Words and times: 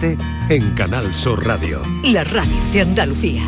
En 0.00 0.74
Canal 0.76 1.12
Sur 1.12 1.44
Radio. 1.44 1.82
La 2.04 2.22
radio 2.22 2.56
de 2.72 2.82
Andalucía. 2.82 3.42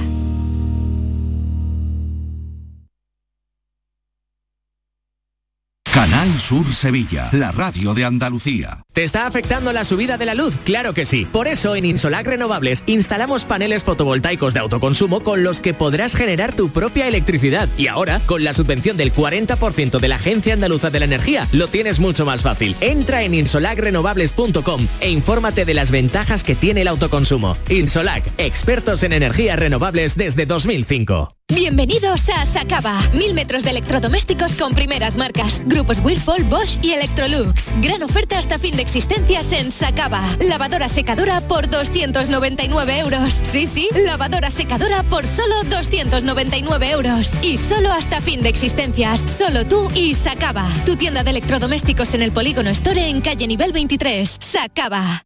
Canal 5.85 6.37
Sur 6.37 6.67
Sevilla, 6.73 7.29
la 7.33 7.53
radio 7.53 7.95
de 7.95 8.05
Andalucía. 8.05 8.83
¿Te 8.93 9.05
está 9.05 9.27
afectando 9.27 9.73
la 9.73 9.85
subida 9.85 10.19
de 10.19 10.27
la 10.27 10.35
luz? 10.35 10.57
Claro 10.65 10.95
que 10.95 11.07
sí. 11.07 11.25
Por 11.25 11.47
eso 11.47 11.77
en 11.77 11.85
Insolac 11.85 12.27
Renovables 12.27 12.83
instalamos 12.87 13.45
paneles 13.45 13.85
fotovoltaicos 13.85 14.53
de 14.53 14.59
autoconsumo 14.59 15.23
con 15.23 15.45
los 15.45 15.61
que 15.61 15.75
podrás 15.75 16.17
generar 16.17 16.57
tu 16.57 16.71
propia 16.71 17.07
electricidad. 17.07 17.69
Y 17.79 17.87
ahora, 17.87 18.21
con 18.27 18.43
la 18.43 18.53
subvención 18.53 18.97
del 18.97 19.15
40% 19.15 20.01
de 20.01 20.09
la 20.09 20.17
Agencia 20.17 20.55
Andaluza 20.55 20.91
de 20.91 20.99
la 20.99 21.05
Energía, 21.05 21.47
lo 21.53 21.69
tienes 21.69 22.01
mucho 22.01 22.27
más 22.27 22.43
fácil. 22.43 22.75
Entra 22.81 23.23
en 23.23 23.35
insolacrenovables.com 23.35 24.89
e 25.01 25.11
infórmate 25.11 25.65
de 25.65 25.75
las 25.75 25.93
ventajas 25.93 26.43
que 26.43 26.57
tiene 26.57 26.81
el 26.81 26.89
autoconsumo. 26.89 27.57
Insolac, 27.69 28.25
expertos 28.39 29.05
en 29.05 29.13
energías 29.13 29.57
renovables 29.57 30.17
desde 30.17 30.47
2005. 30.47 31.37
Bienvenidos 31.53 32.29
a 32.29 32.47
Sacaba. 32.47 33.01
Mil 33.13 33.35
metros 33.35 33.65
de 33.65 33.71
electrodomésticos 33.71 34.55
con 34.55 34.73
primeras 34.73 35.17
marcas. 35.17 35.61
Grupos 35.67 36.01
Whirlpool, 36.01 36.45
Bosch 36.45 36.79
y 36.81 36.93
Electrolux. 36.93 37.75
Gran 37.83 38.05
oferta 38.05 38.39
hasta 38.39 38.59
fin 38.61 38.77
de 38.77 38.83
existencias 38.91 39.53
en 39.53 39.71
Sacaba. 39.71 40.21
Lavadora 40.41 40.89
secadora 40.89 41.41
por 41.41 41.71
299 41.71 42.99
euros. 42.99 43.41
Sí, 43.45 43.67
sí, 43.67 43.89
lavadora 43.95 44.51
secadora 44.51 45.05
por 45.05 45.29
solo 45.29 45.63
299 45.63 46.91
euros. 46.91 47.31
Y 47.41 47.57
solo 47.57 47.93
hasta 47.93 48.21
fin 48.21 48.43
de 48.43 48.49
existencias. 48.49 49.21
Solo 49.21 49.65
tú 49.65 49.89
y 49.95 50.17
Sacaba. 50.17 50.69
Tu 50.85 50.97
tienda 50.97 51.23
de 51.23 51.31
electrodomésticos 51.31 52.15
en 52.15 52.23
el 52.23 52.33
Polígono 52.33 52.71
Store 52.71 53.09
en 53.09 53.21
calle 53.21 53.47
nivel 53.47 53.73
23. 53.73 54.39
Sacaba. 54.41 55.23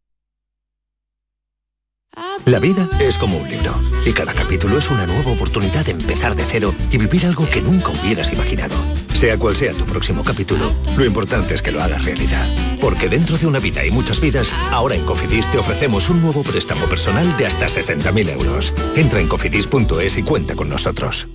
La 2.45 2.59
vida 2.59 2.87
es 2.99 3.17
como 3.17 3.39
un 3.39 3.49
libro 3.49 3.73
y 4.05 4.13
cada 4.13 4.33
capítulo 4.33 4.77
es 4.77 4.91
una 4.91 5.07
nueva 5.07 5.31
oportunidad 5.31 5.83
de 5.85 5.93
empezar 5.93 6.35
de 6.35 6.45
cero 6.45 6.75
y 6.91 6.99
vivir 6.99 7.25
algo 7.25 7.49
que 7.49 7.63
nunca 7.63 7.89
hubieras 7.89 8.31
imaginado. 8.31 8.75
Sea 9.15 9.39
cual 9.39 9.55
sea 9.55 9.73
tu 9.73 9.85
próximo 9.85 10.23
capítulo, 10.23 10.75
lo 10.95 11.05
importante 11.05 11.55
es 11.55 11.61
que 11.61 11.71
lo 11.71 11.81
hagas 11.81 12.05
realidad. 12.05 12.47
Porque 12.79 13.09
dentro 13.09 13.37
de 13.37 13.47
una 13.47 13.59
vida 13.59 13.83
y 13.83 13.89
muchas 13.89 14.19
vidas, 14.19 14.53
ahora 14.71 14.93
en 14.93 15.05
Cofidis 15.05 15.49
te 15.49 15.57
ofrecemos 15.57 16.09
un 16.09 16.21
nuevo 16.21 16.43
préstamo 16.43 16.85
personal 16.85 17.35
de 17.37 17.47
hasta 17.47 17.65
60.000 17.65 18.29
euros. 18.29 18.73
Entra 18.95 19.19
en 19.19 19.27
cofidis.es 19.27 20.17
y 20.17 20.23
cuenta 20.23 20.55
con 20.55 20.69
nosotros. 20.69 21.27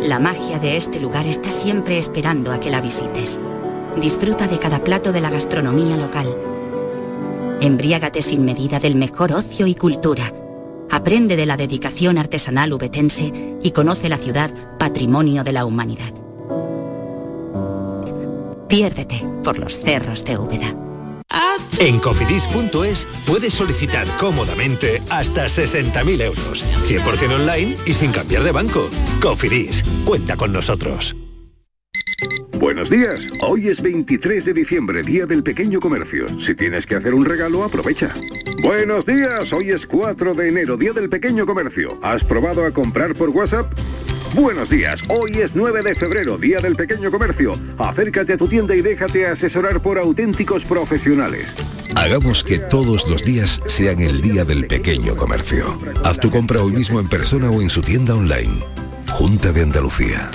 La 0.00 0.18
magia 0.18 0.58
de 0.58 0.76
este 0.76 0.98
lugar 0.98 1.26
está 1.26 1.52
siempre 1.52 1.98
esperando 1.98 2.50
a 2.50 2.58
que 2.58 2.70
la 2.70 2.80
visites. 2.80 3.40
Disfruta 4.00 4.48
de 4.48 4.58
cada 4.58 4.82
plato 4.82 5.12
de 5.12 5.20
la 5.20 5.30
gastronomía 5.30 5.96
local 5.96 6.34
Embriágate 7.60 8.22
sin 8.22 8.42
medida 8.42 8.80
del 8.80 8.94
mejor 8.94 9.32
ocio 9.32 9.66
y 9.66 9.74
cultura. 9.74 10.32
Aprende 10.90 11.36
de 11.36 11.44
la 11.44 11.58
dedicación 11.58 12.16
artesanal 12.16 12.72
ubetense 12.72 13.58
y 13.62 13.70
conoce 13.72 14.08
la 14.08 14.16
ciudad 14.16 14.50
patrimonio 14.78 15.44
de 15.44 15.52
la 15.52 15.66
humanidad. 15.66 16.14
Piérdete 18.70 19.26
por 19.42 19.58
los 19.58 19.80
cerros 19.80 20.24
de 20.24 20.38
Úbeda. 20.38 20.76
En 21.80 21.98
cofidis.es 21.98 23.06
puedes 23.26 23.52
solicitar 23.52 24.06
cómodamente 24.18 25.02
hasta 25.10 25.46
60.000 25.46 26.22
euros, 26.22 26.64
100% 26.86 27.34
online 27.34 27.76
y 27.84 27.94
sin 27.94 28.12
cambiar 28.12 28.44
de 28.44 28.52
banco. 28.52 28.88
Cofidis, 29.20 29.82
cuenta 30.04 30.36
con 30.36 30.52
nosotros. 30.52 31.16
Buenos 32.60 32.90
días. 32.90 33.18
Hoy 33.42 33.68
es 33.68 33.82
23 33.82 34.44
de 34.44 34.52
diciembre, 34.52 35.02
Día 35.02 35.26
del 35.26 35.42
Pequeño 35.42 35.80
Comercio. 35.80 36.26
Si 36.38 36.54
tienes 36.54 36.86
que 36.86 36.94
hacer 36.94 37.14
un 37.14 37.24
regalo, 37.24 37.64
aprovecha. 37.64 38.14
Buenos 38.62 39.04
días. 39.04 39.52
Hoy 39.52 39.70
es 39.70 39.84
4 39.86 40.34
de 40.34 40.48
enero, 40.48 40.76
Día 40.76 40.92
del 40.92 41.08
Pequeño 41.08 41.44
Comercio. 41.44 41.98
¿Has 42.02 42.22
probado 42.22 42.64
a 42.64 42.70
comprar 42.70 43.14
por 43.14 43.30
WhatsApp? 43.30 43.72
Buenos 44.34 44.70
días. 44.70 45.00
Hoy 45.08 45.32
es 45.32 45.54
9 45.54 45.82
de 45.82 45.94
febrero, 45.94 46.38
Día 46.38 46.60
del 46.60 46.76
Pequeño 46.76 47.10
Comercio. 47.10 47.58
Acércate 47.78 48.34
a 48.34 48.36
tu 48.36 48.46
tienda 48.46 48.76
y 48.76 48.80
déjate 48.80 49.26
asesorar 49.26 49.82
por 49.82 49.98
auténticos 49.98 50.64
profesionales. 50.64 51.48
Hagamos 51.96 52.44
que 52.44 52.60
todos 52.60 53.08
los 53.10 53.24
días 53.24 53.60
sean 53.66 54.00
el 54.00 54.20
Día 54.20 54.44
del 54.44 54.68
Pequeño 54.68 55.16
Comercio. 55.16 55.76
Haz 56.04 56.20
tu 56.20 56.30
compra 56.30 56.62
hoy 56.62 56.72
mismo 56.72 57.00
en 57.00 57.08
persona 57.08 57.50
o 57.50 57.60
en 57.60 57.70
su 57.70 57.80
tienda 57.80 58.14
online. 58.14 58.64
Junta 59.08 59.52
de 59.52 59.62
Andalucía. 59.62 60.30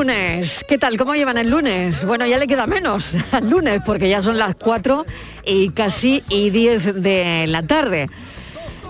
¿Qué 0.00 0.78
tal? 0.80 0.96
¿Cómo 0.96 1.14
llevan 1.14 1.36
el 1.36 1.50
lunes? 1.50 2.06
Bueno, 2.06 2.24
ya 2.26 2.38
le 2.38 2.46
queda 2.46 2.66
menos 2.66 3.16
al 3.32 3.50
lunes 3.50 3.80
porque 3.84 4.08
ya 4.08 4.22
son 4.22 4.38
las 4.38 4.54
4 4.54 5.04
y 5.44 5.68
casi 5.70 6.24
y 6.30 6.48
10 6.48 7.02
de 7.02 7.44
la 7.46 7.66
tarde. 7.66 8.08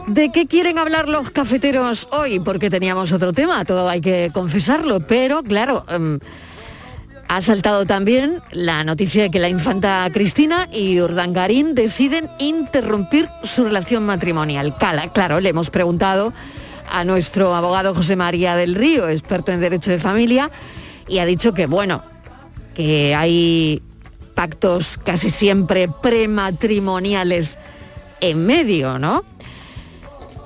¿De 0.06 0.30
qué 0.30 0.46
quieren 0.46 0.78
hablar 0.78 1.08
los 1.08 1.30
cafeteros 1.30 2.06
hoy? 2.12 2.38
Porque 2.38 2.70
teníamos 2.70 3.10
otro 3.10 3.32
tema, 3.32 3.64
todo 3.64 3.88
hay 3.88 4.00
que 4.00 4.30
confesarlo, 4.32 5.00
pero 5.00 5.42
claro, 5.42 5.84
em, 5.88 6.20
ha 7.26 7.40
saltado 7.40 7.86
también 7.86 8.40
la 8.52 8.84
noticia 8.84 9.24
de 9.24 9.30
que 9.32 9.40
la 9.40 9.48
infanta 9.48 10.08
Cristina 10.12 10.68
y 10.72 11.00
Urdangarín 11.00 11.74
deciden 11.74 12.30
interrumpir 12.38 13.28
su 13.42 13.64
relación 13.64 14.06
matrimonial. 14.06 14.76
Cala, 14.78 15.12
claro, 15.12 15.40
le 15.40 15.48
hemos 15.48 15.70
preguntado 15.70 16.32
a 16.88 17.02
nuestro 17.02 17.52
abogado 17.56 17.96
José 17.96 18.14
María 18.14 18.54
del 18.54 18.76
Río, 18.76 19.08
experto 19.08 19.50
en 19.50 19.60
derecho 19.60 19.90
de 19.90 19.98
familia, 19.98 20.52
y 21.10 21.18
ha 21.18 21.26
dicho 21.26 21.52
que 21.52 21.66
bueno, 21.66 22.02
que 22.74 23.14
hay 23.14 23.82
pactos 24.34 24.98
casi 25.04 25.28
siempre 25.30 25.88
prematrimoniales 25.88 27.58
en 28.20 28.46
medio, 28.46 28.98
¿no? 28.98 29.24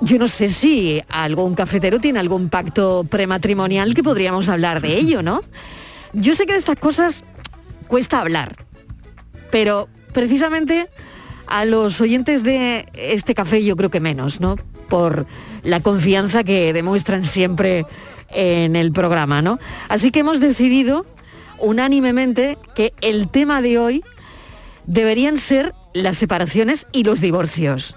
Yo 0.00 0.18
no 0.18 0.26
sé 0.26 0.48
si 0.48 1.02
algún 1.08 1.54
cafetero 1.54 2.00
tiene 2.00 2.18
algún 2.18 2.48
pacto 2.48 3.06
prematrimonial 3.08 3.94
que 3.94 4.02
podríamos 4.02 4.48
hablar 4.48 4.80
de 4.80 4.96
ello, 4.96 5.22
¿no? 5.22 5.42
Yo 6.12 6.34
sé 6.34 6.46
que 6.46 6.52
de 6.52 6.58
estas 6.58 6.78
cosas 6.78 7.24
cuesta 7.86 8.20
hablar. 8.20 8.56
Pero 9.50 9.88
precisamente 10.12 10.88
a 11.46 11.64
los 11.64 12.00
oyentes 12.00 12.42
de 12.42 12.86
este 12.94 13.34
café 13.34 13.62
yo 13.64 13.76
creo 13.76 13.90
que 13.90 14.00
menos, 14.00 14.40
¿no? 14.40 14.56
Por 14.88 15.26
la 15.62 15.80
confianza 15.80 16.42
que 16.42 16.72
demuestran 16.72 17.24
siempre 17.24 17.86
en 18.34 18.76
el 18.76 18.92
programa, 18.92 19.42
¿no? 19.42 19.58
Así 19.88 20.10
que 20.10 20.20
hemos 20.20 20.40
decidido 20.40 21.06
unánimemente 21.58 22.58
que 22.74 22.92
el 23.00 23.28
tema 23.28 23.62
de 23.62 23.78
hoy 23.78 24.04
deberían 24.86 25.38
ser 25.38 25.74
las 25.94 26.18
separaciones 26.18 26.86
y 26.92 27.04
los 27.04 27.20
divorcios. 27.20 27.96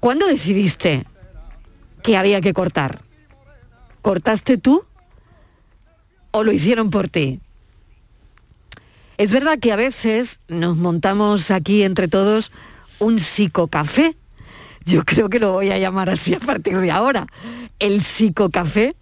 ¿Cuándo 0.00 0.26
decidiste 0.26 1.06
que 2.02 2.16
había 2.16 2.40
que 2.40 2.52
cortar? 2.52 3.02
¿Cortaste 4.02 4.58
tú 4.58 4.84
o 6.30 6.44
lo 6.44 6.52
hicieron 6.52 6.90
por 6.90 7.08
ti? 7.08 7.40
Es 9.16 9.32
verdad 9.32 9.58
que 9.58 9.72
a 9.72 9.76
veces 9.76 10.40
nos 10.46 10.76
montamos 10.76 11.50
aquí 11.50 11.82
entre 11.82 12.06
todos 12.06 12.52
un 13.00 13.18
psicocafé. 13.18 14.16
Yo 14.84 15.04
creo 15.04 15.28
que 15.28 15.40
lo 15.40 15.52
voy 15.52 15.72
a 15.72 15.78
llamar 15.78 16.08
así 16.08 16.34
a 16.34 16.40
partir 16.40 16.78
de 16.78 16.92
ahora. 16.92 17.26
El 17.80 18.04
psicocafé. 18.04 18.94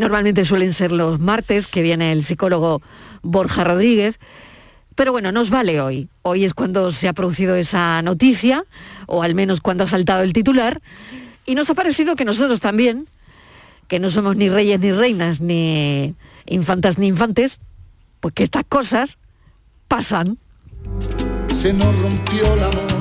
Normalmente 0.00 0.46
suelen 0.46 0.72
ser 0.72 0.92
los 0.92 1.20
martes 1.20 1.68
que 1.68 1.82
viene 1.82 2.10
el 2.10 2.24
psicólogo 2.24 2.80
Borja 3.20 3.64
Rodríguez. 3.64 4.18
Pero 4.94 5.12
bueno, 5.12 5.30
nos 5.30 5.50
vale 5.50 5.78
hoy. 5.82 6.08
Hoy 6.22 6.46
es 6.46 6.54
cuando 6.54 6.90
se 6.90 7.06
ha 7.06 7.12
producido 7.12 7.54
esa 7.54 8.00
noticia, 8.00 8.64
o 9.06 9.22
al 9.22 9.34
menos 9.34 9.60
cuando 9.60 9.84
ha 9.84 9.86
saltado 9.86 10.22
el 10.22 10.32
titular. 10.32 10.80
Y 11.44 11.54
nos 11.54 11.68
ha 11.68 11.74
parecido 11.74 12.16
que 12.16 12.24
nosotros 12.24 12.60
también, 12.60 13.08
que 13.88 13.98
no 13.98 14.08
somos 14.08 14.36
ni 14.36 14.48
reyes 14.48 14.80
ni 14.80 14.90
reinas, 14.90 15.42
ni 15.42 16.14
infantas 16.46 16.96
ni 16.96 17.06
infantes, 17.06 17.60
pues 18.20 18.32
que 18.32 18.42
estas 18.42 18.64
cosas 18.66 19.18
pasan. 19.86 20.38
Se 21.52 21.74
nos 21.74 21.94
rompió 22.00 22.54
el 22.54 22.62
amor 22.64 22.99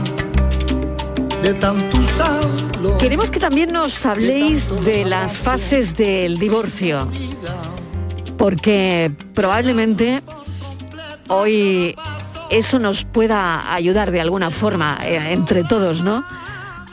de 1.41 1.53
tanto 1.53 1.97
usarlo. 1.97 2.97
Queremos 2.97 3.31
que 3.31 3.39
también 3.39 3.71
nos 3.71 4.05
habléis 4.05 4.69
de 4.83 5.05
las 5.05 5.37
fases 5.37 5.95
del 5.95 6.37
divorcio, 6.37 7.07
porque 8.37 9.11
probablemente 9.33 10.21
hoy 11.27 11.95
eso 12.49 12.79
nos 12.79 13.05
pueda 13.05 13.73
ayudar 13.73 14.11
de 14.11 14.21
alguna 14.21 14.49
forma 14.49 14.97
eh, 15.03 15.33
entre 15.33 15.63
todos, 15.63 16.01
¿no? 16.01 16.23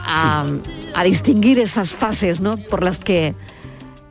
A, 0.08 0.44
a 0.94 1.04
distinguir 1.04 1.58
esas 1.58 1.92
fases, 1.92 2.40
¿no? 2.40 2.56
Por 2.56 2.84
las 2.84 2.98
que 2.98 3.34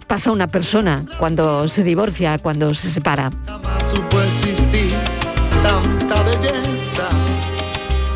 pasa 0.07 0.31
una 0.31 0.47
persona 0.47 1.05
cuando 1.17 1.67
se 1.67 1.83
divorcia, 1.83 2.37
cuando 2.39 2.73
se 2.73 2.89
separa. 2.89 3.31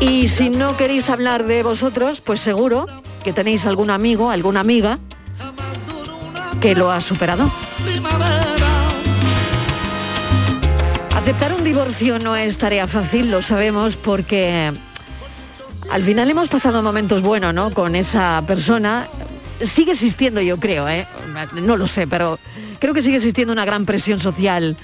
Y 0.00 0.28
si 0.28 0.48
no 0.48 0.76
queréis 0.76 1.10
hablar 1.10 1.44
de 1.44 1.62
vosotros, 1.62 2.20
pues 2.20 2.40
seguro 2.40 2.86
que 3.22 3.32
tenéis 3.32 3.66
algún 3.66 3.90
amigo, 3.90 4.30
alguna 4.30 4.60
amiga 4.60 4.98
que 6.60 6.74
lo 6.74 6.90
ha 6.90 7.00
superado. 7.00 7.50
Aceptar 11.14 11.52
un 11.52 11.64
divorcio 11.64 12.18
no 12.18 12.34
es 12.34 12.56
tarea 12.56 12.88
fácil, 12.88 13.30
lo 13.30 13.42
sabemos, 13.42 13.96
porque 13.96 14.72
al 15.90 16.02
final 16.02 16.30
hemos 16.30 16.48
pasado 16.48 16.82
momentos 16.82 17.20
buenos, 17.20 17.52
¿no? 17.52 17.70
Con 17.70 17.94
esa 17.94 18.42
persona. 18.46 19.06
Sigue 19.60 19.92
existiendo, 19.92 20.40
yo 20.40 20.58
creo, 20.58 20.88
¿eh? 20.88 21.06
No 21.52 21.76
lo 21.76 21.86
sé, 21.86 22.06
pero 22.06 22.38
creo 22.78 22.94
que 22.94 23.02
sigue 23.02 23.16
existiendo 23.16 23.52
una 23.52 23.66
gran 23.66 23.84
presión 23.84 24.18
social 24.18 24.76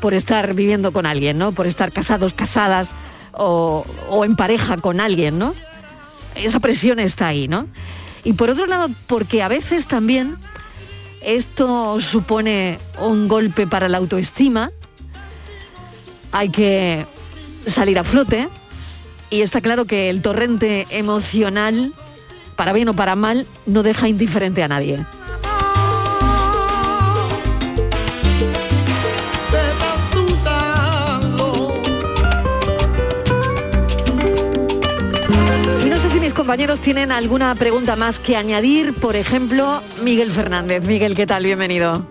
por 0.00 0.12
estar 0.12 0.54
viviendo 0.54 0.92
con 0.92 1.06
alguien, 1.06 1.38
¿no? 1.38 1.52
Por 1.52 1.68
estar 1.68 1.92
casados, 1.92 2.34
casadas 2.34 2.88
o, 3.42 4.24
en 4.24 4.36
pareja 4.36 4.76
con 4.76 5.00
alguien, 5.00 5.38
¿no? 5.38 5.54
Esa 6.34 6.60
presión 6.60 6.98
está 6.98 7.28
ahí, 7.28 7.48
¿no? 7.48 7.66
Y 8.22 8.34
por 8.34 8.50
otro 8.50 8.66
lado, 8.66 8.88
porque 9.06 9.42
a 9.42 9.48
veces 9.48 9.86
también 9.86 10.36
esto 11.22 11.98
supone 12.00 12.78
un 12.98 13.28
golpe 13.28 13.66
para 13.66 13.88
la 13.88 13.98
autoestima, 13.98 14.70
hay 16.32 16.50
que 16.50 17.06
salir 17.66 17.98
a 17.98 18.04
flote 18.04 18.48
y 19.30 19.40
está 19.40 19.60
claro 19.60 19.86
que 19.86 20.10
el 20.10 20.22
torrente 20.22 20.86
emocional, 20.90 21.92
para 22.56 22.72
bien 22.74 22.88
o 22.90 22.94
para 22.94 23.16
mal, 23.16 23.46
no 23.64 23.82
deja 23.82 24.08
indiferente 24.08 24.62
a 24.62 24.68
nadie. 24.68 25.04
Mis 36.30 36.36
compañeros 36.36 36.80
tienen 36.80 37.10
alguna 37.10 37.56
pregunta 37.56 37.96
más 37.96 38.20
que 38.20 38.36
añadir, 38.36 38.94
por 38.94 39.16
ejemplo, 39.16 39.82
Miguel 40.04 40.30
Fernández. 40.30 40.84
Miguel, 40.86 41.16
¿qué 41.16 41.26
tal? 41.26 41.42
Bienvenido. 41.44 42.06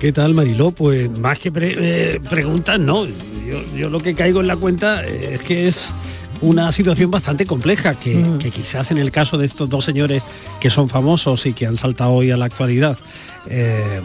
¿Qué 0.00 0.14
tal, 0.14 0.32
Mariló? 0.32 0.70
Pues 0.70 1.10
más 1.18 1.38
que 1.38 1.52
pre- 1.52 1.74
eh, 1.78 2.20
preguntas, 2.30 2.80
no. 2.80 3.04
Yo, 3.04 3.62
yo 3.76 3.90
lo 3.90 4.00
que 4.00 4.14
caigo 4.14 4.40
en 4.40 4.46
la 4.46 4.56
cuenta 4.56 5.04
eh, 5.04 5.34
es 5.34 5.42
que 5.42 5.68
es 5.68 5.92
una 6.40 6.72
situación 6.72 7.10
bastante 7.10 7.44
compleja, 7.44 7.96
que, 8.00 8.24
que 8.38 8.50
quizás 8.50 8.92
en 8.92 8.96
el 8.96 9.10
caso 9.12 9.36
de 9.36 9.44
estos 9.44 9.68
dos 9.68 9.84
señores 9.84 10.22
que 10.58 10.70
son 10.70 10.88
famosos 10.88 11.44
y 11.44 11.52
que 11.52 11.66
han 11.66 11.76
saltado 11.76 12.12
hoy 12.12 12.30
a 12.30 12.38
la 12.38 12.46
actualidad, 12.46 12.96
eh, 13.50 14.00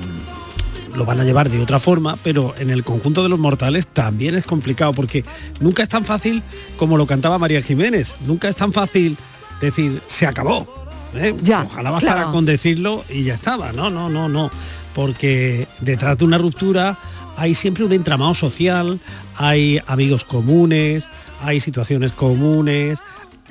lo 0.96 1.06
van 1.06 1.20
a 1.20 1.24
llevar 1.24 1.50
de 1.50 1.62
otra 1.62 1.80
forma, 1.80 2.18
pero 2.24 2.54
en 2.58 2.70
el 2.70 2.84
conjunto 2.84 3.24
de 3.24 3.30
los 3.30 3.40
mortales 3.40 3.88
también 3.88 4.36
es 4.36 4.46
complicado, 4.46 4.94
porque 4.94 5.24
nunca 5.60 5.84
es 5.84 5.90
tan 5.90 6.06
fácil 6.06 6.44
como 6.78 6.98
lo 6.98 7.06
cantaba 7.06 7.38
María 7.38 7.62
Jiménez, 7.62 8.14
nunca 8.26 8.50
es 8.50 8.56
tan 8.56 8.74
fácil 8.74 9.18
decir, 9.62 10.02
se 10.08 10.26
acabó. 10.26 10.68
¿eh? 11.16 11.36
Ojalá 11.66 11.92
bastara 11.92 12.16
claro. 12.16 12.32
con 12.32 12.46
decirlo 12.46 13.04
y 13.10 13.24
ya 13.24 13.36
estaba. 13.36 13.72
No, 13.72 13.90
no, 13.90 14.10
no, 14.10 14.30
no. 14.30 14.52
Porque 14.94 15.68
detrás 15.82 16.18
de 16.18 16.26
una 16.26 16.38
ruptura 16.38 16.98
hay 17.38 17.56
siempre 17.56 17.84
un 17.84 17.94
entramado 17.94 18.36
social, 18.36 19.00
hay 19.36 19.82
amigos 19.88 20.24
comunes, 20.24 21.06
hay 21.42 21.60
situaciones 21.60 22.12
comunes, 22.12 23.00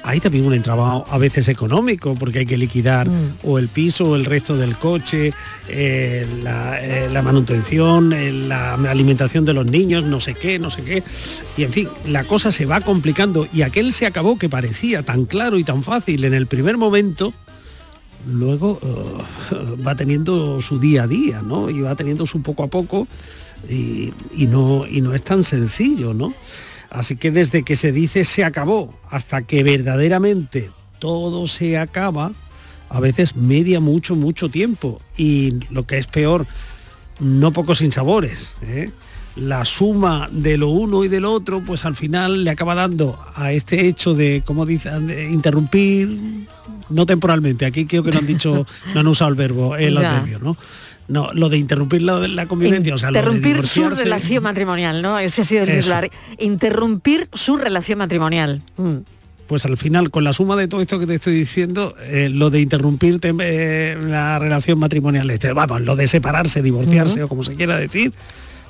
hay 0.04 0.20
también 0.20 0.44
un 0.44 0.54
entramado 0.54 1.06
a 1.08 1.18
veces 1.18 1.48
económico, 1.48 2.14
porque 2.14 2.40
hay 2.40 2.46
que 2.46 2.58
liquidar 2.58 3.08
o 3.42 3.58
el 3.58 3.68
piso 3.68 4.10
o 4.10 4.16
el 4.16 4.24
resto 4.24 4.56
del 4.56 4.76
coche, 4.76 5.32
eh, 5.68 6.26
la, 6.42 6.82
eh, 6.82 7.08
la 7.10 7.22
manutención, 7.22 8.12
eh, 8.12 8.32
la 8.32 8.74
alimentación 8.74 9.44
de 9.44 9.54
los 9.54 9.66
niños, 9.66 10.04
no 10.04 10.20
sé 10.20 10.34
qué, 10.34 10.58
no 10.58 10.70
sé 10.70 10.82
qué. 10.82 11.02
Y 11.56 11.64
en 11.64 11.72
fin, 11.72 11.88
la 12.06 12.24
cosa 12.24 12.50
se 12.50 12.66
va 12.66 12.80
complicando 12.80 13.46
y 13.52 13.62
aquel 13.62 13.92
se 13.92 14.06
acabó 14.06 14.38
que 14.38 14.48
parecía 14.48 15.02
tan 15.02 15.24
claro 15.24 15.58
y 15.58 15.64
tan 15.64 15.82
fácil 15.82 16.24
en 16.24 16.34
el 16.34 16.46
primer 16.46 16.76
momento, 16.76 17.32
luego 18.26 18.78
eh, 18.82 19.56
va 19.86 19.94
teniendo 19.94 20.60
su 20.60 20.78
día 20.78 21.04
a 21.04 21.06
día, 21.06 21.42
¿no? 21.42 21.70
Y 21.70 21.80
va 21.80 21.94
teniendo 21.94 22.26
su 22.26 22.42
poco 22.42 22.64
a 22.64 22.68
poco 22.68 23.06
y, 23.68 24.12
y 24.34 24.46
no, 24.46 24.86
y 24.86 25.00
no 25.00 25.14
es 25.14 25.22
tan 25.22 25.44
sencillo, 25.44 26.12
¿no? 26.14 26.34
Así 26.92 27.16
que 27.16 27.30
desde 27.30 27.62
que 27.62 27.76
se 27.76 27.90
dice 27.90 28.24
se 28.24 28.44
acabó 28.44 28.94
hasta 29.08 29.42
que 29.42 29.62
verdaderamente 29.62 30.70
todo 30.98 31.48
se 31.48 31.78
acaba, 31.78 32.32
a 32.90 33.00
veces 33.00 33.34
media 33.34 33.80
mucho, 33.80 34.14
mucho 34.14 34.50
tiempo. 34.50 35.00
Y 35.16 35.58
lo 35.70 35.86
que 35.86 35.96
es 35.98 36.06
peor, 36.06 36.46
no 37.18 37.52
pocos 37.52 37.78
sinsabores. 37.78 38.50
¿eh? 38.62 38.90
La 39.36 39.64
suma 39.64 40.28
de 40.30 40.58
lo 40.58 40.68
uno 40.68 41.02
y 41.02 41.08
del 41.08 41.24
otro, 41.24 41.64
pues 41.64 41.86
al 41.86 41.96
final 41.96 42.44
le 42.44 42.50
acaba 42.50 42.74
dando 42.74 43.18
a 43.34 43.52
este 43.52 43.86
hecho 43.86 44.14
de, 44.14 44.42
como 44.44 44.66
dicen, 44.66 45.10
interrumpir, 45.30 46.46
no 46.90 47.06
temporalmente, 47.06 47.64
aquí 47.64 47.86
creo 47.86 48.02
que 48.02 48.12
no 48.12 48.18
han 48.18 48.26
dicho, 48.26 48.66
no 48.92 49.00
han 49.00 49.06
usado 49.06 49.30
el 49.30 49.36
verbo, 49.36 49.76
el 49.76 49.96
adverbio, 49.96 50.38
¿no? 50.40 50.58
No, 51.08 51.32
lo 51.32 51.48
de 51.48 51.58
interrumpir 51.58 52.02
la, 52.02 52.26
la 52.28 52.46
convivencia, 52.46 52.94
o 52.94 52.98
sea, 52.98 53.10
lo 53.10 53.20
de 53.20 53.36
Interrumpir 53.36 53.66
su 53.66 53.90
relación 53.90 54.42
matrimonial, 54.42 55.02
¿no? 55.02 55.18
Ese 55.18 55.42
ha 55.42 55.44
sido 55.44 55.64
el 55.64 55.70
Eso. 55.70 55.78
titular. 55.80 56.10
Interrumpir 56.38 57.28
su 57.32 57.56
relación 57.56 57.98
matrimonial. 57.98 58.62
Mm. 58.76 58.98
pues 59.46 59.66
al 59.66 59.76
final, 59.76 60.10
con 60.10 60.24
la 60.24 60.32
suma 60.32 60.56
de 60.56 60.68
todo 60.68 60.80
esto 60.80 60.98
que 60.98 61.06
te 61.06 61.16
estoy 61.16 61.34
diciendo, 61.34 61.94
eh, 62.00 62.30
lo 62.30 62.48
de 62.48 62.60
interrumpirte 62.60 63.34
eh, 63.40 63.98
la 64.00 64.38
relación 64.38 64.78
matrimonial, 64.78 65.28
este, 65.30 65.52
vamos, 65.52 65.82
lo 65.82 65.94
de 65.94 66.08
separarse, 66.08 66.62
divorciarse 66.62 67.22
o 67.22 67.28
como 67.28 67.42
se 67.42 67.54
quiera 67.54 67.76
decir, 67.76 68.14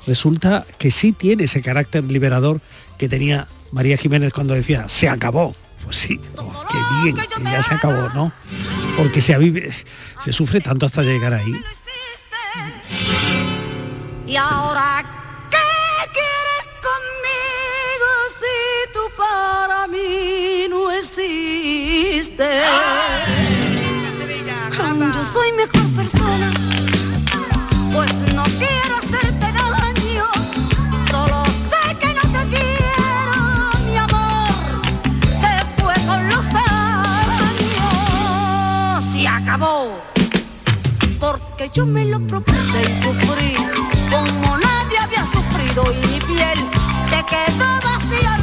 resulta 0.05 0.65
que 0.77 0.91
sí 0.91 1.13
tiene 1.13 1.45
ese 1.45 1.61
carácter 1.61 2.03
liberador 2.03 2.59
que 2.97 3.07
tenía 3.07 3.47
María 3.71 3.95
Jiménez 3.95 4.33
cuando 4.33 4.53
decía, 4.55 4.89
se 4.89 5.07
acabó. 5.07 5.55
Pues 5.83 5.97
sí, 5.97 6.19
oh, 6.37 6.65
qué 6.69 6.77
bien, 7.03 7.15
que 7.15 7.43
ya 7.43 7.61
se 7.61 7.73
acabó, 7.75 8.09
¿no? 8.13 8.31
Porque 8.97 9.21
se, 9.21 9.37
vive, 9.37 9.69
se 10.23 10.31
sufre 10.31 10.61
tanto 10.61 10.85
hasta 10.85 11.01
llegar 11.01 11.33
ahí. 11.33 11.53
¿Y 14.25 14.37
ahora 14.37 15.03
qué 15.51 15.57
quieres 16.13 16.65
conmigo 16.81 18.09
si 18.39 18.57
tú 18.93 19.01
para 19.17 19.87
mí 19.87 20.67
no 20.69 20.89
existes? 20.91 22.63
Yo 25.13 25.23
soy 25.25 25.51
mejor 25.53 25.87
persona, 25.95 26.53
pues 27.91 28.13
no 28.33 28.43
quiero 28.43 28.95
hacerte 28.97 29.51
daño, 29.51 30.25
solo 31.11 31.45
sé 31.69 31.83
que 31.99 32.13
no 32.13 32.21
te 32.21 32.41
quiero, 32.49 33.37
mi 33.85 33.97
amor 33.97 34.53
se 35.41 35.53
fue 35.81 35.95
con 36.05 36.29
los 36.29 36.45
años 37.73 39.15
y 39.15 39.25
acabó, 39.25 40.01
porque 41.19 41.69
yo 41.73 41.85
me 41.85 42.05
lo 42.05 42.19
propuse 42.25 42.81
y 42.83 43.03
sufrí 43.03 43.72
y 45.75 45.95
mi 46.07 46.19
piel 46.19 46.59
se 47.09 47.19
quedó 47.25 47.65
vacía 47.81 48.37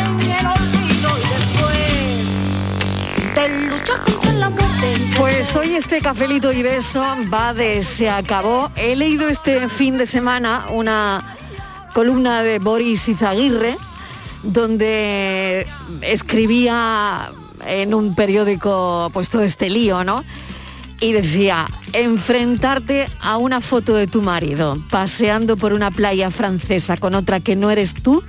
en 0.00 0.20
el 0.28 0.46
olvido 0.46 1.10
y 1.18 1.22
después 1.36 2.26
de 3.36 3.44
luchar 3.68 4.34
la 4.34 4.50
muerte. 4.50 4.88
Pues 5.16 5.54
hoy 5.54 5.76
este 5.76 6.00
cafelito 6.00 6.52
y 6.52 6.64
beso 6.64 7.04
va 7.32 7.54
de 7.54 7.84
se 7.84 8.10
acabó. 8.10 8.72
He 8.74 8.96
leído 8.96 9.28
este 9.28 9.68
fin 9.68 9.98
de 9.98 10.06
semana 10.06 10.66
una 10.70 11.36
columna 11.94 12.42
de 12.42 12.58
Boris 12.58 13.08
Izaguirre 13.08 13.78
donde 14.42 15.64
escribía 16.00 17.30
en 17.68 17.94
un 17.94 18.16
periódico 18.16 19.10
pues 19.12 19.32
este 19.32 19.70
lío, 19.70 20.02
¿no? 20.02 20.24
Y 21.00 21.12
decía, 21.12 21.66
enfrentarte 21.92 23.08
a 23.20 23.38
una 23.38 23.60
foto 23.60 23.94
de 23.94 24.06
tu 24.06 24.20
marido 24.20 24.78
paseando 24.90 25.56
por 25.56 25.72
una 25.72 25.90
playa 25.90 26.30
francesa 26.30 26.96
con 26.96 27.14
otra 27.14 27.40
que 27.40 27.56
no 27.56 27.70
eres 27.70 27.94
tú, 27.94 28.22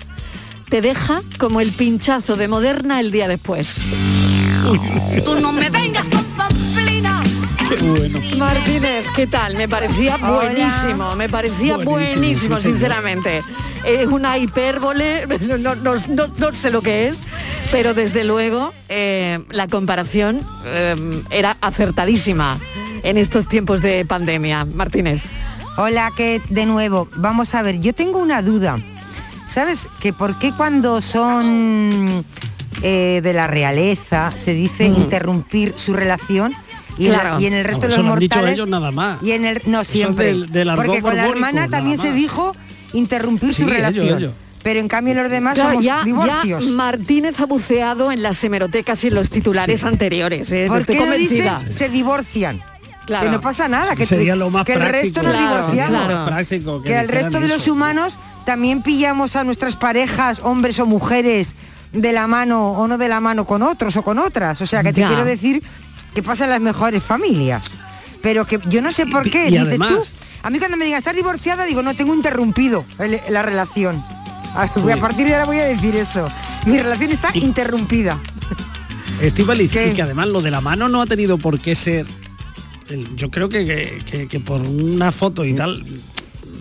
te 0.69 0.81
deja 0.81 1.21
como 1.37 1.59
el 1.59 1.71
pinchazo 1.71 2.37
de 2.37 2.47
Moderna 2.47 3.01
el 3.01 3.11
día 3.11 3.27
después. 3.27 3.75
Tú 5.25 5.39
no 5.39 5.51
me 5.51 5.69
vengas 5.69 6.07
Martínez, 8.37 9.05
¿qué 9.15 9.27
tal? 9.27 9.55
Me 9.55 9.67
parecía 9.69 10.15
Hola. 10.17 10.29
buenísimo, 10.51 11.15
me 11.15 11.29
parecía 11.29 11.77
Buenísimo, 11.77 11.91
buenísimo, 11.91 12.55
sí, 12.57 12.63
señor. 12.63 12.77
sinceramente. 12.79 13.41
Es 13.85 14.07
una 14.07 14.37
hipérbole, 14.37 15.25
no, 15.41 15.57
no- 15.57 15.75
no- 15.75 15.95
no- 16.09 16.27
no 16.37 16.53
sé 16.53 16.69
lo 16.69 16.81
que 16.81 17.07
es, 17.07 17.19
pero 17.71 17.93
desde 17.93 18.25
luego 18.25 18.73
eh, 18.89 19.39
la 19.51 19.67
comparación 19.67 20.41
eh, 20.65 21.21
era 21.29 21.55
acertadísima 21.61 22.59
en 23.03 23.17
estos 23.17 23.47
tiempos 23.47 23.81
de 23.81 24.03
pandemia. 24.05 24.65
Martínez. 24.65 25.23
Hola, 25.77 26.11
que 26.15 26.41
de 26.49 26.65
nuevo, 26.65 27.07
vamos 27.15 27.55
a 27.55 27.61
ver, 27.61 27.79
yo 27.79 27.93
tengo 27.93 28.19
una 28.19 28.41
duda. 28.41 28.77
¿Sabes 29.49 29.87
que 30.01 30.11
por 30.11 30.37
qué 30.39 30.51
cuando 30.51 31.01
son 31.01 32.25
eh, 32.81 33.21
de 33.23 33.33
la 33.33 33.47
realeza 33.47 34.31
se 34.35 34.53
dice 34.53 34.85
interrumpir 34.85 35.73
su 35.77 35.93
relación 35.93 36.53
y, 37.01 37.07
en 37.07 37.13
la- 37.13 37.19
Claro. 37.21 37.39
y 37.39 37.45
en 37.47 37.53
el 37.53 37.65
resto 37.65 37.87
No, 37.87 37.91
de 37.91 37.97
los 37.97 38.05
mortales 38.05 38.53
ellos 38.53 38.69
nada 38.69 38.91
más. 38.91 39.21
y 39.23 39.31
en 39.31 39.45
el 39.45 39.61
no 39.65 39.83
siempre 39.83 40.25
del- 40.25 40.49
del 40.51 40.71
porque 40.75 41.01
con 41.01 41.15
la 41.15 41.27
hermana 41.27 41.67
también 41.67 41.97
se 41.97 42.11
dijo 42.11 42.55
interrumpir 42.93 43.53
Sí, 43.53 43.63
su 43.63 43.69
relación 43.69 44.17
ellos. 44.17 44.33
pero 44.63 44.79
en 44.79 44.87
cambio 44.87 45.13
los 45.15 45.29
demás 45.31 45.55
Claro, 45.55 45.69
somos 45.71 45.85
ya, 45.85 45.97
ya 45.99 46.03
divorcios 46.03 46.67
Martínez 46.67 47.39
ha 47.39 47.45
buceado 47.45 48.11
en 48.11 48.21
las 48.21 48.43
hemerotecas 48.43 49.03
y 49.03 49.07
en 49.07 49.15
los 49.15 49.29
titulares 49.29 49.83
anteriores. 49.83 50.51
eh, 50.51 50.65
¿Por 50.67 50.81
estoy 50.81 50.97
qué 50.97 51.05
no 51.05 51.13
dicen 51.13 51.51
se 51.71 51.89
divorcian? 51.89 52.59
Claro. 53.05 53.25
Que 53.25 53.31
no 53.31 53.41
pasa 53.41 53.67
nada, 53.67 53.95
que, 53.95 54.05
Sería 54.05 54.35
lo 54.35 54.49
más 54.51 54.63
que 54.65 54.73
el 54.73 54.81
resto 54.81 55.23
nos 55.23 55.33
Claro, 55.33 55.57
divorciamos. 55.57 56.05
claro. 56.05 56.25
práctico 56.25 56.81
que 56.83 56.89
que 56.89 56.99
el 56.99 57.07
resto 57.07 57.39
de 57.39 57.47
los 57.47 57.67
humanos 57.67 58.19
también 58.45 58.83
pillamos 58.83 59.35
a 59.35 59.43
nuestras 59.43 59.75
parejas, 59.75 60.39
hombres 60.43 60.79
o 60.79 60.85
mujeres, 60.85 61.55
de 61.93 62.11
la 62.13 62.27
mano 62.27 62.71
o 62.73 62.87
no 62.87 62.97
de 62.97 63.09
la 63.09 63.19
mano 63.19 63.43
con 63.45 63.63
otros 63.63 63.97
o 63.97 64.01
con 64.03 64.17
otras. 64.19 64.61
O 64.61 64.65
sea, 64.65 64.81
que 64.83 64.93
te 64.93 65.01
Ya. 65.01 65.07
quiero 65.07 65.25
decir 65.25 65.61
que 66.13 66.23
pasa 66.23 66.43
en 66.45 66.49
las 66.51 66.61
mejores 66.61 67.01
familias. 67.03 67.69
Pero 68.21 68.45
que 68.45 68.59
yo 68.69 68.81
no 68.81 68.91
sé 68.91 69.05
por 69.07 69.29
qué. 69.29 69.47
y 69.47 69.51
Dices 69.51 69.67
además- 69.67 69.89
tú, 69.93 70.03
a 70.43 70.49
mí 70.49 70.59
cuando 70.59 70.77
me 70.77 70.85
digan, 70.85 70.99
¿estás 70.99 71.15
divorciada? 71.15 71.65
Digo, 71.65 71.81
no, 71.81 71.95
tengo 71.95 72.13
interrumpido 72.13 72.85
el- 72.99 73.19
la 73.29 73.41
relación. 73.41 74.01
A, 74.55 74.67
partir 74.99 75.27
de 75.27 75.33
ahora 75.33 75.45
voy 75.45 75.57
a 75.59 75.65
decir 75.65 75.95
eso. 75.95 76.27
Mi 76.65 76.77
relación 76.77 77.11
está 77.11 77.29
interrumpida. 77.35 78.19
Estíbaliz, 79.21 79.71
y 79.75 79.91
que 79.95 80.01
además 80.01 80.27
lo 80.27 80.41
de 80.41 80.51
la 80.51 80.61
mano 80.61 80.89
no 80.89 81.01
ha 81.01 81.05
tenido 81.05 81.37
por 81.37 81.59
qué 81.59 81.75
ser. 81.75 82.05
el- 82.89 83.15
yo 83.15 83.31
creo 83.31 83.47
que, 83.47 83.63
que- 83.65 84.01
que- 84.05 84.27
que 84.27 84.39
por 84.41 84.59
una 84.61 85.11
foto 85.13 85.45
y 85.45 85.53
tal. 85.53 85.85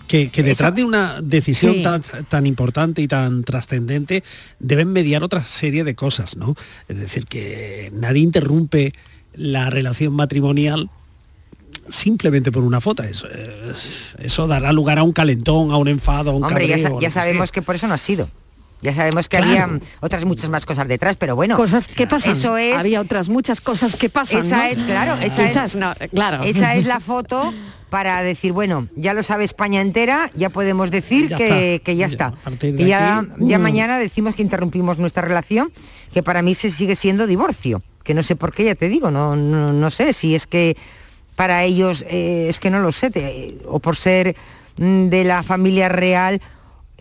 Que, 0.07 0.29
detrás 0.43 0.75
de 0.75 0.83
una 0.85 1.21
decisión 1.23 1.75
Sí. 1.75 1.83
tan, 1.85 2.03
tan 2.29 2.45
importante 2.47 3.01
y 3.01 3.07
tan 3.07 3.45
trascendente 3.45 4.25
deben 4.59 4.93
mediar 4.93 5.23
otra 5.23 5.41
serie 5.41 5.85
de 5.85 5.95
cosas, 5.95 6.37
¿no? 6.37 6.57
Es 6.89 6.99
decir, 6.99 7.27
que 7.27 7.93
nadie 7.95 8.21
interrumpe 8.23 8.93
la 9.35 9.71
relación 9.71 10.13
matrimonial 10.15 10.91
simplemente 11.89 12.53
por 12.53 12.63
una 12.65 12.81
foto. 12.81 13.03
Eso, 13.03 13.27
es- 13.29 14.15
eso 14.19 14.47
dará 14.47 14.73
lugar 14.73 14.99
a 14.99 15.03
un 15.03 15.13
calentón, 15.13 15.71
a 15.71 15.77
un 15.77 15.89
enfado, 15.89 16.31
a 16.31 16.35
un 16.35 16.45
Hombre, 16.45 16.67
ya, 16.69 16.77
cabreo. 16.79 17.01
sea. 17.01 17.11
sabemos 17.11 17.53
que 17.53 17.63
por 17.63 17.75
eso 17.75 17.87
no 17.87 17.95
ha 17.95 17.99
sido. 17.99 18.29
Ya 18.83 18.95
sabemos 18.95 19.29
que 19.29 19.37
Claro. 19.37 19.53
había 19.75 19.81
otras 20.01 20.25
muchas 20.25 20.49
más 20.49 20.65
cosas 20.65 20.89
detrás, 20.89 21.17
pero 21.19 21.37
bueno. 21.37 21.55
Cosas 21.57 21.87
que 21.87 22.07
pasan. 22.07 22.33
Eso 22.33 22.57
es. 22.57 22.75
Había 22.79 23.01
otras 23.03 23.29
muchas 23.29 23.61
cosas 23.61 23.95
que 23.95 24.09
pasan. 24.09 24.41
Esa 24.41 24.57
¿no? 24.59 24.63
es, 24.65 24.79
claro, 24.79 25.15
esa 25.21 25.47
Quizás 25.49 25.75
es, 25.75 25.77
no, 25.77 25.93
claro. 26.15 26.45
esa 26.45 26.75
es 26.77 26.87
la 26.87 26.99
foto 27.01 27.53
para 27.91 28.23
decir, 28.23 28.53
bueno, 28.53 28.89
ya 28.97 29.13
lo 29.13 29.23
sabe 29.23 29.45
España 29.45 29.81
entera, 29.83 30.31
ya 30.35 30.49
podemos 30.49 30.91
decir 30.91 31.29
Ya 31.29 31.37
que, 31.37 31.75
está. 31.75 31.85
que 31.85 31.97
ya, 31.97 32.07
Ya, 32.07 32.13
está. 32.13 32.33
Y 32.63 32.85
ya, 32.87 33.19
aquí, 33.19 33.31
ya 33.41 33.59
mm. 33.59 33.63
mañana 33.63 33.99
decimos 33.99 34.35
que 34.35 34.43
interrumpimos 34.43 34.97
nuestra 34.99 35.23
relación, 35.23 35.73
que 36.15 36.23
para 36.23 36.41
mí 36.41 36.55
se 36.55 36.71
sigue 36.71 36.97
siendo 36.97 37.27
divorcio, 37.27 37.83
que 38.11 38.15
no 38.15 38.25
sé 38.25 38.35
por 38.35 38.53
qué, 38.53 38.65
ya 38.65 38.75
te 38.75 38.89
digo, 38.89 39.13
no, 39.13 39.37
no, 39.37 39.73
no 39.73 39.89
sé 39.89 40.13
si 40.13 40.35
es 40.35 40.49
que 40.49 40.77
para 41.37 41.63
ellos, 41.63 42.05
eh, 42.09 42.47
es 42.49 42.59
que 42.59 42.69
no 42.69 42.81
lo 42.81 42.91
sé, 42.91 43.09
te- 43.09 43.57
o 43.67 43.79
por 43.79 43.95
ser 43.95 44.35
mm, 44.79 45.07
de 45.11 45.23
la 45.23 45.45
familia 45.45 45.89
real, 45.89 46.43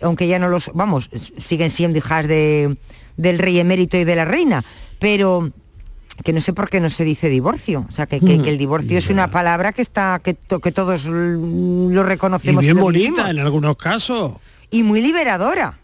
aunque 0.03 0.27
ya 0.27 0.37
no 0.37 0.49
los, 0.49 0.69
vamos, 0.75 1.09
siguen 1.39 1.71
siendo 1.71 1.97
hijas 1.97 2.27
de, 2.27 2.77
del 3.17 3.39
rey 3.39 3.57
emérito 3.59 3.97
y 3.97 4.03
de 4.03 4.15
la 4.15 4.23
reina, 4.25 4.63
pero 4.99 5.49
que 6.23 6.31
no 6.31 6.41
sé 6.41 6.53
por 6.53 6.69
qué 6.69 6.79
no 6.79 6.91
se 6.91 7.03
dice 7.05 7.27
divorcio, 7.27 7.87
o 7.89 7.91
sea, 7.91 8.05
que, 8.05 8.19
que- 8.19 8.37
Mm. 8.37 8.43
que 8.43 8.49
el 8.51 8.59
divorcio 8.59 8.95
es 8.99 9.09
una 9.09 9.31
palabra 9.31 9.73
que 9.73 9.81
está 9.81 10.21
que, 10.23 10.35
to- 10.35 10.59
que 10.59 10.71
todos 10.71 11.05
lo 11.05 12.01
Y 12.01 12.03
reconocemos 12.03 12.63
bien 12.63 12.77
bonita 12.77 13.09
vivimos. 13.09 13.29
en 13.31 13.39
algunos 13.39 13.77
casos. 13.77 14.33
y 14.69 14.83
muy 14.83 15.01
liberadora. 15.01 15.79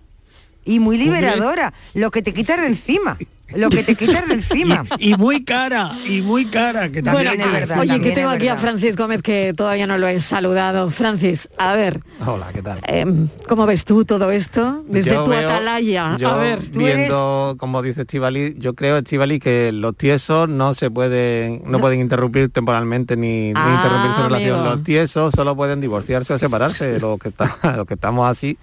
Y 0.66 0.78
muy 0.80 0.98
liberadora, 1.00 1.74
lo 1.96 2.12
que 2.12 2.22
te 2.22 2.32
quitas 2.32 2.62
de 2.62 2.68
encima, 2.68 3.18
lo 3.54 3.70
que 3.70 3.84
te 3.84 3.96
quitas 3.96 4.26
de 4.28 4.34
encima. 4.36 4.84
Y, 4.98 5.12
y 5.12 5.18
muy 5.18 5.44
cara, 5.44 5.92
y 6.08 6.22
muy 6.22 6.46
cara, 6.46 6.90
que 6.90 7.02
también 7.04 7.28
Bueno, 7.28 7.30
hay 7.32 7.38
que 7.38 7.44
es 7.64 7.68
verdad, 7.70 7.80
oye, 7.80 8.00
que 8.00 8.12
tengo 8.12 8.30
aquí 8.30 8.48
a. 8.48 8.56
Francis 8.58 8.96
Gómez 8.96 9.22
que 9.22 9.54
todavía 9.56 9.86
no 9.88 9.98
lo 9.98 10.08
he 10.08 10.20
saludado. 10.22 10.90
Francis, 10.90 11.48
a 11.58 11.76
ver, 11.76 12.02
Hola, 12.26 12.48
¿qué 12.54 12.62
tal? 12.62 12.80
eh, 12.88 13.06
¿cómo 13.48 13.66
ves 13.66 13.86
tú 13.86 14.06
todo 14.06 14.32
esto? 14.32 14.84
Desde 14.88 15.12
Yo 15.12 15.24
tu 15.24 15.32
veo- 15.32 15.48
atalaya. 15.50 16.16
yo 16.18 16.30
a 16.30 16.38
ver, 16.38 16.60
tú 16.72 16.82
eres... 16.82 16.98
viendo, 16.98 17.56
como 17.60 17.82
dice 17.82 18.02
Estivali, 18.02 18.56
yo 18.58 18.74
creo, 18.74 18.98
Estivali, 18.98 19.40
que 19.40 19.72
los 19.72 19.96
tiesos 19.96 20.50
no 20.50 20.74
se 20.74 20.90
pueden, 20.90 21.62
no, 21.68 21.80
pueden 21.80 22.00
interrumpir 22.00 22.50
temporalmente 22.50 23.16
ni, 23.18 23.48
ni 23.50 23.54
Ah, 23.56 23.76
interrumpir 23.84 24.12
su 24.16 24.24
relación. 24.24 24.60
amigo. 24.60 24.76
Los 24.76 24.84
tiesos 24.84 25.34
solo 25.36 25.56
pueden 25.56 25.82
divorciarse 25.82 26.34
o 26.34 26.40
separarse. 26.40 27.00
los 27.00 27.20
que 27.20 27.30
está, 27.30 27.58
los 27.76 27.86
que 27.86 27.94
estamos 27.94 28.30
así, 28.30 28.58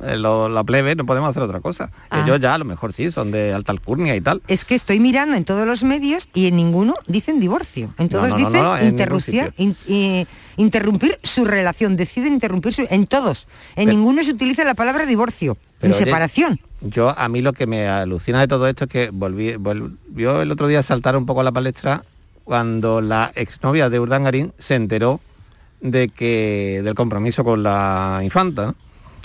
lo- 0.00 0.48
la 0.48 0.64
plebe, 0.64 0.94
no 0.94 1.04
podemos 1.06 1.30
hacer 1.30 1.42
otra 1.42 1.60
cosa. 1.60 1.90
Ah. 2.10 2.22
Ellos 2.24 2.40
ya 2.40 2.54
a 2.54 2.58
lo 2.58 2.64
mejor 2.64 2.92
sí, 2.92 3.10
son 3.10 3.30
de 3.30 3.52
alta 3.52 3.72
alcurnia 3.72 4.14
y 4.16 4.20
tal. 4.20 4.42
Es 4.48 4.64
que 4.64 4.74
estoy 4.74 5.00
mirando 5.00 5.36
en 5.36 5.44
todos 5.44 5.66
los 5.66 5.84
medios 5.84 6.28
y 6.34 6.46
en 6.46 6.56
ninguno 6.56 6.94
dicen 7.06 7.40
divorcio. 7.40 7.92
En 7.98 8.08
todos 8.08 8.28
no, 8.28 8.38
no, 8.38 8.46
dicen 8.48 8.52
no, 8.62 8.76
en 8.76 8.80
ningún 8.84 8.88
interrupción, 8.90 9.54
in- 9.56 9.76
eh, 9.88 10.26
interrumpir 10.56 11.18
su 11.22 11.44
relación. 11.44 11.96
Deciden 11.96 12.32
interrumpir 12.32 12.72
su, 12.74 12.86
en 12.90 13.06
todos. 13.06 13.46
En 13.76 13.88
ninguno 13.88 14.22
se 14.24 14.30
utiliza 14.32 14.64
la 14.64 14.74
palabra 14.74 15.06
divorcio 15.06 15.56
Pero, 15.80 15.90
ni 15.92 15.96
oye, 15.96 16.04
separación. 16.04 16.60
Yo, 16.80 17.18
a 17.18 17.28
mí 17.28 17.40
lo 17.40 17.52
que 17.54 17.66
me 17.66 17.88
alucina 17.88 18.40
de 18.40 18.48
todo 18.48 18.66
esto 18.68 18.84
es 18.84 18.90
que 18.90 19.10
volví, 19.10 19.56
volvió 19.56 20.42
el 20.42 20.50
otro 20.50 20.66
día 20.68 20.80
a 20.80 20.82
saltar 20.82 21.16
un 21.16 21.24
poco 21.24 21.40
a 21.40 21.44
la 21.44 21.52
palestra 21.52 22.02
cuando 22.44 23.00
la 23.00 23.32
exnovia 23.34 23.88
de 23.88 23.98
Urdangarín 24.00 24.52
se 24.58 24.74
enteró 24.74 25.20
de 25.80 26.08
que 26.10 26.82
del 26.84 26.94
compromiso 26.94 27.42
con 27.44 27.62
la 27.62 28.20
infanta. 28.22 28.66
¿no? 28.66 28.74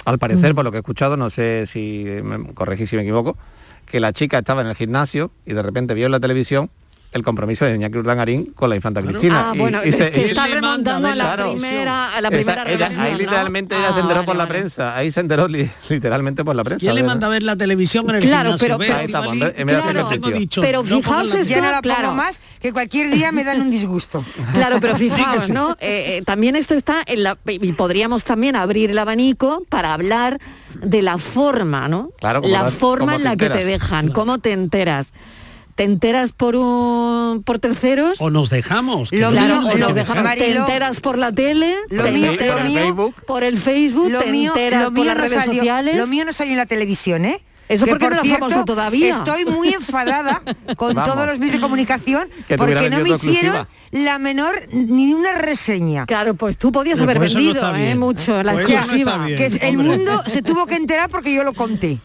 Al 0.05 0.17
parecer, 0.17 0.55
por 0.55 0.63
lo 0.63 0.71
que 0.71 0.77
he 0.77 0.79
escuchado, 0.79 1.17
no 1.17 1.29
sé 1.29 1.65
si 1.67 2.05
me 2.23 2.53
corregí 2.53 2.87
si 2.87 2.95
me 2.95 3.03
equivoco, 3.03 3.37
que 3.85 3.99
la 3.99 4.13
chica 4.13 4.39
estaba 4.39 4.61
en 4.61 4.67
el 4.67 4.75
gimnasio 4.75 5.31
y 5.45 5.53
de 5.53 5.61
repente 5.61 5.93
vio 5.93 6.05
en 6.05 6.11
la 6.11 6.19
televisión 6.19 6.69
el 7.11 7.23
compromiso 7.23 7.65
de 7.65 7.75
Iñaki 7.75 7.97
Urdangarín 7.97 8.45
con 8.53 8.69
la 8.69 8.75
infanta 8.75 9.01
Cristina. 9.01 9.49
Ah, 9.49 9.55
Y- 9.55 9.57
bueno, 9.57 9.79
y 9.83 9.89
es 9.89 9.95
se- 9.95 10.11
que 10.11 10.21
y- 10.21 10.25
está 10.25 10.45
remontando 10.45 11.07
a 11.07 11.15
la 11.15 11.23
Claro. 11.35 11.51
primera, 11.53 12.15
a 12.15 12.21
la 12.21 12.27
Esa- 12.27 12.37
primera 12.37 12.61
ella- 12.63 12.65
relación, 12.87 13.01
ahí 13.01 13.11
¿no? 13.13 13.17
literalmente 13.17 13.75
ella 13.75 13.87
Ah, 13.89 13.93
se 13.93 13.99
enteró 14.01 14.19
por 14.19 14.27
vale, 14.27 14.37
la 14.37 14.43
vale. 14.45 14.59
prensa, 14.59 14.95
ahí 14.95 15.11
se 15.11 15.19
enteró 15.19 15.47
li- 15.47 15.69
literalmente 15.89 16.45
por 16.45 16.55
la 16.55 16.63
prensa. 16.63 16.79
¿Quién 16.81 16.93
le 16.95 17.03
manda 17.03 17.25
a 17.27 17.29
ver 17.31 17.41
la 17.43 17.55
televisión 17.55 18.07
en 18.09 18.17
el 18.17 18.21
Claro, 18.21 18.57
gimnasio? 18.57 18.77
pero- 18.77 18.77
pero- 18.77 19.09
claro, 19.09 20.29
dicho, 20.37 20.61
Pero 20.61 20.83
pongan 20.83 20.97
fijaos 20.99 21.33
la- 21.33 21.39
esto, 21.39 21.61
la 21.61 21.81
claro. 21.81 22.13
más, 22.13 22.41
que 22.59 22.71
cualquier 22.73 23.11
día 23.11 23.31
me 23.31 23.43
dan 23.43 23.61
un 23.61 23.71
disgusto. 23.71 24.23
Claro, 24.53 24.77
pero 24.79 24.95
fijaos, 24.97 25.49
¿no? 25.49 25.71
Eh, 25.79 26.17
eh, 26.17 26.21
también 26.25 26.55
esto 26.55 26.75
está 26.75 27.01
en 27.05 27.23
la... 27.23 27.37
Y 27.47 27.71
podríamos 27.73 28.23
también 28.23 28.55
abrir 28.55 28.91
el 28.91 28.97
abanico 28.99 29.63
para 29.69 29.93
hablar 29.93 30.39
de 30.83 31.01
la 31.01 31.17
forma, 31.17 31.87
¿no? 31.87 32.11
Claro, 32.19 32.41
la 32.43 32.63
la- 32.63 32.71
forma 32.71 33.15
en 33.15 33.23
la 33.23 33.35
que 33.35 33.49
te 33.49 33.65
dejan, 33.65 34.09
cómo 34.11 34.37
te 34.37 34.51
enteras. 34.51 35.13
¿Te 35.79 35.85
enteras 35.85 36.33
por 36.33 36.57
un 36.57 37.41
por 37.45 37.57
terceros? 37.59 38.19
O 38.19 38.29
nos 38.29 38.49
dejamos. 38.49 39.11
que 39.11 39.17
Lo 39.17 39.31
no 39.31 39.37
Claro, 39.37 39.59
o 39.65 39.77
nos 39.77 39.95
dejamos. 39.95 40.23
Marilo, 40.25 40.45
te 40.45 40.57
enteras 40.57 40.99
por 40.99 41.17
la 41.17 41.31
tele, 41.31 41.73
lo 41.89 42.03
te 42.03 42.11
mío- 42.11 42.31
enteras 42.33 42.63
lo 42.65 42.69
mío- 42.69 42.79
Facebook. 42.81 43.15
por 43.25 43.45
el 43.45 43.57
Facebook, 43.57 44.09
Lo 44.11 44.19
te 44.19 44.29
mío, 44.29 44.51
enteras 44.53 44.81
lo 44.83 44.93
por 44.93 45.05
las 45.05 45.15
no 45.15 45.21
redes 45.23 45.41
salió, 45.41 45.59
sociales. 45.61 45.95
lo 45.95 46.07
mío 46.07 46.25
no 46.25 46.33
salió 46.33 46.51
en 46.51 46.57
la 46.57 46.65
televisión, 46.65 47.23
¿eh? 47.23 47.41
Eso 47.69 47.85
Que, 47.85 47.91
porque 47.91 48.05
por 48.07 48.15
no 48.17 48.21
cierto, 48.23 48.43
famoso 48.49 48.65
todavía. 48.65 49.11
Estoy 49.11 49.45
muy 49.45 49.69
enfadada 49.73 50.41
con 50.75 50.95
Vamos. 50.95 51.13
todos 51.13 51.25
los 51.27 51.39
medios 51.39 51.53
de 51.55 51.61
comunicación 51.61 52.27
porque 52.57 52.89
no 52.89 52.99
me 52.99 53.11
hicieron 53.11 53.55
exclusiva. 53.55 53.67
la 53.91 54.19
menor 54.19 54.59
ni 54.73 55.13
una 55.13 55.31
reseña. 55.31 56.05
Claro, 56.07 56.33
pues 56.33 56.57
tú 56.57 56.73
podías 56.73 56.99
haber 56.99 57.15
pues 57.19 57.33
no 57.35 57.39
vendido 57.39 57.75
¿eh? 57.77 57.95
mucho 57.95 58.43
la 58.43 58.51
Pues 58.51 58.67
no 58.67 58.75
exclusiva. 58.75 59.17
bien, 59.25 59.37
que 59.37 59.45
es- 59.45 59.57
el 59.61 59.77
mundo 59.77 60.23
se 60.25 60.41
tuvo 60.41 60.65
que 60.65 60.75
enterar 60.75 61.09
porque 61.09 61.33
yo 61.33 61.45
lo 61.45 61.53
conté. 61.53 61.99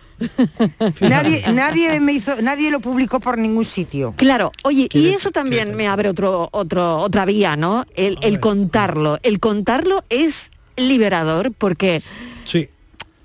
Nadie, 1.00 1.44
nadie 1.52 2.00
me 2.00 2.12
hizo, 2.12 2.40
nadie 2.42 2.70
lo 2.70 2.80
publicó 2.80 3.20
por 3.20 3.38
ningún 3.38 3.64
sitio. 3.64 4.14
Claro, 4.16 4.52
oye, 4.64 4.88
y 4.92 5.08
eso 5.08 5.30
también 5.30 5.74
me 5.76 5.88
abre 5.88 6.08
otro, 6.08 6.48
otro, 6.52 6.98
otra 6.98 7.24
vía, 7.24 7.56
¿no? 7.56 7.84
El, 7.94 8.18
el 8.22 8.40
contarlo. 8.40 9.18
El 9.22 9.40
contarlo 9.40 10.02
es 10.08 10.50
liberador 10.76 11.52
porque. 11.52 12.02
Sí. 12.44 12.68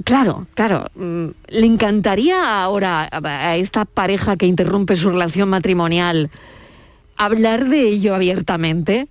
Claro, 0.05 0.47
claro. 0.53 0.85
mm, 0.95 1.27
Le 1.49 1.65
encantaría 1.65 2.63
ahora 2.63 3.07
a 3.11 3.49
a 3.49 3.55
esta 3.57 3.83
pareja 3.85 4.37
que 4.37 4.45
interrumpe 4.45 4.95
su 4.95 5.09
relación 5.09 5.49
matrimonial 5.49 6.29
hablar 7.17 7.65
de 7.65 7.81
ello 7.87 8.15
abiertamente. 8.15 9.09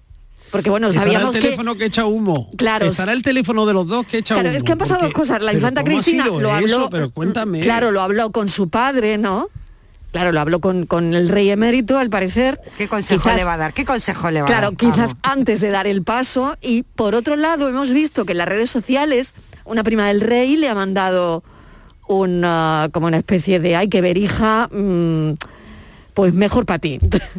Porque 0.51 0.71
bueno, 0.71 0.89
Estará 0.89 1.07
sabíamos 1.07 1.35
el 1.35 1.41
que. 1.41 1.47
teléfono 1.49 1.77
que... 1.77 1.85
echa 1.87 2.05
humo. 2.07 2.51
Claro. 2.57 2.87
Estará 2.87 3.13
el 3.13 3.23
teléfono 3.23 3.67
de 3.67 3.75
los 3.75 3.87
dos 3.87 4.07
que 4.07 4.19
echa 4.19 4.35
Claro, 4.35 4.49
humo. 4.49 4.57
es 4.59 4.63
que 4.63 4.73
han 4.73 4.79
pasado 4.79 5.01
porque- 5.01 5.13
dos 5.13 5.21
cosas. 5.29 5.43
La 5.43 5.53
infanta 5.53 5.83
¿cómo 5.83 5.99
ha 5.99 6.03
Cristina 6.03 6.27
lo 6.27 6.39
eso? 6.39 6.53
habló. 6.53 6.91
Pero 6.91 7.11
cuéntame. 7.11 7.61
Claro, 7.61 7.91
lo 7.91 8.01
habló 8.01 8.33
con 8.33 8.49
su 8.49 8.69
padre, 8.69 9.19
¿no? 9.19 9.49
Claro, 10.11 10.33
lo 10.33 10.41
habló 10.41 10.61
con, 10.61 10.87
con 10.87 11.13
el 11.13 11.29
rey 11.29 11.51
emérito, 11.51 11.99
al 11.99 12.09
parecer. 12.09 12.59
¿Qué 12.79 12.89
consejo 12.89 13.23
Quizás- 13.25 13.37
le 13.37 13.45
va 13.45 13.53
a 13.55 13.57
dar? 13.59 13.75
¿Qué 13.75 13.85
consejo 13.85 14.31
le 14.31 14.41
va 14.41 14.47
a 14.47 14.51
Claro, 14.51 14.71
dar? 14.71 14.77
quizás 14.77 15.17
antes 15.23 15.61
de 15.61 15.69
dar 15.69 15.87
el 15.87 16.03
paso. 16.03 16.57
Y 16.63 16.83
por 16.85 17.15
otro 17.15 17.37
lado, 17.37 17.69
hemos 17.69 17.91
visto 17.93 18.25
que 18.25 18.33
en 18.33 18.39
las 18.39 18.49
redes 18.49 18.71
sociales 18.71 19.35
una 19.67 19.85
prima 19.85 20.07
del 20.09 20.23
rey 20.23 20.57
le 20.57 20.71
ha 20.71 20.75
mandado 20.75 21.45
una, 22.07 22.89
como 22.93 23.07
una 23.07 23.19
especie 23.19 23.61
de, 23.61 23.77
ay, 23.77 23.89
que 23.89 24.01
verija, 24.01 24.69
mm, 24.73 25.33
pues 26.19 26.35
mejor 26.35 26.67
para 26.67 26.81
ti. 26.81 26.99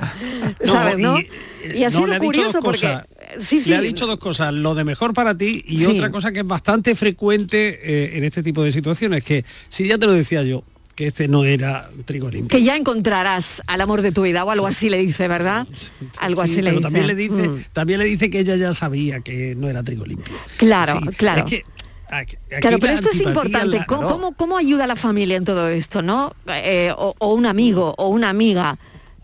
¿Sabes, 0.63 0.98
no? 0.98 1.19
Y, 1.19 1.27
eh, 1.63 1.86
ha 1.86 1.89
no, 1.89 1.91
sido 1.91 2.07
le 2.07 2.15
ha 2.15 2.19
dicho 2.19 2.25
curioso 2.25 2.59
porque... 2.62 2.79
cosas. 2.88 3.05
Sí, 3.38 3.59
sí. 3.59 3.71
Le 3.71 3.75
ha 3.75 3.81
dicho 3.81 4.07
dos 4.07 4.19
cosas, 4.19 4.53
lo 4.53 4.74
de 4.74 4.86
mejor 4.86 5.13
para 5.13 5.38
ti 5.38 5.62
y 5.67 5.79
Sí. 5.79 5.86
otra 5.86 6.09
cosa 6.12 6.31
que 6.31 6.39
es 6.39 6.48
bastante 6.48 6.95
frecuente 6.95 7.77
eh, 7.83 8.17
en 8.17 8.24
este 8.24 8.41
tipo 8.41 8.63
de 8.63 8.71
situaciones, 8.71 9.21
que 9.25 9.43
si 9.67 9.86
ya 9.86 9.98
te 9.98 10.05
lo 10.05 10.13
decía 10.13 10.43
yo, 10.43 10.63
que 10.95 11.07
este 11.07 11.27
no 11.27 11.43
era 11.43 11.89
trigo 12.05 12.29
limpio. 12.29 12.57
Que 12.57 12.63
ya 12.63 12.77
encontrarás 12.77 13.62
al 13.67 13.81
amor 13.81 14.01
de 14.01 14.13
tu 14.13 14.21
vida 14.21 14.45
o 14.45 14.50
algo 14.50 14.65
así 14.65 14.89
le 14.89 15.00
dice, 15.00 15.27
¿verdad? 15.27 15.67
Algo 16.17 16.45
Sí, 16.45 16.53
así 16.53 16.62
le 16.62 16.69
dice. 16.71 16.81
también 16.83 17.07
le 17.07 17.15
dice, 17.15 17.50
Mm. 17.50 17.63
también 17.74 18.00
le 18.00 18.05
dice 18.05 18.29
que 18.29 18.39
ella 18.39 18.55
ya 18.55 18.74
sabía 18.74 19.19
que 19.19 19.55
no 19.57 19.67
era 19.69 19.83
trigo 19.83 20.05
limpio. 20.05 20.33
Claro, 20.55 21.01
Sí, 21.01 21.07
claro. 21.17 21.39
es 21.45 21.50
que, 21.50 21.65
aquí- 22.09 22.35
aquí 22.51 22.61
Claro, 22.61 22.77
la 22.77 22.81
pero 22.81 22.93
esto 22.93 23.09
es 23.11 23.21
importante. 23.21 23.77
la- 23.77 23.85
¿Cómo, 23.85 24.07
cómo, 24.07 24.31
cómo 24.33 24.57
ayuda 24.57 24.83
a 24.85 24.87
la 24.87 24.95
familia 24.95 25.37
en 25.37 25.45
todo 25.45 25.67
esto, 25.67 26.01
no? 26.01 26.31
Eh, 26.47 26.91
o, 26.97 27.13
o 27.19 27.33
un 27.33 27.45
amigo 27.45 27.93
o 27.97 28.07
una 28.09 28.29
amiga. 28.29 28.77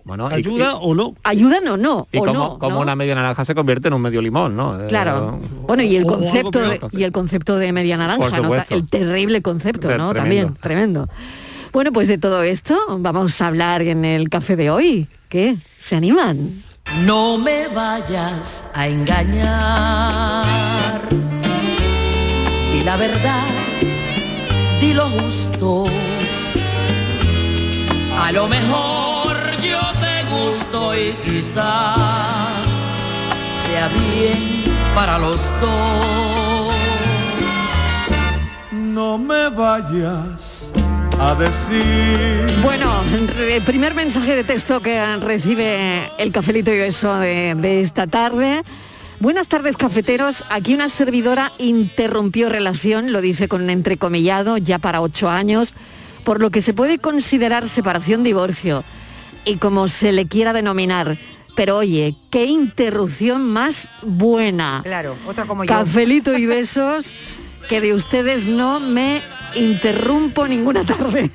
Bueno, 0.03 0.27
¿Ayuda 0.27 0.73
y- 0.73 0.77
o 0.81 0.93
no? 0.93 1.15
¿Ayudan 1.23 1.67
o 1.67 1.77
no? 1.77 2.07
Y 2.11 2.17
o 2.19 2.25
como, 2.25 2.33
no, 2.33 2.59
como 2.59 2.75
¿no? 2.75 2.81
una 2.81 2.95
media 2.95 3.15
naranja 3.15 3.43
se 3.43 3.55
convierte 3.55 3.87
en 3.87 3.95
un 3.95 4.01
medio 4.03 4.21
limón, 4.21 4.55
¿no? 4.55 4.79
Eh, 4.83 4.87
Claro. 4.87 5.39
Bueno, 5.65 5.81
y 5.81 5.95
el 5.95 6.05
concepto 6.05 6.59
de, 6.61 6.79
y 6.91 7.01
el 7.03 7.11
concepto 7.11 7.57
de 7.57 7.71
media 7.73 7.97
naranja, 7.97 8.39
¿no? 8.39 8.53
El 8.69 8.87
terrible 8.87 9.41
concepto, 9.41 9.87
¿no? 9.97 10.09
tremendo. 10.11 10.13
También, 10.13 10.53
tremendo. 10.61 11.09
Bueno, 11.73 11.91
pues 11.91 12.07
de 12.07 12.19
todo 12.19 12.43
esto 12.43 12.77
vamos 12.99 13.41
a 13.41 13.47
hablar 13.47 13.81
en 13.81 14.05
el 14.05 14.29
café 14.29 14.55
de 14.55 14.69
hoy. 14.69 15.07
¿Qué? 15.27 15.57
¿Se 15.79 15.95
animan? 15.95 16.63
No 17.03 17.39
me 17.39 17.67
vayas 17.69 18.63
a 18.75 18.87
engañar. 18.87 20.45
La 22.85 22.97
verdad, 22.97 23.43
di 24.79 24.93
lo 24.93 25.09
justo. 25.09 25.85
A 28.23 28.31
lo 28.31 28.47
mejor 28.47 29.35
yo 29.59 29.79
te 29.99 30.23
gusto 30.31 30.93
y 30.95 31.13
quizás 31.25 31.97
sea 33.65 33.87
bien 33.87 34.63
para 34.93 35.17
los 35.17 35.41
dos. 35.59 36.73
No 38.71 39.17
me 39.17 39.49
vayas 39.49 40.71
a 41.19 41.33
decir. 41.33 42.61
Bueno, 42.61 42.91
el 43.49 43.63
primer 43.63 43.95
mensaje 43.95 44.35
de 44.35 44.43
texto 44.43 44.79
que 44.79 45.03
recibe 45.17 46.11
el 46.19 46.31
cafelito 46.31 46.71
y 46.71 46.77
beso 46.77 47.15
de, 47.17 47.55
de 47.55 47.81
esta 47.81 48.05
tarde. 48.05 48.61
Buenas 49.19 49.47
tardes, 49.47 49.77
cafeteros. 49.77 50.43
Aquí 50.49 50.73
una 50.73 50.89
servidora 50.89 51.53
interrumpió 51.57 52.49
relación, 52.49 53.13
lo 53.13 53.21
dice 53.21 53.47
con 53.47 53.69
entrecomillado, 53.69 54.57
ya 54.57 54.77
para 54.77 55.01
ocho 55.01 55.29
años, 55.29 55.73
por 56.23 56.41
lo 56.41 56.51
que 56.51 56.61
se 56.61 56.73
puede 56.73 56.99
considerar 56.99 57.69
separación-divorcio 57.69 58.83
y 59.45 59.55
como 59.57 59.87
se 59.87 60.11
le 60.11 60.27
quiera 60.27 60.51
denominar. 60.51 61.17
Pero 61.55 61.77
oye, 61.77 62.15
qué 62.29 62.45
interrupción 62.45 63.47
más 63.47 63.89
buena. 64.03 64.81
Claro, 64.83 65.15
otra 65.25 65.45
como 65.45 65.63
yo. 65.63 65.69
Cafelito 65.69 66.37
y 66.37 66.45
besos, 66.47 67.13
que 67.69 67.79
de 67.79 67.93
ustedes 67.93 68.45
no 68.45 68.81
me 68.81 69.21
interrumpo 69.55 70.45
ninguna 70.45 70.83
tarde. 70.85 71.31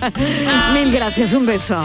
Mil 0.72 0.90
gracias, 0.90 1.34
un 1.34 1.44
beso. 1.44 1.84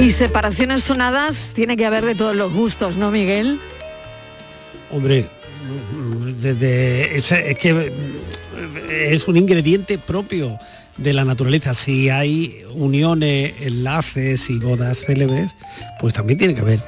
Y 0.00 0.12
separaciones 0.12 0.84
sonadas 0.84 1.50
tiene 1.54 1.76
que 1.76 1.84
haber 1.84 2.04
de 2.04 2.14
todos 2.14 2.36
los 2.36 2.52
gustos, 2.52 2.96
¿no, 2.96 3.10
Miguel? 3.10 3.58
Hombre, 4.92 5.28
desde 6.40 7.16
es 7.16 7.58
que 7.58 7.70
eh, 7.70 9.08
es 9.10 9.26
un 9.26 9.36
ingrediente 9.36 9.98
propio 9.98 10.56
de 10.96 11.12
la 11.12 11.24
naturaleza. 11.24 11.74
Si 11.74 12.10
hay 12.10 12.62
uniones, 12.74 13.54
enlaces 13.60 14.48
y 14.50 14.60
bodas 14.60 14.98
célebres, 15.04 15.56
pues 15.98 16.14
también 16.14 16.38
tiene 16.38 16.54
que 16.54 16.60
haber 16.60 16.80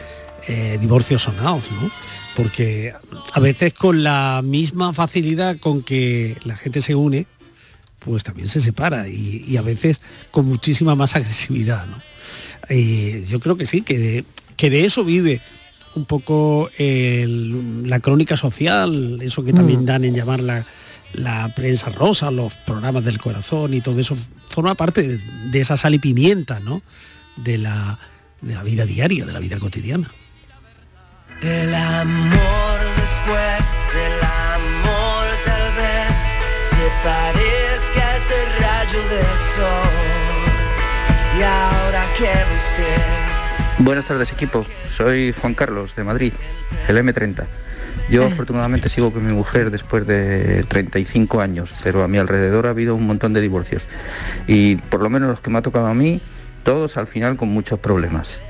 eh, 0.47 0.79
divorcios 0.81 1.23
sonados, 1.23 1.65
¿no? 1.73 1.91
Porque 2.37 2.95
a 3.33 3.41
veces 3.41 3.75
con 3.75 4.05
la 4.05 4.41
misma 4.45 4.93
facilidad 4.93 5.59
con 5.59 5.83
que 5.83 6.37
la 6.45 6.57
gente 6.57 6.81
se 6.81 6.95
une, 6.95 7.27
pues 7.99 8.23
también 8.23 8.49
se 8.49 8.61
separa 8.61 9.09
y, 9.09 9.45
y 9.49 9.57
a 9.57 9.63
veces 9.63 10.01
con 10.31 10.47
muchísima 10.47 10.95
más 10.95 11.17
agresividad, 11.17 11.87
¿no? 11.87 12.10
Y 12.71 13.25
yo 13.25 13.41
creo 13.41 13.57
que 13.57 13.67
sí, 13.67 13.83
que 13.83 13.99
de, 13.99 14.25
que 14.57 14.71
de 14.71 14.85
eso 14.85 15.05
vive 15.05 15.41
un 15.97 16.05
poco 16.05 16.71
el- 16.79 17.89
la 17.91 17.99
crónica 18.01 18.37
social, 18.37 19.19
eso 19.23 19.43
que 19.45 19.53
también 19.53 19.83
Mm. 19.83 19.87
dan 19.87 20.05
en 20.05 20.15
llamar 20.15 20.41
la, 20.41 20.65
la 21.13 21.53
prensa 21.55 21.91
rosa, 21.91 22.31
los 22.31 22.55
programas 22.55 23.05
del 23.05 23.19
corazón 23.19 23.75
y 23.75 23.81
todo 23.81 23.99
eso, 24.01 24.17
forma 24.49 24.77
parte 24.77 25.03
de, 25.07 25.19
de 25.51 25.61
esa 25.61 25.77
sal 25.77 25.95
y 25.95 25.99
pimienta, 25.99 26.61
¿no? 26.61 26.83
De 27.37 27.59
la, 27.59 27.99
de 28.41 28.55
la 28.55 28.63
vida 28.63 28.87
diaria, 28.87 29.25
de 29.25 29.33
la 29.33 29.41
vida 29.41 29.59
cotidiana. 29.59 30.09
El 31.43 31.75
amor 31.75 32.79
después 33.01 33.65
del 33.95 34.23
amor 34.23 35.27
tal 35.45 35.73
vez 35.75 36.15
se 36.71 36.85
parezca 37.03 38.09
a 38.11 38.17
este 38.17 38.45
rayo 38.61 39.01
de 39.09 39.23
sol. 39.57 39.97
Y 41.39 41.43
ahora 41.43 42.07
que 42.19 42.29
Buenas 43.81 44.05
tardes 44.07 44.31
equipo, 44.33 44.65
soy 44.97 45.33
Juan 45.41 45.55
Carlos 45.55 45.95
de 45.97 46.05
Madrid, 46.05 46.33
el 46.89 46.99
M30. 46.99 47.45
Yo 48.11 48.27
afortunadamente 48.27 48.89
sigo 48.89 49.13
con 49.13 49.27
mi 49.27 49.33
mujer 49.33 49.71
después 49.71 50.07
de 50.07 50.65
35 50.69 51.41
años, 51.41 51.75
pero 51.83 52.03
a 52.03 52.09
mi 52.09 52.19
alrededor 52.19 52.67
ha 52.67 52.71
habido 52.71 52.95
un 52.95 53.07
montón 53.07 53.33
de 53.33 53.41
divorcios. 53.41 53.87
Y 54.47 54.77
por 54.77 55.03
lo 55.03 55.09
menos 55.11 55.31
los 55.31 55.41
que 55.41 55.51
me 55.51 55.59
ha 55.59 55.63
tocado 55.63 55.87
a 55.87 55.95
mí, 55.95 56.21
todos 56.65 56.97
al 56.97 57.07
final 57.07 57.37
con 57.37 57.49
muchos 57.49 57.79
problemas. 57.79 58.43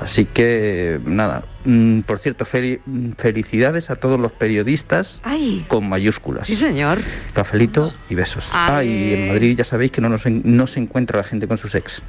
Así 0.00 0.24
que 0.24 1.00
nada, 1.04 1.44
mm, 1.64 2.00
por 2.00 2.18
cierto, 2.18 2.44
feli- 2.44 2.80
felicidades 3.16 3.90
a 3.90 3.96
todos 3.96 4.18
los 4.18 4.32
periodistas 4.32 5.20
Ay, 5.22 5.64
con 5.68 5.88
mayúsculas. 5.88 6.46
sí 6.48 6.56
señor. 6.56 6.98
Cafelito 7.32 7.94
y 8.10 8.14
besos. 8.16 8.50
Ah, 8.52 8.82
y 8.82 9.14
en 9.14 9.28
Madrid 9.28 9.56
ya 9.56 9.64
sabéis 9.64 9.92
que 9.92 10.00
no, 10.00 10.08
nos 10.08 10.26
en- 10.26 10.42
no 10.44 10.66
se 10.66 10.80
encuentra 10.80 11.18
la 11.18 11.24
gente 11.24 11.46
con 11.46 11.58
sus 11.58 11.74
ex. 11.74 12.02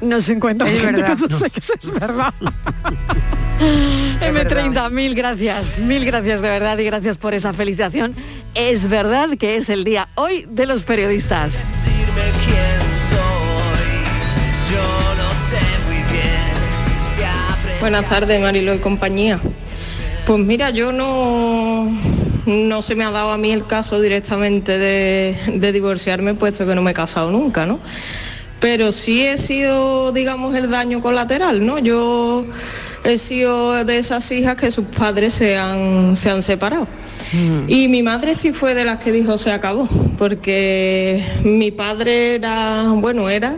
No 0.00 0.20
se 0.20 0.32
encuentra 0.32 0.68
Es 0.70 0.80
gente 0.80 1.02
verdad. 1.02 1.18
con 1.18 1.30
sus 1.30 1.42
ex, 1.42 1.72
es 1.82 1.90
verdad. 1.92 2.32
M30, 4.22 4.90
mil 4.90 5.14
gracias, 5.14 5.78
mil 5.80 6.04
gracias 6.06 6.40
de 6.40 6.48
verdad 6.48 6.78
y 6.78 6.84
gracias 6.84 7.18
por 7.18 7.34
esa 7.34 7.52
felicitación. 7.52 8.14
Es 8.54 8.88
verdad 8.88 9.28
que 9.38 9.56
es 9.56 9.68
el 9.68 9.84
día 9.84 10.08
hoy 10.16 10.46
de 10.48 10.66
los 10.66 10.84
periodistas. 10.84 11.64
Buenas 17.80 18.08
tardes, 18.08 18.40
Marilo 18.40 18.74
y 18.74 18.78
compañía. 18.78 19.40
Pues 20.26 20.38
mira, 20.38 20.70
yo 20.70 20.92
no, 20.92 21.88
no 22.46 22.82
se 22.82 22.94
me 22.94 23.04
ha 23.04 23.10
dado 23.10 23.32
a 23.32 23.38
mí 23.38 23.52
el 23.52 23.66
caso 23.66 24.00
directamente 24.00 24.78
de, 24.78 25.36
de 25.54 25.72
divorciarme, 25.72 26.34
puesto 26.34 26.66
que 26.66 26.74
no 26.74 26.82
me 26.82 26.90
he 26.90 26.94
casado 26.94 27.30
nunca, 27.30 27.64
¿no? 27.64 27.80
Pero 28.60 28.92
sí 28.92 29.26
he 29.26 29.38
sido, 29.38 30.12
digamos, 30.12 30.54
el 30.54 30.70
daño 30.70 31.00
colateral, 31.00 31.64
¿no? 31.64 31.78
Yo 31.78 32.44
he 33.04 33.18
sido 33.18 33.84
de 33.84 33.98
esas 33.98 34.30
hijas 34.30 34.56
que 34.56 34.70
sus 34.70 34.84
padres 34.84 35.34
se 35.34 35.56
han, 35.56 36.14
se 36.16 36.30
han 36.30 36.42
separado. 36.42 36.86
Y 37.68 37.88
mi 37.88 38.02
madre 38.02 38.34
sí 38.34 38.52
fue 38.52 38.74
de 38.74 38.84
las 38.84 38.98
que 38.98 39.12
dijo 39.12 39.38
se 39.38 39.52
acabó, 39.52 39.88
porque 40.18 41.24
mi 41.44 41.70
padre 41.70 42.34
era, 42.34 42.88
bueno, 42.96 43.30
era 43.30 43.54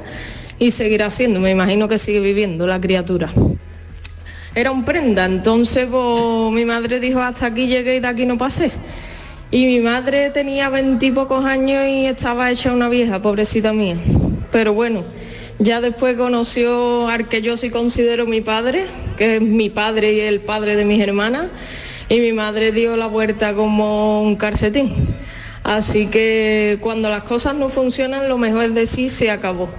y 0.59 0.71
seguirá 0.71 1.11
siendo, 1.11 1.41
me 1.41 1.51
imagino 1.51 1.89
que 1.89 1.97
sigue 1.97 2.21
viviendo 2.21 2.67
la 2.67 2.81
criatura. 2.81 3.31
Era 4.55 4.71
un 4.71 4.85
prenda, 4.85 5.25
entonces 5.25 5.89
pues, 5.91 6.53
mi 6.53 6.67
madre 6.67 7.01
dijo 7.01 7.21
hasta 7.21 7.47
aquí 7.47 7.67
llegué 7.67 7.97
y 7.97 8.01
de 8.01 8.09
aquí 8.09 8.27
no 8.27 8.37
pasé. 8.37 8.71
Y 9.51 9.67
mi 9.67 9.81
madre 9.81 10.31
tenía 10.31 10.69
veintipocos 10.69 11.45
años 11.45 11.87
y 11.89 12.07
estaba 12.07 12.51
hecha 12.51 12.73
una 12.73 12.89
vieja, 12.91 13.21
pobrecita 13.23 13.73
mía. 13.73 13.97
Pero 14.53 14.75
bueno, 14.75 15.03
ya 15.59 15.81
después 15.81 16.17
conoció 16.17 17.09
al 17.09 17.29
que 17.29 17.43
yo 17.43 17.57
sí 17.57 17.71
considero 17.71 18.27
mi 18.27 18.43
padre, 18.43 18.87
que 19.17 19.37
es 19.37 19.43
mi 19.43 19.71
padre 19.71 20.13
y 20.13 20.21
el 20.21 20.41
padre 20.41 20.77
de 20.77 20.85
mis 20.85 21.01
hermanas, 21.03 21.49
y 22.09 22.21
mi 22.21 22.33
madre 22.33 22.71
dio 22.71 22.97
la 22.97 23.07
vuelta 23.07 23.55
como 23.55 24.23
un 24.23 24.37
calcetín. 24.37 25.09
Así 25.65 26.07
que 26.07 26.79
cuando 26.81 27.09
las 27.09 27.23
cosas 27.23 27.55
no 27.55 27.71
funcionan, 27.71 28.29
lo 28.29 28.37
mejor 28.37 28.65
es 28.65 28.75
decir 28.75 29.09
se 29.09 29.31
acabó. 29.31 29.71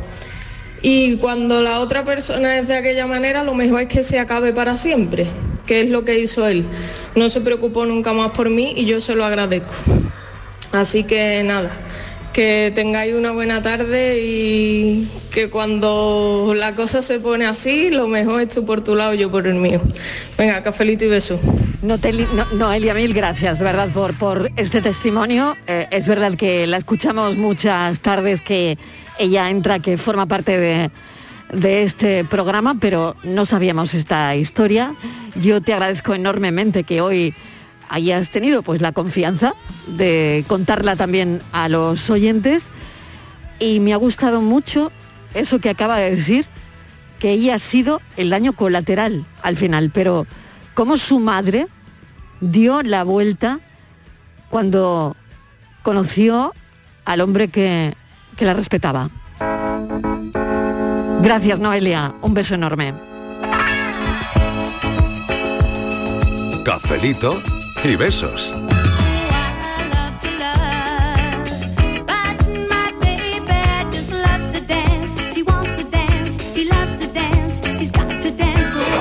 Y 0.81 1.17
cuando 1.17 1.61
la 1.61 1.79
otra 1.79 2.03
persona 2.03 2.57
es 2.57 2.67
de 2.67 2.75
aquella 2.75 3.05
manera, 3.05 3.43
lo 3.43 3.53
mejor 3.53 3.81
es 3.81 3.87
que 3.87 4.03
se 4.03 4.19
acabe 4.19 4.53
para 4.53 4.77
siempre, 4.77 5.27
que 5.65 5.81
es 5.81 5.89
lo 5.89 6.03
que 6.03 6.19
hizo 6.19 6.47
él. 6.47 6.65
No 7.15 7.29
se 7.29 7.41
preocupó 7.41 7.85
nunca 7.85 8.11
más 8.11 8.31
por 8.31 8.49
mí 8.49 8.73
y 8.75 8.85
yo 8.85 8.99
se 8.99 9.15
lo 9.15 9.23
agradezco. 9.23 9.73
Así 10.71 11.03
que 11.03 11.43
nada, 11.43 11.71
que 12.33 12.71
tengáis 12.73 13.13
una 13.13 13.31
buena 13.31 13.61
tarde 13.61 14.19
y 14.23 15.07
que 15.31 15.49
cuando 15.49 16.53
la 16.55 16.73
cosa 16.75 17.01
se 17.01 17.19
pone 17.19 17.45
así, 17.45 17.91
lo 17.91 18.07
mejor 18.07 18.41
es 18.41 18.49
tú 18.49 18.65
por 18.65 18.83
tu 18.83 18.95
lado 18.95 19.13
yo 19.13 19.29
por 19.31 19.45
el 19.47 19.55
mío. 19.55 19.81
Venga, 20.37 20.61
cafelito 20.63 21.05
y 21.05 21.09
beso. 21.09 21.39
No, 21.81 21.97
te 21.99 22.11
li- 22.11 22.27
no, 22.33 22.45
no, 22.53 22.71
Elia, 22.73 22.93
mil 22.93 23.13
gracias, 23.13 23.59
de 23.59 23.65
verdad, 23.65 23.89
por, 23.93 24.13
por 24.17 24.49
este 24.57 24.81
testimonio. 24.81 25.55
Eh, 25.67 25.87
es 25.91 26.07
verdad 26.07 26.33
que 26.35 26.65
la 26.65 26.77
escuchamos 26.77 27.37
muchas 27.37 27.99
tardes 27.99 28.41
que 28.41 28.77
ella 29.19 29.49
entra, 29.49 29.79
que 29.79 29.97
forma 29.97 30.25
parte 30.25 30.57
de, 30.57 30.89
de 31.51 31.83
este 31.83 32.25
programa, 32.25 32.77
pero 32.79 33.15
no 33.23 33.45
sabíamos 33.45 33.93
esta 33.93 34.35
historia. 34.35 34.93
Yo 35.35 35.61
te 35.61 35.73
agradezco 35.73 36.15
enormemente 36.15 36.83
que 36.83 37.01
hoy 37.01 37.33
hayas 37.89 38.29
tenido 38.29 38.63
pues 38.63 38.81
la 38.81 38.91
confianza 38.91 39.53
de 39.87 40.45
contarla 40.47 40.95
también 40.95 41.41
a 41.51 41.69
los 41.69 42.09
oyentes 42.09 42.69
y 43.59 43.79
me 43.79 43.93
ha 43.93 43.97
gustado 43.97 44.41
mucho 44.41 44.91
eso 45.33 45.59
que 45.59 45.69
acaba 45.69 45.97
de 45.97 46.15
decir, 46.15 46.45
que 47.19 47.31
ella 47.31 47.55
ha 47.55 47.59
sido 47.59 48.01
el 48.17 48.29
daño 48.29 48.53
colateral 48.53 49.25
al 49.41 49.57
final, 49.57 49.91
pero 49.93 50.27
como 50.73 50.97
su 50.97 51.19
madre 51.19 51.67
dio 52.41 52.83
la 52.83 53.03
vuelta 53.03 53.59
cuando 54.49 55.15
conoció 55.81 56.53
al 57.05 57.21
hombre 57.21 57.47
que, 57.47 57.95
que 58.35 58.45
la 58.45 58.53
respetaba. 58.53 59.09
Gracias, 61.21 61.59
Noelia. 61.59 62.13
Un 62.21 62.33
beso 62.33 62.55
enorme. 62.55 62.93
Cafelito 66.65 67.41
y 67.85 67.97
besos. 67.97 68.53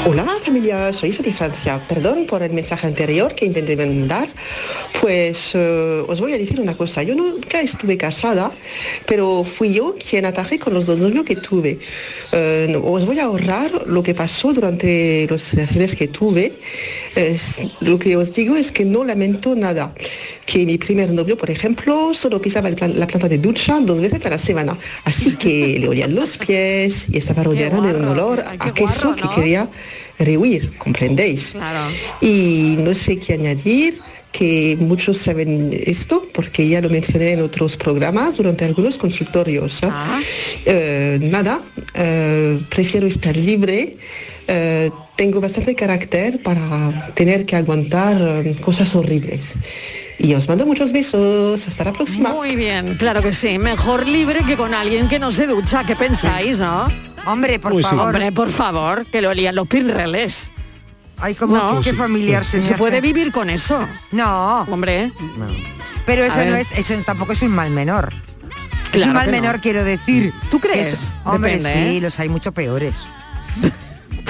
Hola 0.05 0.27
familia, 0.45 0.93
soy 0.93 1.13
Sati 1.13 1.33
Francia. 1.33 1.81
Perdón 1.89 2.27
por 2.27 2.43
el 2.43 2.53
mensaje 2.53 2.89
anterior 2.89 3.35
que 3.35 3.47
intenté 3.47 3.77
mandar. 3.77 4.29
Pues 5.01 5.53
eh, 5.55 6.05
os 6.07 6.21
voy 6.21 6.33
a 6.33 6.39
decir 6.39 6.61
una 6.61 6.77
cosa. 6.77 7.03
Yo 7.03 7.15
nunca 7.15 7.61
estuve 7.61 7.97
casada, 7.97 8.51
pero 9.07 9.45
fui 9.45 9.73
yo 9.73 9.95
quien 9.95 10.27
atajé 10.27 10.59
con 10.59 10.75
los 10.75 10.87
dos 10.87 10.99
novios 10.99 11.25
que 11.25 11.37
tuve. 11.37 11.79
Eh, 12.33 12.81
os 12.83 13.07
voy 13.07 13.21
a 13.21 13.25
ahorrar 13.25 13.87
lo 13.87 14.03
que 14.03 14.15
pasó 14.15 14.53
durante 14.53 15.27
las 15.31 15.55
relaciones 15.55 15.95
que 15.95 16.09
tuve. 16.09 16.53
Es- 17.15 17.63
lo 17.81 17.99
que 17.99 18.17
os 18.17 18.33
digo 18.33 18.57
es 18.57 18.73
que 18.73 18.85
no 18.85 19.05
lamento 19.05 19.55
nada. 19.55 19.95
Que 20.47 20.65
mi 20.65 20.79
primer 20.79 21.11
novio, 21.13 21.37
por 21.37 21.51
ejemplo, 21.51 22.13
solo 22.15 22.41
pisaba 22.41 22.71
plan- 22.71 22.99
la 22.99 23.07
planta 23.07 23.29
de 23.29 23.39
ducha 23.39 23.79
dos 23.81 24.01
veces 24.01 24.25
a 24.25 24.31
la 24.31 24.39
semana. 24.39 24.79
Así 25.05 25.33
que 25.37 25.79
le 25.79 25.89
olían 25.89 26.15
los 26.15 26.37
pies 26.39 27.07
y 27.11 27.19
estaba 27.19 27.43
rodeada 27.43 27.81
de 27.81 27.95
un 27.95 28.05
olor 28.07 28.41
a 28.59 28.73
queso 28.75 29.15
que 29.17 29.23
quería 29.35 29.69
rehuir, 30.19 30.69
¿comprendéis? 30.79 31.55
Y 32.21 32.77
no 32.79 32.95
sé 32.95 33.19
qué 33.19 33.35
añadir, 33.35 33.99
que 34.31 34.79
muchos 34.81 35.19
saben 35.19 35.71
esto, 35.85 36.27
porque 36.33 36.67
ya 36.67 36.81
lo 36.81 36.89
mencioné 36.89 37.33
en 37.33 37.41
otros 37.43 37.77
programas 37.77 38.39
durante 38.39 38.65
algunos 38.65 38.97
consultorios. 38.97 39.83
¿eh? 39.83 39.89
Eh, 40.65 41.19
nada, 41.21 41.61
eh, 41.95 42.59
prefiero 42.71 43.07
estar 43.07 43.37
libre. 43.37 43.97
Eh, 45.13 45.17
tengo 45.17 45.41
bastante 45.41 45.75
carácter 45.75 46.43
para 46.43 47.11
tener 47.15 47.45
que 47.47 47.57
aguantar 47.57 48.17
eh, 48.21 48.57
cosas 48.61 48.95
horribles. 48.95 49.55
Y 50.19 50.35
os 50.35 50.49
mando 50.49 50.67
muchos 50.67 50.93
besos. 50.93 51.67
Hasta 51.67 51.85
la 51.85 51.93
próxima. 51.93 52.31
Muy 52.31 52.55
bien, 52.57 52.97
claro 52.97 53.23
que 53.23 53.33
sí. 53.33 53.59
Mejor 53.59 54.09
libre 54.09 54.41
que 54.47 54.57
con 54.57 54.73
alguien 54.75 55.09
que 55.09 55.19
no 55.19 55.31
se 55.31 55.47
ducha. 55.47 55.85
¿Qué 55.85 55.97
pensáis, 55.97 56.59
no? 56.59 56.87
Hombre, 57.27 57.59
por 57.59 57.73
Uy, 57.73 57.83
sí. 57.83 57.89
favor. 57.91 58.07
Hombre, 58.15 58.33
por 58.33 58.51
favor, 58.51 59.07
que 59.07 59.21
lo 59.23 59.31
olían 59.31 59.55
los 59.55 59.67
pinreles. 59.67 60.51
Ay, 61.19 61.35
como 61.35 61.57
no, 61.57 61.81
qué 61.83 61.93
familiar 61.95 62.45
se 62.45 62.61
puede 62.75 63.01
vivir 63.01 63.31
con 63.33 63.49
eso. 63.51 63.89
No. 64.11 64.63
Hombre. 64.63 65.13
Pero 66.05 66.25
A 66.25 66.27
eso 66.27 66.37
ver. 66.37 66.49
no 66.49 66.57
es, 66.57 66.73
eso 66.73 66.95
tampoco 67.05 67.33
es 67.33 67.43
un 67.43 67.51
mal 67.53 67.71
menor. 67.71 68.13
es 68.93 69.03
Claro 69.03 69.07
un 69.11 69.15
mal 69.15 69.27
que 69.27 69.33
no. 69.33 69.41
menor, 69.41 69.61
quiero 69.61 69.85
decir. 69.85 70.33
¿Tú 70.51 70.59
crees? 70.61 70.93
Es- 70.95 71.13
hombre, 71.25 71.57
Depende, 71.59 71.73
sí, 71.91 71.97
¿eh? 71.97 72.01
los 72.01 72.19
hay 72.21 72.29
mucho 72.29 72.51
peores. 72.53 73.07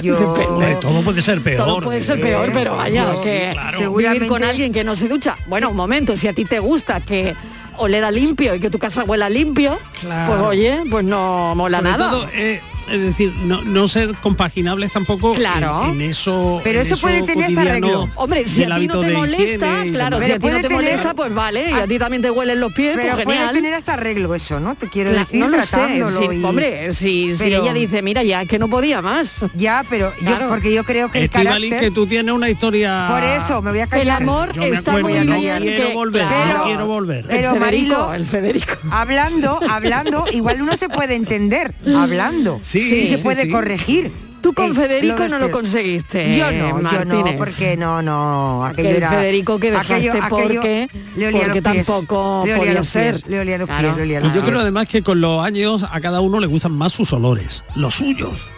Yo... 0.02 0.34
Hombre, 0.48 0.76
todo 0.80 1.02
puede 1.02 1.22
ser 1.22 1.40
peor. 1.42 1.64
Todo 1.64 1.80
puede 1.80 2.00
ser 2.02 2.20
peor, 2.20 2.48
¿eh? 2.48 2.52
pero 2.52 2.76
vaya, 2.76 3.12
que 3.22 3.50
claro. 3.52 3.94
vivir 3.94 4.26
con 4.26 4.42
alguien 4.44 4.72
que 4.72 4.84
no 4.84 4.96
se 4.96 5.08
ducha. 5.08 5.36
Bueno, 5.46 5.70
un 5.70 5.76
momento, 5.76 6.16
si 6.16 6.28
a 6.28 6.32
ti 6.32 6.44
te 6.44 6.58
gusta 6.58 7.00
que 7.00 7.34
oler 7.78 8.04
a 8.04 8.10
limpio 8.10 8.54
y 8.54 8.60
que 8.60 8.68
tu 8.70 8.78
casa 8.78 9.04
huela 9.04 9.28
limpio, 9.30 9.78
Claro. 10.00 10.32
pues 10.34 10.46
oye, 10.48 10.82
pues 10.90 11.04
no 11.04 11.54
mola 11.54 11.78
Sobre 11.78 11.90
nada. 11.90 12.10
todo, 12.10 12.28
eh, 12.34 12.60
es 12.90 13.00
decir, 13.00 13.32
no, 13.44 13.62
no 13.62 13.88
ser 13.88 14.14
compaginables 14.16 14.92
tampoco 14.92 15.34
Claro. 15.34 15.84
en, 15.86 16.00
en 16.00 16.10
eso 16.10 16.60
Pero 16.64 16.80
en 16.80 16.86
eso 16.86 16.96
puede 16.98 17.22
tener 17.22 17.44
hasta 17.46 17.62
cotidiano 17.62 17.70
arreglo. 18.00 18.08
Hombre, 18.16 18.46
si 18.48 18.64
a 18.64 18.76
ti 18.76 18.86
no 18.86 19.00
te 19.00 19.10
molesta, 19.12 19.84
claro, 19.88 20.20
si 20.22 20.24
a 20.24 20.26
ti 20.26 20.32
no 20.34 20.40
puede 20.40 20.56
te 20.56 20.62
tener- 20.68 20.72
molesta, 20.76 21.14
pues 21.14 21.34
vale, 21.34 21.70
y 21.70 21.74
a 21.74 21.86
ti 21.86 21.98
también 21.98 22.22
te 22.22 22.30
huelen 22.30 22.60
los 22.60 22.72
pies, 22.72 22.96
Pero 22.96 23.12
pues 23.14 23.24
puede 23.24 23.38
genial. 23.38 23.54
tener 23.54 23.74
hasta 23.74 23.94
arreglo 23.94 24.34
eso, 24.34 24.60
¿no? 24.60 24.74
Te 24.74 24.88
quiero 24.88 25.10
decir, 25.10 25.40
no 25.40 25.48
lo 25.48 25.60
sé, 25.60 25.68
tratándolo 25.76 26.18
si- 26.18 26.36
y- 26.36 26.44
hombre, 26.44 26.92
si, 26.92 27.36
si 27.36 27.42
Pero- 27.44 27.62
ella 27.62 27.72
dice, 27.72 28.02
mira, 28.02 28.22
ya 28.22 28.44
que 28.46 28.58
no 28.58 28.68
podía 28.68 29.00
más. 29.02 29.44
Ya, 29.54 29.84
pero 29.88 30.12
yo, 30.20 30.26
Claro. 30.26 30.48
porque 30.48 30.72
yo 30.72 30.84
creo 30.84 31.10
que 31.10 31.18
el 31.18 31.24
Estivali, 31.24 31.68
carácter... 31.70 31.80
que 31.80 31.94
tú 31.94 32.06
tienes 32.06 32.34
una 32.34 32.48
historia 32.50 33.06
Por 33.08 33.22
eso, 33.24 33.62
me 33.62 33.70
voy 33.70 33.80
a 33.80 33.86
callar. 33.86 34.02
El 34.02 34.10
amor 34.28 34.52
Yo 34.52 34.62
está 34.62 34.92
acuerdo, 34.92 35.08
muy 35.08 35.18
no 35.26 35.38
bien. 35.38 35.62
quiero 35.62 35.88
que- 35.88 35.94
volver, 35.94 36.22
no 36.24 36.28
claro. 36.28 36.62
quiero 36.64 36.86
volver. 36.86 37.24
Pero 37.28 37.54
el 37.54 37.60
Marilo, 37.60 38.12
el 38.14 38.26
Federico. 38.26 38.72
hablando, 38.90 39.60
hablando, 39.68 40.24
igual 40.32 40.62
uno 40.62 40.76
se 40.76 40.88
puede 40.88 41.14
entender, 41.14 41.74
hablando. 41.96 42.60
Sí, 42.72 43.00
y 43.02 43.06
se 43.08 43.16
sí, 43.18 43.22
puede 43.22 43.42
sí. 43.44 43.50
corregir. 43.50 44.10
Tú 44.40 44.52
con 44.54 44.72
Eh, 44.72 44.74
Federico 44.74 45.18
lo 45.18 45.28
no 45.28 45.38
lo 45.38 45.50
conseguiste. 45.52 46.36
Yo 46.36 46.50
no, 46.50 46.58
yo 46.58 46.72
no, 46.74 46.82
Martínez. 46.82 47.36
porque 47.36 47.76
no, 47.76 48.02
no. 48.02 48.64
Aquello 48.66 48.88
Aquel 48.88 48.96
era, 48.96 49.10
Federico 49.10 49.58
que 49.60 49.70
dejaste 49.70 49.94
aquello- 49.94 50.10
aquello 50.24 50.28
porque, 50.54 50.88
le 51.16 51.26
olía 51.28 51.40
porque 51.42 51.60
los 51.60 51.72
pies, 51.72 51.86
tampoco 51.86 52.42
le 52.44 52.52
olía 52.52 52.56
podía 52.58 52.74
los 52.74 52.88
ser. 52.88 53.14
pies, 53.14 53.28
le 53.28 53.40
olía 53.40 53.58
los 53.58 53.66
Claro. 53.68 53.82
pies, 53.88 53.96
le 53.98 54.02
olía 54.02 54.18
Y 54.18 54.22
los 54.22 54.32
yo 54.34 54.40
pies. 54.40 54.44
creo 54.50 54.60
además 54.60 54.88
que 54.88 55.02
con 55.02 55.20
los 55.20 55.44
años 55.44 55.84
a 55.88 56.00
cada 56.00 56.20
uno 56.20 56.40
le 56.40 56.48
gustan 56.48 56.72
más 56.72 56.92
sus 56.92 57.12
olores, 57.12 57.62
los 57.76 57.94
suyos. 57.94 58.48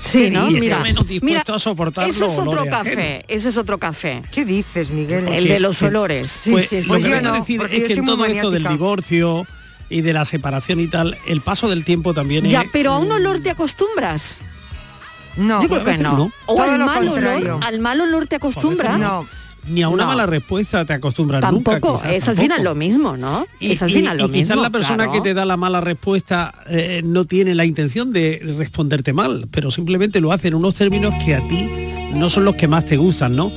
Sí, 0.00 0.30
¿no? 0.30 0.48
Y 0.50 0.54
está 0.54 0.60
Mira, 0.60 0.78
menos 0.80 1.06
dispuesto 1.06 1.24
mira, 1.52 1.56
a 1.56 1.58
soportar 1.58 2.08
ese 2.08 2.20
los 2.20 2.32
es 2.32 2.38
otro 2.38 2.64
café, 2.66 3.24
ese 3.28 3.48
es 3.50 3.56
otro 3.58 3.76
café. 3.78 4.22
¿Qué 4.30 4.44
dices, 4.46 4.88
Miguel? 4.90 5.28
El 5.28 5.46
de 5.48 5.60
los 5.60 5.82
olores. 5.82 6.30
Sí, 6.30 6.50
pues, 6.52 6.68
sí, 6.68 6.82
sí. 6.82 6.88
lo 6.88 6.94
que 6.96 7.02
yo 7.10 7.20
no, 7.22 7.32
decir 7.34 7.60
es 7.70 7.80
yo 7.82 7.86
que 7.86 7.92
en 7.94 8.04
todo 8.06 8.24
esto 8.26 8.50
del 8.50 8.62
maniática. 8.62 8.70
divorcio 8.70 9.46
y 9.94 10.00
de 10.02 10.12
la 10.12 10.24
separación 10.24 10.80
y 10.80 10.88
tal, 10.88 11.16
el 11.26 11.40
paso 11.40 11.68
del 11.68 11.84
tiempo 11.84 12.12
también 12.14 12.44
Ya, 12.46 12.62
es... 12.62 12.68
pero 12.72 12.92
a 12.92 12.98
un 12.98 13.10
olor 13.12 13.40
te 13.40 13.50
acostumbras. 13.50 14.38
No, 15.36 15.62
Yo 15.62 15.68
creo 15.68 15.84
que 15.84 15.98
no. 15.98 16.16
no. 16.16 16.32
O 16.46 16.54
Todo 16.54 16.62
al 16.70 16.78
mal 16.78 17.06
contrario. 17.08 17.54
olor, 17.56 17.64
al 17.64 17.80
mal 17.80 18.00
olor 18.00 18.26
te 18.26 18.36
acostumbras. 18.36 18.98
No, 18.98 19.26
ni 19.66 19.82
a 19.82 19.88
una 19.88 20.04
No. 20.04 20.08
mala 20.10 20.26
respuesta 20.26 20.84
te 20.84 20.92
acostumbras 20.92 21.40
nunca. 21.50 21.72
Tampoco, 21.72 21.98
quizás, 21.98 22.12
es 22.12 22.28
al 22.28 22.34
tampoco. 22.36 22.42
final 22.42 22.64
lo 22.64 22.74
mismo, 22.74 23.16
¿no? 23.16 23.46
Y, 23.60 23.72
es 23.72 23.82
al 23.82 23.90
y- 23.90 23.94
final 23.94 24.16
y 24.16 24.22
lo 24.22 24.28
quizás 24.30 24.48
mismo. 24.50 24.62
la 24.62 24.70
persona 24.70 24.96
claro. 25.04 25.12
que 25.12 25.20
te 25.20 25.34
da 25.34 25.44
la 25.44 25.56
mala 25.56 25.80
respuesta 25.80 26.54
eh, 26.68 27.02
no 27.04 27.24
tiene 27.24 27.54
la 27.54 27.64
intención 27.64 28.12
de 28.12 28.54
responderte 28.58 29.12
mal, 29.12 29.48
pero 29.50 29.70
simplemente 29.70 30.20
lo 30.20 30.30
hace 30.32 30.48
en 30.48 30.54
unos 30.54 30.74
términos 30.74 31.14
que 31.24 31.34
a 31.34 31.40
ti 31.48 31.68
no 32.12 32.30
son 32.30 32.44
los 32.44 32.54
que 32.56 32.68
más 32.68 32.84
te 32.84 32.96
gustan, 32.96 33.34
¿no? 33.34 33.50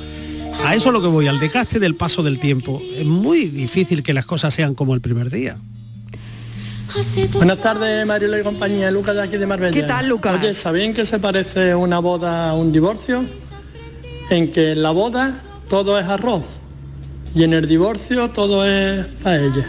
A 0.65 0.73
eso 0.73 0.87
es 0.87 0.93
lo 0.93 1.01
que 1.03 1.07
voy, 1.07 1.27
al 1.27 1.39
desgaste 1.39 1.79
del 1.79 1.93
paso 1.93 2.23
del 2.23 2.39
tiempo. 2.39 2.81
Es 2.95 3.05
muy 3.05 3.45
difícil 3.45 4.01
que 4.01 4.15
las 4.15 4.25
cosas 4.25 4.51
sean 4.55 4.73
como 4.73 4.95
el 4.95 5.01
primer 5.01 5.29
día. 5.29 5.57
Buenas 7.33 7.57
tardes, 7.59 8.05
Marilo 8.07 8.39
y 8.39 8.43
compañía. 8.43 8.89
Lucas 8.91 9.15
de 9.15 9.21
aquí 9.23 9.37
de 9.37 9.45
Marbella. 9.45 9.73
¿Qué 9.73 9.83
tal, 9.83 10.07
Lucas? 10.07 10.39
Oye, 10.39 10.53
¿sabían 10.53 10.93
que 10.93 11.05
se 11.05 11.19
parece 11.19 11.75
una 11.75 11.99
boda 11.99 12.49
a 12.49 12.53
un 12.53 12.71
divorcio? 12.71 13.25
En 14.29 14.51
que 14.51 14.71
en 14.73 14.83
la 14.83 14.91
boda 14.91 15.33
todo 15.69 15.99
es 15.99 16.05
arroz 16.07 16.45
y 17.33 17.43
en 17.43 17.53
el 17.53 17.67
divorcio 17.67 18.29
todo 18.29 18.65
es 18.65 19.05
paella. 19.23 19.65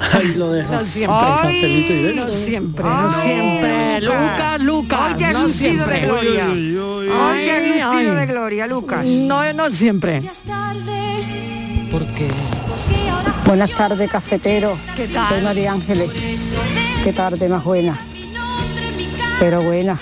Ahí 0.12 0.34
lo 0.34 0.50
dejo. 0.50 0.72
No 0.72 0.84
siempre. 0.84 1.16
Cafelito 1.18 1.92
y 1.92 2.14
No 2.16 2.26
siempre, 2.30 2.84
no 2.84 3.10
siempre. 3.10 4.00
Lucas, 4.00 4.60
Lucas, 4.60 5.14
Hoy 5.16 5.32
no 5.32 5.48
siempre. 5.48 6.00
de 6.00 6.06
gloria. 6.06 6.46
Hoy 6.48 7.08
Ay, 7.12 7.80
ay. 7.84 8.06
de 8.06 8.26
gloria, 8.26 8.66
Lucas. 8.66 9.04
No, 9.04 9.52
no 9.52 9.70
siempre. 9.70 10.20
Buenas 13.50 13.70
tardes, 13.70 14.08
cafetero. 14.08 14.76
¿Qué 14.96 15.08
tal? 15.08 15.28
Soy 15.28 15.42
María 15.42 15.72
Ángeles. 15.72 16.08
Qué 17.02 17.12
tarde 17.12 17.48
más 17.48 17.64
buena. 17.64 17.98
Pero 19.40 19.60
buena. 19.60 19.98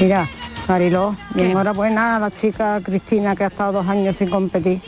Mira, 0.00 0.28
Mariló, 0.66 1.14
mi 1.34 1.42
¿Qué? 1.42 1.50
enhorabuena 1.52 2.16
a 2.16 2.18
la 2.18 2.32
chica 2.32 2.80
Cristina 2.82 3.36
que 3.36 3.44
ha 3.44 3.46
estado 3.46 3.70
dos 3.70 3.86
años 3.86 4.16
sin 4.16 4.28
competir. 4.30 4.80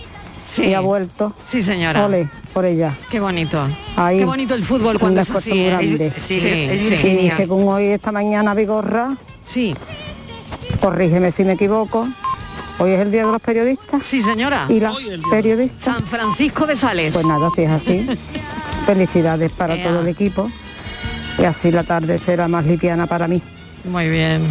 Sí. 0.45 0.64
Y 0.64 0.75
ha 0.75 0.81
vuelto. 0.81 1.33
Sí, 1.45 1.62
señora. 1.62 2.05
Ole, 2.05 2.29
por 2.53 2.64
ella. 2.64 2.97
Qué 3.12 3.21
bonito. 3.21 3.61
Ahí. 3.95 4.19
Qué 4.19 4.25
bonito 4.25 4.55
el 4.55 4.64
fútbol 4.64 4.99
cuando 4.99 5.21
es 5.21 5.31
así. 5.31 5.51
muy 5.51 5.61
¿eh? 5.61 5.67
grande. 5.69 6.12
Sí, 6.19 6.35
es 6.35 7.01
sí. 7.01 7.07
Y 7.07 7.31
según 7.37 7.69
hoy 7.69 7.85
esta 7.85 8.11
mañana 8.11 8.55
Vigorra, 8.55 9.17
Sí. 9.45 9.77
corrígeme 10.81 11.31
si 11.31 11.45
me 11.45 11.53
equivoco, 11.53 12.09
hoy 12.79 12.93
es 12.93 13.01
el 13.01 13.11
día 13.11 13.27
de 13.27 13.33
los 13.33 13.41
periodistas. 13.41 14.05
Sí, 14.05 14.23
señora. 14.23 14.67
Y 14.69 14.81
las 14.81 14.97
periodistas. 15.31 15.97
San 15.97 16.07
Francisco 16.07 16.67
de 16.67 16.77
Sales. 16.77 17.14
Pues 17.14 17.27
nada, 17.27 17.49
si 17.55 17.62
es 17.62 17.71
así. 17.71 18.07
Felicidades 18.87 19.53
para 19.53 19.77
Ea. 19.77 19.87
todo 19.88 20.01
el 20.01 20.09
equipo. 20.09 20.51
Y 21.38 21.45
así 21.45 21.71
la 21.71 21.85
tarde 21.85 22.19
será 22.19 22.49
más 22.49 22.67
liviana 22.67 23.07
para 23.07 23.29
mí. 23.29 23.41
Muy 23.85 24.09
bien. 24.09 24.43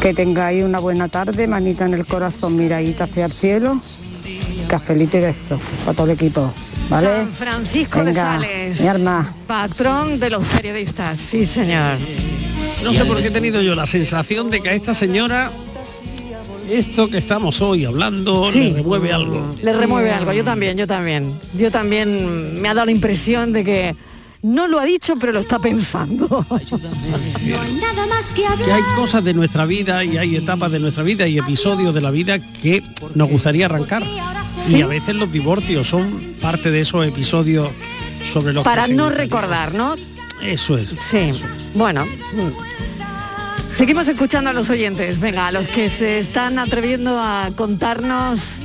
Que 0.00 0.12
tengáis 0.14 0.64
una 0.64 0.78
buena 0.78 1.08
tarde, 1.08 1.46
manita 1.46 1.86
en 1.86 1.94
el 1.94 2.06
corazón, 2.06 2.56
miradita 2.56 3.04
hacia 3.04 3.24
el 3.24 3.32
cielo. 3.32 3.80
Cafelito 4.68 5.16
y 5.16 5.20
beso 5.22 5.58
para 5.84 5.96
todo 5.96 6.06
el 6.06 6.12
equipo. 6.12 6.52
¿Vale? 6.90 7.08
San 7.08 7.32
Francisco 7.32 8.04
de 8.04 8.14
Sales. 8.14 8.80
mi 8.80 8.86
arma. 8.86 9.26
Patrón 9.46 10.18
de 10.18 10.30
los 10.30 10.44
periodistas. 10.44 11.18
Sí, 11.18 11.46
señor. 11.46 11.96
No 12.82 12.92
sé 12.92 13.04
por 13.04 13.20
qué 13.20 13.28
he 13.28 13.30
tenido 13.30 13.60
yo 13.60 13.74
la 13.74 13.86
sensación 13.86 14.50
de 14.50 14.60
que 14.60 14.68
a 14.68 14.72
esta 14.74 14.94
señora 14.94 15.50
esto 16.70 17.08
que 17.08 17.18
estamos 17.18 17.60
hoy 17.60 17.84
hablando 17.84 18.44
Sí. 18.44 18.70
le 18.70 18.74
remueve 18.74 19.12
algo. 19.12 19.54
Le 19.62 19.72
remueve 19.72 20.10
algo. 20.10 20.32
Yo 20.32 20.44
también, 20.44 20.76
yo 20.76 20.86
también. 20.86 21.32
Yo 21.56 21.70
también 21.70 22.60
me 22.60 22.68
ha 22.68 22.74
dado 22.74 22.86
la 22.86 22.92
impresión 22.92 23.52
de 23.52 23.64
que 23.64 23.96
no 24.42 24.68
lo 24.68 24.78
ha 24.78 24.84
dicho, 24.84 25.14
pero 25.18 25.32
lo 25.32 25.40
está 25.40 25.58
pensando. 25.58 26.44
Que 28.34 28.72
hay 28.72 28.82
cosas 28.96 29.24
de 29.24 29.34
nuestra 29.34 29.64
vida 29.66 30.04
y 30.04 30.16
hay 30.16 30.36
etapas 30.36 30.70
de 30.70 30.78
nuestra 30.80 31.02
vida 31.02 31.26
y 31.26 31.38
episodios 31.38 31.94
de 31.94 32.00
la 32.00 32.10
vida 32.10 32.38
que 32.38 32.82
nos 33.14 33.28
gustaría 33.28 33.66
arrancar. 33.66 34.02
Y 34.68 34.82
a 34.82 34.86
veces 34.86 35.14
los 35.14 35.32
divorcios 35.32 35.88
son 35.88 36.34
parte 36.40 36.70
de 36.70 36.80
esos 36.80 37.06
episodios 37.06 37.68
sobre 38.32 38.52
los 38.52 38.64
Para 38.64 38.86
que 38.86 38.94
no 38.94 39.10
recordar, 39.10 39.74
¿no? 39.74 39.96
Eso 40.42 40.76
es. 40.78 40.94
Sí. 41.00 41.32
Bueno. 41.74 42.04
mm. 42.04 42.68
Seguimos 43.78 44.08
escuchando 44.08 44.50
a 44.50 44.52
los 44.52 44.70
oyentes. 44.70 45.20
Venga, 45.20 45.46
a 45.46 45.52
los 45.52 45.68
que 45.68 45.88
se 45.88 46.18
están 46.18 46.58
atreviendo 46.58 47.16
a 47.16 47.48
contarnos 47.54 48.60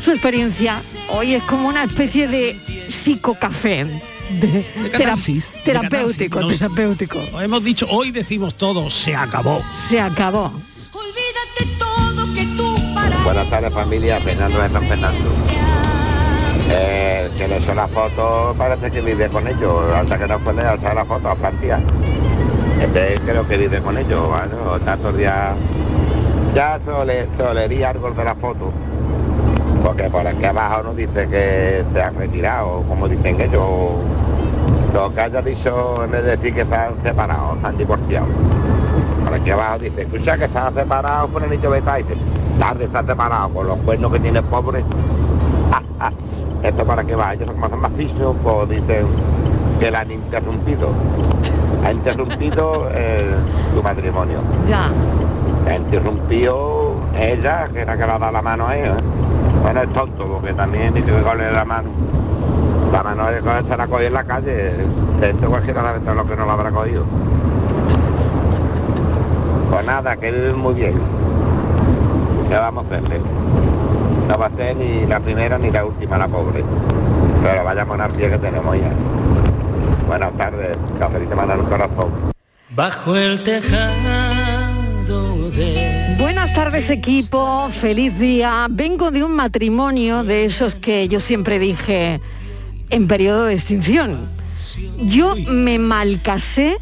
su 0.00 0.12
experiencia. 0.12 0.80
Hoy 1.10 1.34
es 1.34 1.42
como 1.42 1.68
una 1.68 1.84
especie 1.84 2.26
de 2.26 2.58
psicocafé. 2.88 3.84
De, 4.30 4.64
tera- 4.96 5.14
de 5.14 5.42
terapéutico, 5.62 6.36
catarsis. 6.38 6.60
Nos- 6.62 6.70
terapéutico. 6.70 7.18
Hemos 7.42 7.62
dicho, 7.62 7.86
hoy 7.90 8.12
decimos 8.12 8.54
todos, 8.54 8.94
se 8.94 9.14
acabó. 9.14 9.62
Se 9.74 10.00
acabó. 10.00 10.50
Buenas 13.24 13.50
tardes 13.50 13.72
familia, 13.74 14.18
Fernando 14.20 14.58
de 14.62 14.68
San 14.70 14.88
Fernando. 14.88 15.30
Eh, 16.70 17.30
que 17.36 17.46
le 17.46 17.58
hizo 17.58 17.74
la 17.74 17.88
foto, 17.88 18.54
parece 18.56 18.90
que 18.90 19.02
vive 19.02 19.28
con 19.28 19.46
ellos, 19.46 19.84
hasta 19.94 20.18
que 20.18 20.26
no 20.26 20.38
puede 20.38 20.62
alzar 20.62 20.94
la 20.94 21.04
foto 21.04 21.28
a 21.28 21.36
Francia. 21.36 21.78
Creo 23.24 23.46
que 23.46 23.56
vive 23.58 23.80
con 23.82 23.96
ellos, 23.98 24.26
bueno, 24.26 24.80
tantos 24.84 25.16
días. 25.16 25.54
Ya 26.54 26.80
se, 26.84 26.90
ole- 26.90 27.28
se 27.36 27.42
olería 27.42 27.90
algo 27.90 28.10
de 28.10 28.24
la 28.24 28.34
foto. 28.34 28.72
Porque 29.84 30.04
por 30.10 30.26
aquí 30.26 30.44
abajo 30.46 30.82
no 30.84 30.94
dice 30.94 31.28
que 31.28 31.84
se 31.92 32.02
han 32.02 32.14
retirado, 32.16 32.82
como 32.88 33.06
dicen 33.08 33.40
ellos. 33.40 33.62
Lo 34.94 35.14
que 35.14 35.20
haya 35.20 35.40
dicho, 35.42 36.02
en 36.04 36.10
vez 36.10 36.24
de 36.24 36.36
decir 36.36 36.54
que 36.54 36.64
se 36.64 36.74
han 36.74 37.00
separado, 37.02 37.56
se 37.60 37.66
han 37.66 37.76
divorciado. 37.76 38.26
Por 39.24 39.34
aquí 39.34 39.50
abajo 39.50 39.78
dice, 39.78 40.02
escucha 40.02 40.36
que 40.38 40.48
se 40.48 40.58
han 40.58 40.74
separado 40.74 41.28
por 41.28 41.44
el 41.44 41.50
niño 41.50 41.70
beta, 41.70 41.96
tarde 42.58 42.88
se 42.90 42.98
han 42.98 43.06
separado 43.06 43.48
con 43.50 43.66
los 43.68 43.76
cuernos 43.78 44.12
que 44.12 44.18
tiene 44.20 44.38
el 44.40 44.44
pobre. 44.46 44.82
Esto 46.62 46.84
para 46.84 47.04
que 47.04 47.14
va, 47.14 47.32
ellos 47.34 47.46
son 47.46 47.80
más 47.80 47.92
fijos, 47.96 48.36
pues 48.42 48.68
dicen 48.68 49.06
que 49.80 49.90
la 49.90 50.00
han 50.00 50.10
interrumpido. 50.10 50.90
Ha 51.84 51.90
interrumpido 51.90 52.88
eh, 52.92 53.34
su 53.74 53.82
matrimonio. 53.82 54.38
Ya. 54.66 54.90
Ha 55.66 55.74
interrumpido 55.74 56.94
ella, 57.18 57.68
que 57.72 57.80
era 57.80 57.96
que 57.96 58.04
le 58.04 58.12
ha 58.12 58.18
dado 58.18 58.32
la 58.32 58.42
mano 58.42 58.68
a 58.68 58.76
ella. 58.76 58.96
Bueno, 59.62 59.80
es 59.80 59.92
tonto, 59.92 60.26
porque 60.26 60.52
también 60.52 60.92
dice 60.92 61.06
que 61.06 61.22
cogerle 61.22 61.50
la 61.50 61.64
mano. 61.64 61.88
La 62.92 63.02
mano 63.02 63.26
de 63.26 63.40
se 63.40 63.76
la 63.76 64.06
en 64.06 64.12
la 64.12 64.24
calle. 64.24 64.72
Dentro 65.20 65.48
cualquiera 65.48 65.82
sabe 65.82 66.00
todo 66.00 66.14
lo 66.14 66.26
que 66.26 66.36
no 66.36 66.46
la 66.46 66.52
habrá 66.52 66.70
cogido. 66.70 67.04
Pues 69.70 69.86
nada, 69.86 70.16
que 70.16 70.30
viven 70.30 70.58
muy 70.58 70.74
bien. 70.74 71.00
¿Qué 72.48 72.54
vamos 72.54 72.84
a 72.84 72.86
hacerle? 72.86 73.20
No 74.28 74.38
va 74.38 74.46
a 74.46 74.50
ser 74.50 74.76
ni 74.76 75.06
la 75.06 75.20
primera 75.20 75.56
ni 75.56 75.70
la 75.70 75.84
última, 75.84 76.18
la 76.18 76.28
pobre. 76.28 76.64
Pero 77.42 77.64
vaya 77.64 77.84
monarquía 77.86 78.30
que 78.30 78.38
tenemos 78.38 78.76
ya. 78.76 78.90
Buenas 80.10 80.36
tardes, 80.36 80.76
cafelito 80.98 81.36
manda 81.36 81.56
un 81.56 81.66
corazón. 81.66 82.32
Bajo 82.70 83.14
el 83.14 83.44
tejado 83.44 83.90
de... 85.52 86.16
Buenas 86.18 86.52
tardes 86.52 86.90
equipo, 86.90 87.70
feliz 87.70 88.18
día. 88.18 88.66
Vengo 88.68 89.12
de 89.12 89.22
un 89.22 89.36
matrimonio 89.36 90.24
de 90.24 90.46
esos 90.46 90.74
que 90.74 91.06
yo 91.06 91.20
siempre 91.20 91.60
dije 91.60 92.20
en 92.90 93.06
periodo 93.06 93.44
de 93.44 93.54
extinción. 93.54 94.28
Yo 94.98 95.36
me 95.48 95.78
malcasé 95.78 96.78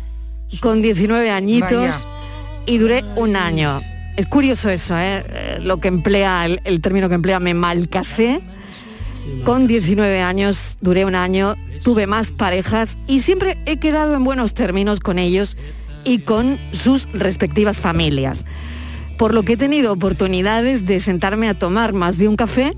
con 0.63 0.81
19 0.81 1.31
añitos 1.31 2.07
Vaya. 2.07 2.63
y 2.65 2.79
duré 2.79 3.05
un 3.17 3.37
año. 3.37 3.83
Es 4.17 4.27
curioso 4.27 4.71
eso, 4.71 4.97
¿eh? 4.97 5.23
Eh, 5.29 5.59
lo 5.61 5.81
que 5.81 5.89
emplea, 5.89 6.47
el, 6.47 6.63
el 6.65 6.81
término 6.81 7.11
que 7.11 7.17
emplea, 7.17 7.41
me 7.41 7.53
malcasé. 7.53 8.41
Con 9.45 9.67
19 9.67 10.21
años, 10.21 10.77
duré 10.81 11.05
un 11.05 11.15
año, 11.15 11.55
tuve 11.83 12.07
más 12.07 12.33
parejas 12.33 12.99
y 13.07 13.21
siempre 13.21 13.59
he 13.67 13.79
quedado 13.79 14.15
en 14.15 14.25
buenos 14.25 14.55
términos 14.55 15.01
con 15.01 15.19
ellos 15.19 15.57
y 16.05 16.19
con 16.19 16.59
sus 16.73 17.09
respectivas 17.13 17.81
familias. 17.81 18.45
Por 19.17 19.35
lo 19.35 19.43
que 19.43 19.55
he 19.55 19.57
tenido 19.57 19.93
oportunidades 19.93 20.87
de 20.87 21.01
sentarme 21.01 21.49
a 21.49 21.59
tomar 21.59 21.93
más 21.93 22.19
de 22.19 22.29
un 22.29 22.37
café 22.37 22.77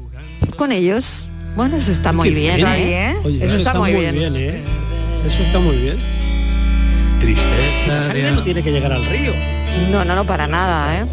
con 0.57 0.73
ellos. 0.73 1.29
Bueno, 1.57 1.77
eso 1.77 1.93
está 1.93 2.13
muy 2.13 2.31
bien, 2.31 2.57
bien. 2.57 2.69
¿eh? 2.69 3.17
Oye, 3.25 3.45
eso, 3.45 3.57
está, 3.57 3.75
muy 3.75 3.93
bien. 3.93 4.17
¿eh? 4.17 4.63
Eso 5.27 5.43
está 5.43 5.59
muy 5.59 5.77
bien. 5.77 5.99
Tristeza 7.19 7.87
La 7.89 8.03
sangre 8.03 8.31
no 8.33 8.43
tiene 8.43 8.63
que 8.63 8.71
llegar 8.73 8.93
al 8.93 9.05
río. 9.05 9.60
No, 9.91 10.05
no, 10.05 10.15
no, 10.15 10.25
para 10.25 10.47
nada, 10.47 11.01
¿eh? 11.01 11.07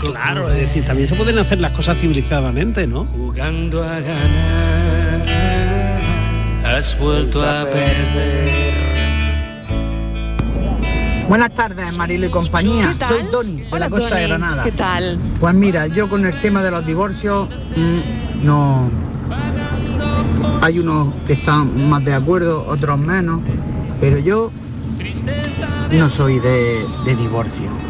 Claro, 0.00 0.50
es 0.50 0.58
decir, 0.58 0.84
también 0.84 1.08
se 1.08 1.14
pueden 1.14 1.38
hacer 1.38 1.60
las 1.60 1.72
cosas 1.72 1.98
civilizadamente, 1.98 2.86
¿no? 2.86 3.06
Jugando 3.06 3.82
a 3.82 4.00
ganar, 4.00 5.22
has 6.64 6.98
vuelto 6.98 7.42
a 7.42 7.64
perder. 7.64 8.74
Buenas 11.28 11.54
tardes, 11.54 11.96
Marilo 11.96 12.26
y 12.26 12.28
compañía. 12.28 12.88
¿Qué 12.92 12.98
tal? 12.98 13.08
Soy 13.08 13.22
Tony, 13.30 13.54
de 13.56 13.66
Hola, 13.70 13.78
la 13.78 13.90
costa 13.90 14.08
Tony. 14.10 14.20
de 14.20 14.28
Granada. 14.28 14.64
¿Qué 14.64 14.72
tal? 14.72 15.18
Pues 15.40 15.54
mira, 15.54 15.86
yo 15.86 16.08
con 16.10 16.26
el 16.26 16.38
tema 16.40 16.62
de 16.62 16.70
los 16.70 16.84
divorcios, 16.86 17.48
mm, 17.76 18.44
no... 18.44 18.90
Hay 20.60 20.78
unos 20.78 21.14
que 21.26 21.34
están 21.34 21.88
más 21.88 22.04
de 22.04 22.14
acuerdo, 22.14 22.64
otros 22.66 22.98
menos, 22.98 23.40
pero 24.00 24.18
yo 24.18 24.50
no 25.90 26.10
soy 26.10 26.40
de, 26.40 26.84
de 27.04 27.16
divorcio. 27.16 27.83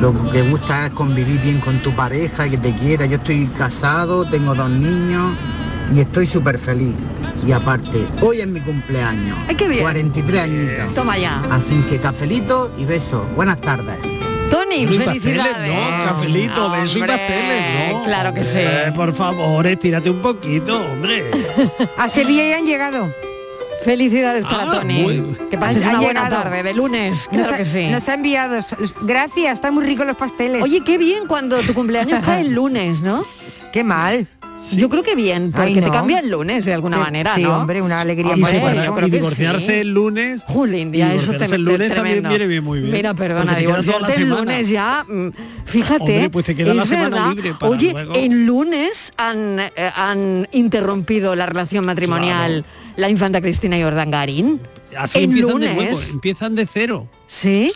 Lo 0.00 0.12
que 0.32 0.42
gusta 0.42 0.86
es 0.86 0.92
convivir 0.92 1.40
bien 1.40 1.60
con 1.60 1.78
tu 1.78 1.94
pareja, 1.94 2.48
que 2.48 2.58
te 2.58 2.74
quiera. 2.74 3.06
Yo 3.06 3.16
estoy 3.16 3.46
casado, 3.58 4.24
tengo 4.28 4.54
dos 4.54 4.70
niños 4.70 5.34
y 5.94 6.00
estoy 6.00 6.26
súper 6.26 6.58
feliz. 6.58 6.94
Y 7.46 7.52
aparte, 7.52 8.08
hoy 8.20 8.40
es 8.40 8.46
mi 8.46 8.60
cumpleaños. 8.60 9.38
Ay, 9.48 9.54
qué 9.54 9.68
bien. 9.68 9.82
43 9.82 10.40
añitos. 10.42 10.94
Toma 10.94 11.18
ya. 11.18 11.40
Así 11.50 11.74
que 11.88 11.98
cafelito 12.00 12.72
y 12.76 12.84
beso. 12.84 13.24
Buenas 13.36 13.60
tardes. 13.60 13.96
Tony, 14.50 14.86
Pero 14.86 14.94
y 14.94 14.98
pasteles, 14.98 15.22
felicidades. 15.22 15.74
no, 15.74 16.04
cafelito, 16.04 16.70
beso 16.70 16.98
y 16.98 17.00
Hombre, 17.00 17.16
pasteles, 17.16 17.92
no. 17.92 18.04
Claro 18.04 18.34
que 18.34 18.44
sí. 18.44 18.58
Eh, 18.60 18.92
por 18.94 19.14
favor, 19.14 19.66
estírate 19.66 20.10
un 20.10 20.20
poquito, 20.20 20.78
hombre. 20.92 21.30
A 21.96 22.08
Sevilla 22.08 22.44
ya 22.46 22.56
han 22.58 22.66
llegado. 22.66 23.08
Felicidades 23.84 24.44
para 24.44 24.64
Ah, 24.70 24.70
Tony. 24.80 25.02
muy- 25.02 25.36
Que 25.50 25.58
pases 25.58 25.84
una 25.86 26.00
buena 26.00 26.28
tarde 26.28 26.62
de 26.62 26.74
lunes. 26.74 27.28
Nos 27.32 27.40
Claro 27.46 27.54
ha, 27.54 27.58
que 27.58 27.64
sí. 27.64 27.88
nos 27.88 28.08
ha 28.08 28.14
enviado. 28.14 28.58
Gracias, 29.02 29.52
están 29.54 29.74
muy 29.74 29.84
ricos 29.84 30.06
los 30.06 30.16
pasteles. 30.16 30.62
Oye, 30.62 30.82
qué 30.84 30.98
bien 30.98 31.26
cuando 31.26 31.58
tu 31.60 31.74
cumpleaños 31.74 32.20
cae 32.24 32.42
el 32.42 32.52
lunes, 32.54 33.02
¿no? 33.02 33.24
Qué 33.72 33.82
mal. 33.84 34.28
Yo 34.70 34.88
creo 34.88 35.02
que 35.02 35.14
bien, 35.16 35.50
porque 35.52 35.68
Ay, 35.68 35.74
te 35.80 35.90
cambia 35.90 36.20
el 36.20 36.30
lunes 36.30 36.64
de 36.64 36.72
alguna 36.72 36.96
Sí, 36.98 37.02
manera, 37.02 37.34
sí, 37.34 37.42
¿no? 37.42 37.58
hombre, 37.58 37.82
una 37.82 38.00
alegría 38.00 38.30
Y, 38.36 38.42
Hombre, 38.42 38.52
separa- 38.58 38.84
yo 38.86 38.94
creo 38.94 39.08
y 39.08 39.10
que 39.10 39.16
divorciarse 39.18 39.66
sí. 39.74 39.80
el 39.80 39.88
lunes. 39.92 40.42
Jolín, 40.46 40.94
y 40.94 40.98
ya 40.98 41.12
eso 41.12 41.32
te 41.32 41.44
el 41.46 41.62
lunes 41.62 41.94
también 41.94 42.22
viene 42.22 42.46
bien, 42.46 42.64
muy 42.64 42.80
bien. 42.80 42.92
Mira, 42.92 43.12
perdona, 43.14 43.54
divorciarte 43.56 44.14
el 44.16 44.28
lunes 44.28 44.68
ya, 44.68 45.04
mm, 45.06 45.28
fíjate, 45.66 46.00
Hombre, 46.02 46.30
pues 46.30 46.46
te 46.46 46.54
queda 46.54 46.72
la 46.74 46.86
semana 46.86 47.08
verdad. 47.10 47.28
libre 47.34 47.54
para 47.58 47.72
Oye, 47.72 47.92
luego. 47.92 48.14
el 48.14 48.46
lunes 48.46 49.12
han, 49.16 49.58
eh, 49.60 49.70
han 49.94 50.48
interrumpido 50.52 51.34
la 51.34 51.46
relación 51.46 51.84
matrimonial 51.84 52.64
la 52.96 53.08
infanta 53.10 53.40
Cristina 53.40 53.76
y 53.78 53.82
Ordangarín. 53.82 54.60
Así 54.96 55.18
el 55.18 55.24
empiezan 55.24 55.50
lunes. 55.52 55.68
de 55.68 55.74
nuevo, 55.74 56.00
empiezan 56.12 56.54
de 56.54 56.68
cero. 56.72 57.10
¿Sí? 57.26 57.72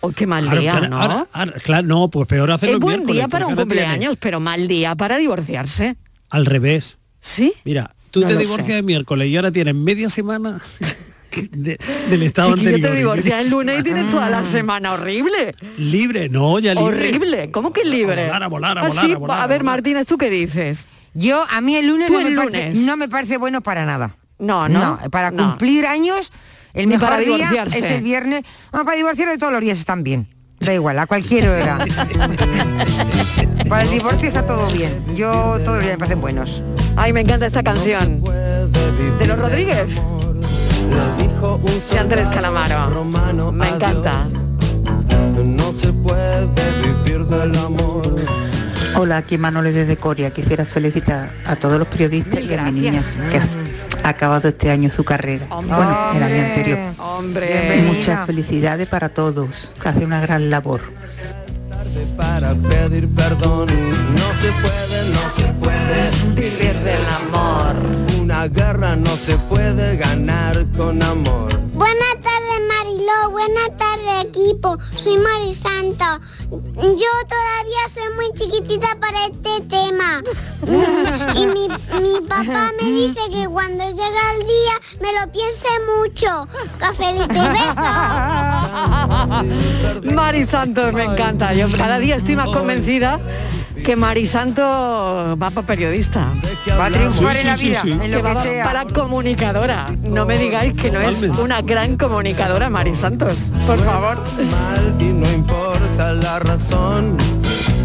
Oh, 0.00 0.10
qué 0.10 0.26
mal 0.26 0.44
Claro, 0.44 0.60
día, 0.60 0.72
claro, 0.72 0.88
¿no? 0.88 1.00
ahora- 1.00 1.26
ahora- 1.32 1.52
claro, 1.62 1.86
no, 1.88 2.08
pues 2.08 2.28
peor 2.28 2.50
hacerlo 2.50 2.74
es 2.76 2.80
el 2.80 2.80
buen 2.80 3.06
día 3.06 3.26
para 3.28 3.46
un 3.46 3.54
tienes- 3.54 3.64
cumpleaños, 3.64 4.16
pero 4.20 4.38
mal 4.40 4.68
día 4.68 4.94
para 4.94 5.16
divorciarse. 5.16 5.96
Al 6.30 6.46
revés. 6.46 6.98
¿Sí? 7.20 7.52
Mira, 7.64 7.94
tú 8.10 8.20
No 8.20 8.28
te 8.28 8.36
divorcias 8.36 8.78
el 8.78 8.84
miércoles 8.84 9.28
y 9.28 9.36
ahora 9.36 9.50
tienes 9.52 9.74
media 9.74 10.08
semana 10.08 10.60
de- 11.50 11.78
del 12.08 12.22
estado 12.22 12.54
Chiquillo, 12.54 12.70
anterior. 12.76 12.90
te 12.92 12.94
y 12.96 13.00
divorcias 13.02 13.44
el 13.44 13.50
lunes 13.50 13.80
y 13.80 13.82
tienes 13.82 14.10
toda 14.10 14.30
la 14.30 14.42
semana 14.42 14.92
horrible. 14.92 15.54
Libre, 15.76 16.28
no, 16.28 16.58
ya 16.58 16.74
libre. 16.74 16.86
Horrible. 17.08 17.50
¿Cómo 17.50 17.72
que 17.72 17.84
libre? 17.84 18.22
A 18.22 18.24
volar, 18.26 18.42
a 18.42 18.48
volar, 18.48 18.78
a 18.78 18.80
Ah, 18.82 18.88
volar, 18.88 19.04
a 19.10 19.18
volar, 19.18 19.40
a 19.40 19.46
ver, 19.46 19.60
volar. 19.60 19.74
Martínez, 19.76 20.06
¿tú 20.06 20.16
qué 20.18 20.30
dices? 20.30 20.88
Yo, 21.14 21.44
a 21.50 21.60
mí 21.60 21.76
el 21.76 21.88
lunes, 21.88 22.10
no, 22.10 22.20
el 22.20 22.30
me 22.30 22.36
parece, 22.36 22.66
lunes. 22.68 22.76
no 22.84 22.96
me 22.96 23.08
parece 23.08 23.36
bueno 23.38 23.60
para 23.62 23.84
nada. 23.86 24.16
No, 24.38 24.68
no. 24.68 24.98
para 25.10 25.30
No. 25.30 25.48
cumplir 25.50 25.86
años, 25.86 26.30
el 26.74 26.86
mejor 26.88 27.08
para 27.08 27.20
día 27.22 27.64
es 27.64 27.74
el 27.90 28.02
viernes. 28.02 28.44
No, 28.72 28.84
para 28.84 28.96
divorciarse 28.98 29.38
todos 29.38 29.52
los 29.52 29.62
días 29.62 29.78
están 29.78 30.02
bien. 30.02 30.28
Da 30.60 30.74
igual, 30.74 30.98
a 30.98 31.06
cualquier 31.06 31.48
hora. 31.48 31.78
para 33.68 33.82
el 33.82 33.90
divorcio 33.90 34.28
está 34.28 34.44
todo 34.44 34.68
bien. 34.70 35.04
Yo 35.14 35.58
todos 35.64 35.76
los 35.76 35.84
días 35.84 35.94
me 35.94 35.98
parecen 35.98 36.20
buenos. 36.20 36.62
Ay, 36.96 37.12
me 37.12 37.20
encanta 37.20 37.46
esta 37.46 37.62
canción. 37.62 38.22
De 38.22 39.26
los 39.26 39.38
Rodríguez. 39.38 39.94
De 41.90 41.98
Andrés 41.98 42.28
Calamaro. 42.28 43.04
Me 43.52 43.68
encanta. 43.68 44.24
No 45.44 45.72
se 45.72 45.92
puede 45.92 46.46
vivir 46.82 47.24
del 47.26 47.56
amor. 47.56 48.16
Hola, 48.96 49.18
aquí 49.18 49.36
Manole 49.36 49.72
desde 49.72 49.96
Coria. 49.96 50.30
Quisiera 50.30 50.64
felicitar 50.64 51.30
a 51.44 51.56
todos 51.56 51.78
los 51.78 51.88
periodistas 51.88 52.40
y 52.40 52.54
a 52.54 52.62
mi 52.64 52.80
niña 52.80 53.02
que 53.30 53.36
ha 53.36 53.46
ha 54.06 54.10
acabado 54.10 54.48
este 54.48 54.70
año 54.70 54.90
su 54.90 55.04
carrera. 55.04 55.46
Bueno, 55.46 56.12
el 56.14 56.22
año 56.22 56.44
anterior. 56.44 56.78
Hombre. 57.16 57.82
Muchas 57.86 58.26
felicidades 58.26 58.88
para 58.88 59.08
todos, 59.08 59.72
que 59.80 59.88
hace 59.88 60.04
una 60.04 60.20
gran 60.20 60.50
labor. 60.50 60.82
Para 62.16 62.54
pedir 62.54 63.08
perdón. 63.08 63.68
No 63.68 64.34
se 64.40 64.52
puede, 64.60 65.10
no 65.10 65.30
se 65.34 65.44
puede 65.54 66.10
vivir 66.34 66.74
del 66.80 67.06
amor. 67.24 67.76
Una 68.20 68.48
guerra 68.48 68.96
no 68.96 69.16
se 69.16 69.36
puede 69.38 69.96
ganar 69.96 70.66
con 70.76 71.02
amor. 71.02 71.58
Buenas 71.72 72.05
Buenas 73.30 73.76
tardes 73.76 74.24
equipo, 74.24 74.78
soy 74.96 75.18
Mari 75.18 75.52
Santo. 75.54 76.04
Yo 76.50 77.12
todavía 77.28 77.88
soy 77.92 78.04
muy 78.14 78.32
chiquitita 78.34 78.96
para 79.00 79.26
este 79.26 79.60
tema. 79.68 80.22
Y 81.34 81.46
mi, 81.46 81.68
papá 82.28 82.70
me 82.80 82.86
dice 82.90 83.20
que 83.30 83.48
cuando 83.48 83.84
llega 83.88 84.32
el 84.38 84.46
día 84.46 84.80
me 85.00 85.12
lo 85.18 85.32
piense 85.32 85.68
mucho. 85.98 86.46
Cafelito 86.78 87.34
y 87.34 87.48
besos. 87.48 87.74
Mari 90.14 90.46
Santos, 90.46 90.92
me 90.94 91.04
encanta. 91.04 91.52
Yo 91.52 91.70
cada 91.76 91.98
día 91.98 92.16
estoy 92.16 92.36
más 92.36 92.48
convencida 92.48 93.18
que 93.84 93.96
Mari 93.96 94.26
Santo 94.26 94.62
va 94.62 95.50
para 95.50 95.66
periodista. 95.66 96.32
Va 96.78 96.86
a 96.86 96.90
triunfar 96.90 97.36
en 97.36 97.46
la 97.46 97.56
vida, 97.56 97.80
en 97.82 98.10
lo 98.10 98.18
que 98.18 98.22
que 98.28 98.34
va 98.34 98.42
sea. 98.42 98.64
para 98.64 98.84
comunicadora. 98.84 99.94
No 100.02 100.26
me 100.26 100.38
digáis 100.38 100.74
que 100.74 100.90
no 100.90 101.00
es 101.00 101.22
una 101.22 101.62
gran 101.62 101.96
comunicadora, 101.96 102.70
Mari 102.70 102.94
Santos. 102.94 103.52
Por 103.66 103.78
favor. 103.78 104.18
Mal 104.50 104.94
y 104.98 105.04
no 105.04 105.30
importa 105.32 106.12
la 106.12 106.38
razón. 106.38 107.16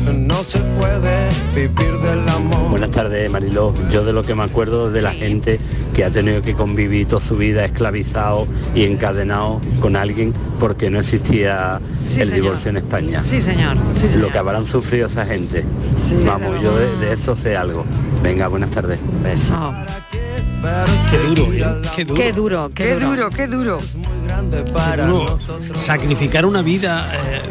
No 0.05 0.43
se 0.43 0.59
puede 0.59 1.29
vivir 1.53 1.97
del 1.99 2.27
amor. 2.29 2.69
Buenas 2.69 2.91
tardes, 2.91 3.29
Mariló. 3.29 3.73
Yo 3.89 4.03
de 4.03 4.13
lo 4.13 4.23
que 4.23 4.33
me 4.33 4.43
acuerdo 4.43 4.89
de 4.91 5.01
la 5.01 5.11
gente 5.11 5.59
que 5.93 6.03
ha 6.05 6.11
tenido 6.11 6.41
que 6.41 6.53
convivir 6.53 7.07
toda 7.07 7.21
su 7.21 7.37
vida 7.37 7.65
esclavizado 7.65 8.47
y 8.73 8.85
encadenado 8.85 9.61
con 9.79 9.95
alguien 9.95 10.33
porque 10.59 10.89
no 10.89 10.99
existía 10.99 11.79
Sí, 12.07 12.21
el 12.21 12.29
señor. 12.29 12.43
divorcio 12.43 12.69
en 12.71 12.77
España. 12.77 13.21
Sí, 13.21 13.41
señor. 13.41 13.77
Sí, 13.93 14.07
Lo 14.17 14.29
que 14.29 14.37
habrán 14.37 14.65
sufrido 14.65 15.07
esa 15.07 15.25
gente. 15.25 15.63
Vamos, 16.25 16.61
yo 16.61 16.75
de, 16.75 16.95
de 16.97 17.13
eso 17.13 17.35
sé 17.35 17.55
algo. 17.55 17.85
Venga, 18.23 18.47
buenas 18.47 18.71
tardes. 18.71 18.99
Beso. 19.23 19.73
Qué 21.11 21.17
duro, 21.27 21.53
¿eh? 21.53 21.81
Qué 21.95 22.05
duro. 22.05 22.15
Qué 22.21 22.33
duro, 22.33 22.69
qué, 22.73 22.83
Qué 22.83 22.93
duro. 22.95 23.07
duro, 23.09 23.29
qué 23.29 23.47
duro. 23.47 23.79
Qué 24.95 25.01
duro. 25.03 25.37
Sacrificar 25.79 26.45
una 26.45 26.61
vida. 26.61 27.11
eh, 27.13 27.41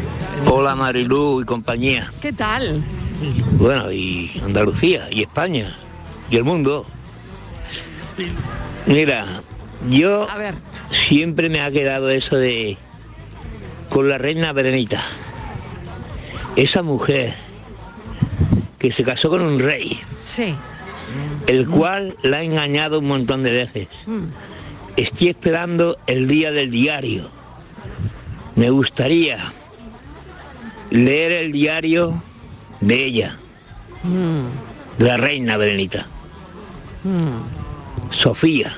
Hola 0.45 0.75
Marilú 0.75 1.41
y 1.41 1.45
compañía. 1.45 2.11
¿Qué 2.21 2.33
tal? 2.33 2.83
Bueno, 3.53 3.91
y 3.91 4.31
Andalucía, 4.43 5.07
y 5.11 5.21
España, 5.21 5.67
y 6.29 6.37
el 6.37 6.43
mundo. 6.43 6.85
Mira, 8.85 9.25
yo 9.89 10.27
A 10.29 10.35
ver. 10.37 10.55
siempre 10.89 11.49
me 11.49 11.61
ha 11.61 11.71
quedado 11.71 12.09
eso 12.09 12.37
de 12.37 12.77
con 13.89 14.09
la 14.09 14.17
reina 14.17 14.53
Berenita. 14.53 15.01
Esa 16.55 16.81
mujer 16.83 17.33
que 18.79 18.91
se 18.91 19.03
casó 19.03 19.29
con 19.29 19.41
un 19.41 19.59
rey, 19.59 19.99
Sí. 20.21 20.55
el 21.47 21.67
cual 21.67 22.17
la 22.23 22.37
ha 22.37 22.43
engañado 22.43 22.99
un 22.99 23.07
montón 23.07 23.43
de 23.43 23.51
veces. 23.51 23.87
Mm. 24.07 24.25
Estoy 24.97 25.29
esperando 25.29 25.97
el 26.07 26.27
día 26.27 26.51
del 26.51 26.71
diario. 26.71 27.29
Me 28.55 28.69
gustaría 28.69 29.37
leer 30.91 31.31
el 31.31 31.51
diario 31.51 32.21
de 32.81 33.05
ella, 33.05 33.37
Mm. 34.03 34.99
de 34.99 35.05
la 35.05 35.17
reina 35.17 35.57
Berenita, 35.57 36.05
Mm. 37.03 38.11
Sofía. 38.11 38.71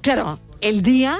Claro, 0.00 0.38
el 0.60 0.82
día 0.82 1.18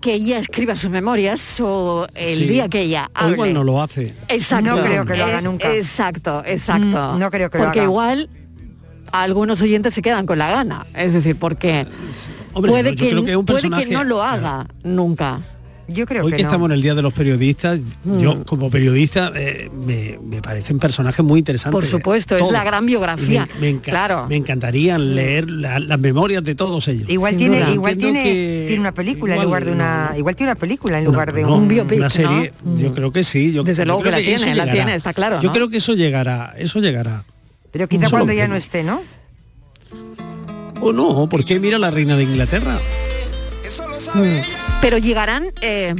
que 0.00 0.14
ella 0.14 0.38
escriba 0.38 0.76
sus 0.76 0.90
memorias 0.90 1.58
o 1.60 2.06
el 2.14 2.38
Sí. 2.38 2.46
día 2.48 2.68
que 2.68 2.82
ella 2.82 3.10
o 3.14 3.18
hable. 3.18 3.32
igual 3.34 3.54
no 3.54 3.64
lo 3.64 3.82
hace. 3.82 4.14
Exacto. 4.28 4.76
No 4.76 4.82
creo 4.82 5.04
que 5.04 5.16
lo 5.16 5.24
haga 5.24 5.38
Eh, 5.38 5.42
nunca. 5.42 5.74
Exacto, 5.74 6.42
exacto. 6.44 7.14
Mm, 7.14 7.18
no 7.18 7.30
creo 7.30 7.50
que 7.50 7.58
lo 7.58 7.64
Porque 7.64 7.80
haga. 7.80 7.88
igual 7.88 8.30
algunos 9.12 9.60
oyentes 9.62 9.94
se 9.94 10.02
quedan 10.02 10.26
con 10.26 10.38
la 10.38 10.50
gana. 10.50 10.86
Es 10.94 11.12
decir, 11.12 11.36
porque 11.36 11.86
Hombre, 12.52 12.70
puede, 12.70 12.94
que, 12.94 13.10
creo 13.10 13.44
puede 13.44 13.70
que 13.70 13.86
no 13.86 14.04
lo 14.04 14.22
haga 14.22 14.68
nunca. 14.84 15.40
Yo 15.88 16.04
creo 16.04 16.24
Hoy 16.24 16.32
que, 16.32 16.42
estamos 16.42 16.66
en 16.66 16.72
el 16.72 16.82
Día 16.82 16.96
de 16.96 17.02
los 17.02 17.12
Periodistas, 17.12 17.78
Mm. 18.04 18.18
yo 18.18 18.44
como 18.44 18.70
periodista 18.70 19.30
eh, 19.36 19.70
me, 19.72 20.18
me 20.20 20.42
parecen 20.42 20.80
personajes 20.80 21.24
muy 21.24 21.38
interesantes. 21.38 21.72
Por 21.72 21.86
supuesto, 21.86 22.36
es 22.36 22.50
la 22.50 22.64
gran 22.64 22.84
biografía. 22.86 23.48
Me, 23.60 23.72
me 23.72 23.78
enca- 23.80 23.90
Claro. 23.90 24.26
me 24.28 24.34
encantaría 24.34 24.98
leer 24.98 25.48
la- 25.48 25.78
las 25.78 25.98
memorias 26.00 26.42
de 26.42 26.56
todos 26.56 26.88
ellos. 26.88 27.08
Igual 27.08 27.30
Sin 27.30 27.38
tiene, 27.38 27.60
duda. 27.60 27.70
igual 27.72 27.96
tiene, 27.96 28.24
que 28.24 28.64
tiene 28.66 28.80
una 28.80 28.92
película 28.92 29.36
en 29.36 29.42
lugar 29.44 29.64
de 29.64 29.72
una. 29.72 30.12
Igual 30.16 30.34
tiene 30.34 30.50
una 30.52 30.58
película 30.58 30.98
en 30.98 31.04
lugar 31.04 31.32
de 31.32 31.42
No, 31.42 31.54
un, 31.56 31.70
una 31.70 32.10
serie, 32.10 32.52
yo 32.76 32.92
creo 32.92 33.12
que 33.12 33.22
sí. 33.22 33.52
Yo, 33.52 33.62
Desde 33.62 33.82
yo 33.82 33.86
luego 33.86 34.00
creo 34.00 34.14
que 34.14 34.20
la 34.22 34.26
eso 34.28 34.38
tiene, 34.40 34.54
la 34.56 34.64
llegará. 34.64 34.72
tiene, 34.72 34.94
está 34.96 35.14
claro, 35.14 35.40
Yo 35.40 35.52
creo 35.52 35.68
que 35.68 35.76
eso 35.76 35.94
llegará, 35.94 36.52
eso 36.58 36.80
llegará. 36.80 37.24
Pero 37.70 37.88
quizá 37.88 38.06
Eso 38.06 38.16
lo 38.16 38.24
cuando 38.24 38.32
ya 38.32 38.48
no 38.48 38.56
esté, 38.56 38.82
¿no? 38.82 39.02
O 40.80 40.92
no, 40.92 41.28
porque 41.28 41.60
mira 41.60 41.78
la 41.78 41.90
reina 41.92 42.16
de 42.16 42.24
Inglaterra. 42.24 42.76
Mm. 44.14 44.65
Pero 44.80 44.98
llegarán, 44.98 45.46
eh, 45.62 45.94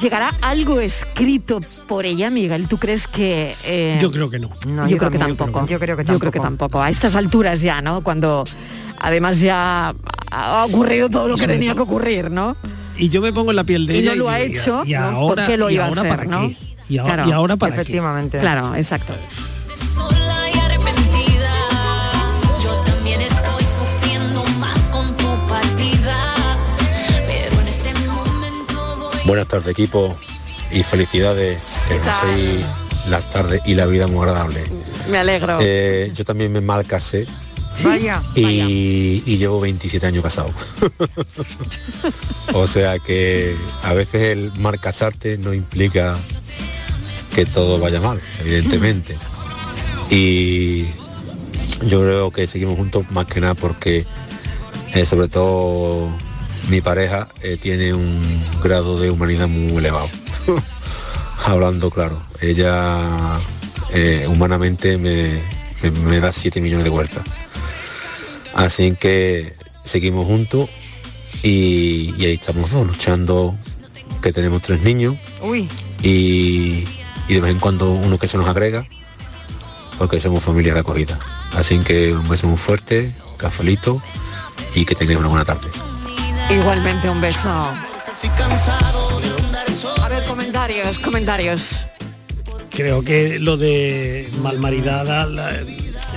llegará 0.00 0.32
algo 0.40 0.80
escrito 0.80 1.60
por 1.86 2.06
ella, 2.06 2.30
Miguel. 2.30 2.66
¿Tú 2.68 2.78
crees 2.78 3.06
que? 3.06 3.54
eh, 3.64 3.98
Yo 4.00 4.10
creo 4.10 4.30
que 4.30 4.38
no. 4.38 4.50
No, 4.68 4.84
yo, 4.84 4.92
yo 4.92 4.98
creo 4.98 5.10
que 5.10 5.18
tampoco. 5.18 5.66
Yo 5.66 5.78
creo 5.78 5.96
que 5.96 6.04
Yo 6.04 6.18
creo 6.18 6.32
que 6.32 6.40
tampoco. 6.40 6.80
A 6.80 6.88
estas 6.90 7.14
alturas 7.16 7.60
ya, 7.60 7.82
¿no? 7.82 8.02
Cuando 8.02 8.44
además 9.00 9.40
ya 9.40 9.94
ha 10.30 10.64
ocurrido 10.64 11.10
todo 11.10 11.28
lo 11.28 11.36
que 11.36 11.46
tenía 11.46 11.74
que 11.74 11.80
ocurrir, 11.82 12.30
¿no? 12.30 12.56
y 12.98 13.10
yo 13.10 13.20
me 13.20 13.30
pongo 13.30 13.50
en 13.50 13.56
la 13.56 13.64
piel 13.64 13.86
de 13.86 13.94
Y 13.94 13.98
ella 13.98 14.12
no 14.12 14.16
lo 14.16 14.30
ha 14.30 14.40
hecho, 14.40 14.82
y, 14.86 14.92
¿no? 14.94 15.00
ahora, 15.04 15.42
¿Por 15.44 15.46
qué 15.52 15.56
lo 15.58 15.68
y 15.68 15.74
iba 15.74 15.84
a 15.84 15.88
hacer, 15.88 16.08
para 16.08 16.24
no? 16.24 16.48
qué 16.48 16.56
y, 16.88 16.96
ahora, 16.96 17.14
Claro, 17.14 17.28
y 17.28 17.32
ahora 17.32 17.56
para 17.58 17.74
qué? 17.74 17.80
Efectivamente. 17.82 18.38
Claro, 18.38 18.74
exacto. 18.74 19.14
Buenas 29.26 29.48
tardes 29.48 29.72
equipo 29.72 30.16
y 30.70 30.84
felicidades, 30.84 31.64
que 31.88 32.64
las 33.10 33.32
tardes 33.32 33.60
y 33.66 33.74
la 33.74 33.86
vida 33.86 34.06
muy 34.06 34.20
agradable. 34.20 34.62
Me 35.10 35.18
alegro. 35.18 35.58
Eh, 35.60 36.12
yo 36.14 36.24
también 36.24 36.52
me 36.52 36.60
mal 36.60 36.86
casé 36.86 37.26
Vaya. 37.82 38.22
y, 38.36 39.24
y 39.26 39.36
llevo 39.36 39.60
27 39.60 40.06
años 40.06 40.22
casado. 40.22 40.50
o 42.54 42.68
sea 42.68 43.00
que 43.00 43.56
a 43.82 43.94
veces 43.94 44.22
el 44.22 44.52
mal 44.60 44.78
casarte 44.78 45.38
no 45.38 45.52
implica 45.52 46.16
que 47.34 47.46
todo 47.46 47.80
vaya 47.80 48.00
mal, 48.00 48.20
evidentemente. 48.40 49.16
Y 50.08 50.84
yo 51.84 52.00
creo 52.00 52.30
que 52.30 52.46
seguimos 52.46 52.76
juntos 52.76 53.10
más 53.10 53.26
que 53.26 53.40
nada 53.40 53.54
porque 53.54 54.06
eh, 54.94 55.04
sobre 55.04 55.26
todo 55.26 56.10
mi 56.68 56.80
pareja 56.80 57.28
eh, 57.42 57.56
tiene 57.60 57.94
un 57.94 58.20
grado 58.62 58.98
de 58.98 59.10
humanidad 59.10 59.48
muy 59.48 59.76
elevado. 59.76 60.08
Hablando 61.44 61.90
claro, 61.90 62.22
ella 62.40 63.38
eh, 63.92 64.26
humanamente 64.28 64.98
me, 64.98 65.38
me- 65.82 65.90
me 65.90 66.20
da 66.20 66.32
7 66.32 66.60
millones 66.60 66.84
de 66.84 66.90
vueltas. 66.90 67.24
Así 68.54 68.92
que 68.98 69.54
seguimos 69.84 70.26
juntos 70.26 70.68
y, 71.42 72.14
y 72.18 72.24
ahí 72.26 72.34
estamos 72.34 72.70
dos 72.70 72.86
luchando, 72.86 73.56
que 74.22 74.32
tenemos 74.32 74.62
tres 74.62 74.80
niños 74.82 75.16
Uy, 75.42 75.68
y, 76.02 76.84
y 77.28 77.34
de 77.34 77.40
vez 77.40 77.50
en 77.52 77.60
cuando 77.60 77.90
uno 77.90 78.18
que 78.18 78.26
se 78.26 78.38
nos 78.38 78.48
agrega, 78.48 78.86
porque 79.98 80.18
somos 80.20 80.42
familia 80.42 80.74
de 80.74 80.80
acogida. 80.80 81.18
Así 81.54 81.78
que 81.80 82.12
un 82.14 82.26
beso 82.28 82.48
muy 82.48 82.56
fuerte, 82.58 83.12
cafelito 83.36 84.02
y 84.74 84.84
que 84.84 84.94
tengáis 84.94 85.18
una 85.20 85.28
buena 85.28 85.44
tarde. 85.44 85.68
Igualmente 86.50 87.08
un 87.10 87.20
beso. 87.20 87.48
A 90.02 90.08
ver, 90.08 90.24
comentarios, 90.24 90.98
comentarios. 90.98 91.84
Creo 92.70 93.02
que 93.02 93.38
lo 93.38 93.56
de 93.56 94.28
malmaridada, 94.42 95.26
la- 95.26 95.50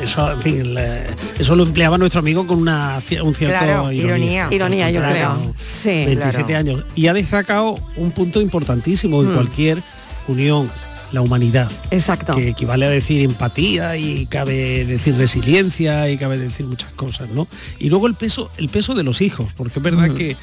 eso, 0.01 0.31
en 0.31 0.41
fin, 0.41 0.73
la- 0.73 1.03
eso 1.37 1.55
lo 1.55 1.63
empleaba 1.63 1.97
nuestro 1.97 2.19
amigo 2.19 2.45
con 2.45 2.59
una, 2.59 2.95
un 3.23 3.35
cierto 3.35 3.57
Claro, 3.59 3.91
ironía. 3.91 4.47
Ironía, 4.51 4.91
yo 4.91 5.01
creo. 5.01 5.53
Sí. 5.59 6.05
27 6.05 6.45
claro. 6.45 6.59
años. 6.59 6.83
Y 6.95 7.07
ha 7.07 7.13
destacado 7.13 7.75
un 7.95 8.11
punto 8.11 8.39
importantísimo 8.41 9.21
en 9.21 9.31
Mm. 9.31 9.33
cualquier 9.33 9.81
unión, 10.27 10.69
la 11.11 11.21
humanidad. 11.21 11.71
Exacto. 11.91 12.35
Que 12.35 12.49
equivale 12.49 12.85
a 12.85 12.89
decir 12.89 13.21
empatía 13.21 13.97
y 13.97 14.25
cabe 14.27 14.85
decir 14.85 15.15
resiliencia 15.15 16.09
y 16.09 16.17
cabe 16.17 16.37
decir 16.37 16.65
muchas 16.65 16.91
cosas, 16.91 17.29
¿no? 17.29 17.47
Y 17.79 17.89
luego 17.89 18.07
el 18.07 18.15
peso, 18.15 18.51
el 18.57 18.69
peso 18.69 18.93
de 18.95 19.03
los 19.03 19.21
hijos, 19.21 19.51
porque 19.55 19.79
es 19.79 19.83
verdad 19.83 20.13
que, 20.13 20.37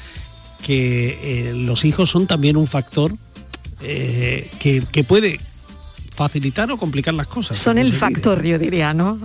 que 0.63 1.49
eh, 1.49 1.53
los 1.53 1.85
hijos 1.85 2.09
son 2.09 2.27
también 2.27 2.57
un 2.57 2.67
factor 2.67 3.13
eh, 3.81 4.49
que, 4.59 4.83
que 4.91 5.03
puede 5.03 5.39
facilitar 6.15 6.71
o 6.71 6.77
complicar 6.77 7.13
las 7.13 7.27
cosas. 7.27 7.57
Son 7.57 7.77
el 7.77 7.93
factor, 7.93 8.43
yo 8.43 8.57
diría, 8.57 8.93
¿no? 8.93 9.19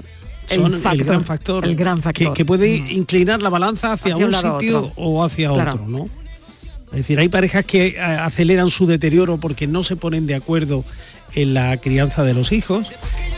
Son 0.48 0.74
el, 0.74 1.04
gran 1.04 1.24
factor. 1.24 1.64
El 1.64 1.76
gran 1.76 2.02
factor. 2.02 2.34
Que, 2.34 2.44
puede 2.44 2.74
inclinar 2.74 3.40
la 3.40 3.48
balanza 3.48 3.92
hacia, 3.92 4.14
Hacia 4.14 4.26
un 4.26 4.34
sitio 4.34 4.78
otro. 4.78 4.92
o 4.96 5.24
hacia 5.24 5.50
Claro. 5.50 5.72
otro, 5.72 5.88
¿no? 5.88 6.04
Es 6.92 6.98
decir, 6.98 7.18
hay 7.18 7.28
parejas 7.28 7.64
que 7.64 7.86
eh, 7.88 8.00
aceleran 8.00 8.68
su 8.68 8.86
deterioro 8.86 9.38
porque 9.38 9.66
no 9.66 9.82
se 9.82 9.96
ponen 9.96 10.26
de 10.26 10.34
acuerdo 10.34 10.84
en 11.34 11.54
la 11.54 11.76
crianza 11.76 12.24
de 12.24 12.34
los 12.34 12.52
hijos 12.52 12.88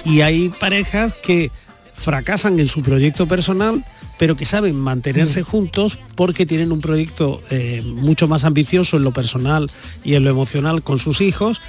y 0.05 0.21
hay 0.21 0.49
parejas 0.49 1.15
que 1.25 1.51
fracasan 1.95 2.59
en 2.61 2.67
su 2.67 2.83
proyecto 2.83 3.27
personal 3.27 3.85
pero 4.19 4.37
que 4.37 4.45
saben 4.45 4.77
mantenerse 4.77 5.41
Mm. 5.41 5.45
juntos 5.45 5.99
porque 6.15 6.47
tienen 6.47 6.71
un 6.71 6.81
proyecto 6.81 7.43
eh, 7.51 7.83
mucho 7.85 8.29
más 8.29 8.45
ambicioso 8.45 8.97
en 8.97 9.03
lo 9.05 9.13
personal 9.13 9.71
y 10.05 10.15
en 10.15 10.25
lo 10.25 10.31
emocional 10.31 10.83
con 10.83 10.99
sus 10.99 11.21
hijos 11.21 11.61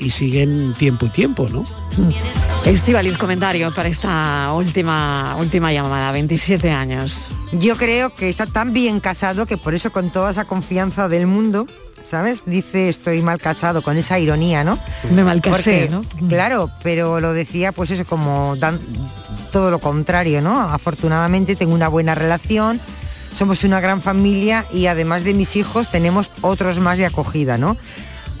y 0.00 0.10
siguen 0.10 0.74
tiempo 0.78 1.06
y 1.06 1.10
tiempo, 1.10 1.48
¿no? 1.48 1.64
Estivalis, 2.64 3.16
comentario 3.16 3.72
para 3.74 3.88
esta 3.88 4.52
última 4.54 5.36
última 5.38 5.72
llamada, 5.72 6.12
27 6.12 6.70
años. 6.70 7.26
Yo 7.52 7.76
creo 7.76 8.10
que 8.14 8.28
está 8.28 8.46
tan 8.46 8.72
bien 8.72 9.00
casado 9.00 9.46
que 9.46 9.56
por 9.56 9.74
eso 9.74 9.90
con 9.92 10.10
toda 10.10 10.30
esa 10.30 10.44
confianza 10.44 11.08
del 11.08 11.26
mundo, 11.26 11.66
¿sabes? 12.06 12.42
Dice 12.46 12.88
estoy 12.88 13.22
mal 13.22 13.40
casado, 13.40 13.82
con 13.82 13.96
esa 13.96 14.18
ironía, 14.18 14.62
¿no? 14.64 14.78
Me 15.14 15.24
mal 15.24 15.40
casé, 15.40 15.88
Porque, 15.88 15.88
¿no? 15.90 16.28
Claro, 16.28 16.70
pero 16.82 17.20
lo 17.20 17.32
decía 17.32 17.72
pues 17.72 17.90
eso 17.90 18.04
como 18.04 18.56
dan- 18.56 18.80
todo 19.52 19.70
lo 19.70 19.78
contrario, 19.80 20.40
¿no? 20.40 20.60
Afortunadamente 20.60 21.56
tengo 21.56 21.74
una 21.74 21.88
buena 21.88 22.14
relación, 22.14 22.78
somos 23.34 23.64
una 23.64 23.80
gran 23.80 24.00
familia 24.00 24.64
y 24.72 24.86
además 24.86 25.24
de 25.24 25.34
mis 25.34 25.56
hijos 25.56 25.90
tenemos 25.90 26.30
otros 26.42 26.78
más 26.78 26.98
de 26.98 27.06
acogida, 27.06 27.58
¿no? 27.58 27.76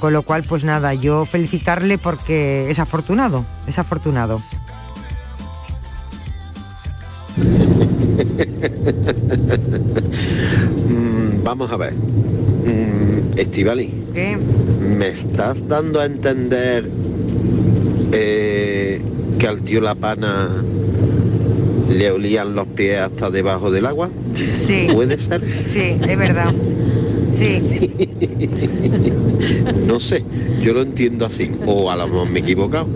Con 0.00 0.14
lo 0.14 0.22
cual, 0.22 0.42
pues 0.48 0.64
nada, 0.64 0.94
yo 0.94 1.26
felicitarle 1.26 1.98
porque 1.98 2.70
es 2.70 2.78
afortunado, 2.78 3.44
es 3.66 3.78
afortunado. 3.78 4.40
Mm, 10.88 11.44
vamos 11.44 11.70
a 11.70 11.76
ver. 11.76 11.92
Mm, 11.94 13.38
Estivali, 13.38 13.92
¿Qué? 14.14 14.36
¿me 14.80 15.08
estás 15.08 15.66
dando 15.68 16.00
a 16.00 16.06
entender 16.06 16.88
eh, 18.12 19.02
que 19.38 19.46
al 19.46 19.62
tío 19.62 19.80
La 19.80 19.94
Pana 19.94 20.64
le 21.88 22.10
olían 22.10 22.54
los 22.54 22.66
pies 22.68 23.00
hasta 23.00 23.30
debajo 23.30 23.70
del 23.70 23.86
agua? 23.86 24.10
Sí. 24.34 24.88
¿Puede 24.92 25.18
ser? 25.18 25.42
Sí, 25.68 25.98
es 26.00 26.18
verdad. 26.18 26.54
Sí. 27.40 27.90
No 29.86 29.98
sé, 30.00 30.24
yo 30.62 30.72
lo 30.72 30.82
entiendo 30.82 31.26
así. 31.26 31.50
O 31.66 31.90
a 31.90 31.96
lo 31.96 32.06
mejor 32.06 32.28
me 32.28 32.40
he 32.40 32.42
equivocado. 32.42 32.88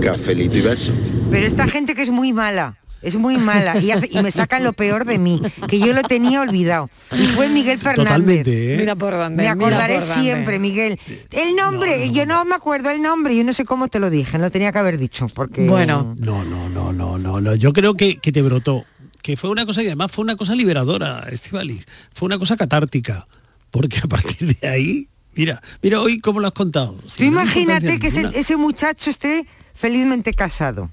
Cafelito 0.00 0.56
y 0.56 0.60
beso. 0.60 0.92
Pero 1.30 1.46
esta 1.46 1.66
gente 1.66 1.94
que 1.94 2.02
es 2.02 2.10
muy 2.10 2.32
mala, 2.32 2.76
es 3.00 3.16
muy 3.16 3.36
mala 3.38 3.78
y, 3.80 3.90
hace- 3.90 4.08
y 4.12 4.22
me 4.22 4.30
sacan 4.30 4.62
lo 4.64 4.72
peor 4.74 5.04
de 5.04 5.18
mí, 5.18 5.40
que 5.68 5.78
yo 5.78 5.92
lo 5.94 6.02
tenía 6.02 6.40
olvidado. 6.42 6.90
Y 7.18 7.22
fue 7.28 7.48
Miguel 7.48 7.78
Fernández. 7.78 8.04
Totalmente, 8.12 8.74
¿eh? 8.74 8.76
Mira 8.78 8.96
por 8.96 9.14
dónde. 9.14 9.42
Me 9.42 9.48
acordaré 9.48 9.98
dónde. 10.00 10.14
siempre, 10.14 10.58
Miguel. 10.58 10.98
El 11.30 11.56
nombre, 11.56 12.10
yo 12.10 12.26
no 12.26 12.44
me 12.44 12.54
acuerdo 12.54 12.90
el 12.90 13.00
nombre, 13.02 13.34
yo 13.36 13.44
no 13.44 13.52
sé 13.52 13.64
cómo 13.64 13.88
te 13.88 13.98
lo 13.98 14.10
dije, 14.10 14.38
lo 14.38 14.50
tenía 14.50 14.70
que 14.72 14.78
haber 14.78 14.98
dicho, 14.98 15.26
porque... 15.34 15.66
Bueno. 15.66 16.14
No, 16.18 16.44
no, 16.44 16.68
no, 16.68 16.92
no, 16.92 17.18
no, 17.18 17.40
no. 17.40 17.54
Yo 17.54 17.72
creo 17.72 17.94
que, 17.94 18.16
que 18.18 18.30
te 18.32 18.42
brotó. 18.42 18.84
Que 19.22 19.36
fue 19.36 19.50
una 19.50 19.64
cosa 19.64 19.82
y 19.82 19.86
además 19.86 20.10
fue 20.12 20.24
una 20.24 20.36
cosa 20.36 20.54
liberadora, 20.54 21.24
Estivaliz. 21.30 21.86
Fue 22.12 22.26
una 22.26 22.38
cosa 22.38 22.56
catártica. 22.56 23.26
Porque 23.72 23.98
a 23.98 24.06
partir 24.06 24.54
de 24.60 24.68
ahí, 24.68 25.08
mira, 25.34 25.60
mira 25.82 26.00
hoy 26.00 26.20
cómo 26.20 26.38
lo 26.38 26.46
has 26.46 26.52
contado. 26.52 26.96
Tú 27.16 27.24
imagínate 27.24 27.98
que 27.98 28.06
ese, 28.06 28.56
muchacho 28.56 29.10
esté 29.10 29.44
felizmente 29.74 30.32
casado. 30.32 30.90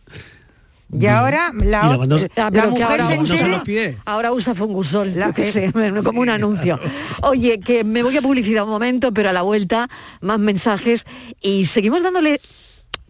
Y 0.92 1.06
ahora 1.06 1.52
la, 1.54 1.64
Y 1.64 2.08
la 2.08 2.46
Ah, 2.46 2.50
pero 2.52 2.64
que 2.64 2.70
mujer 2.72 2.84
ahora 3.02 3.06
se 3.06 3.20
entere- 3.20 3.52
los 3.52 3.62
pies. 3.62 3.98
Ahora 4.06 4.32
usa 4.32 4.56
fungusol, 4.56 5.14
La- 5.16 5.34
qué 5.34 5.44
sé, 5.52 5.72
como 6.04 6.22
un 6.22 6.30
anuncio. 6.30 6.80
Oye, 7.22 7.60
que 7.60 7.84
me 7.84 8.02
voy 8.02 8.18
a 8.18 8.24
publicidad 8.24 8.64
un 8.64 8.72
momento, 8.72 9.14
pero 9.14 9.30
a 9.30 9.34
la 9.34 9.44
vuelta 9.44 9.88
más 10.22 10.40
mensajes 10.40 11.06
y 11.42 11.66
seguimos 11.66 12.02
dándole 12.02 12.42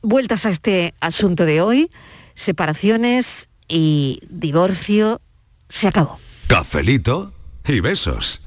vueltas 0.01 0.45
a 0.45 0.49
este 0.49 0.93
asunto 0.99 1.45
de 1.45 1.61
hoy, 1.61 1.89
separaciones 2.35 3.47
y 3.69 4.19
divorcio 4.29 5.21
se 5.69 5.87
acabó. 5.87 6.19
Cafelito 6.47 7.31
y 7.67 7.79
besos. 7.79 8.41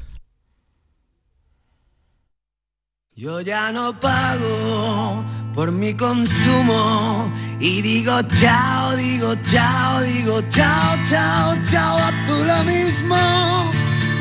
Yo 3.15 3.43
ya 3.43 3.71
no 3.73 3.93
pago 4.01 5.23
por 5.55 5.71
mi 5.71 5.93
consumo 5.93 7.31
y 7.61 7.83
digo 7.83 8.23
chao, 8.41 8.97
digo 8.97 9.35
chao, 9.51 10.01
digo 10.01 10.41
chao, 10.49 10.97
chao, 11.11 11.55
chao, 11.71 11.99
a 11.99 12.11
tú 12.27 12.33
lo 12.33 12.65
mismo. 12.65 13.71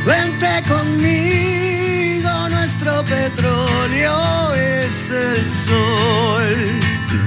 Vente 0.05 0.61
conmigo, 0.67 2.49
nuestro 2.49 3.01
petróleo 3.05 4.53
es 4.55 5.09
el 5.09 5.45
sol. 5.45 6.55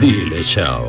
Dile 0.02 0.44
chao. 0.44 0.86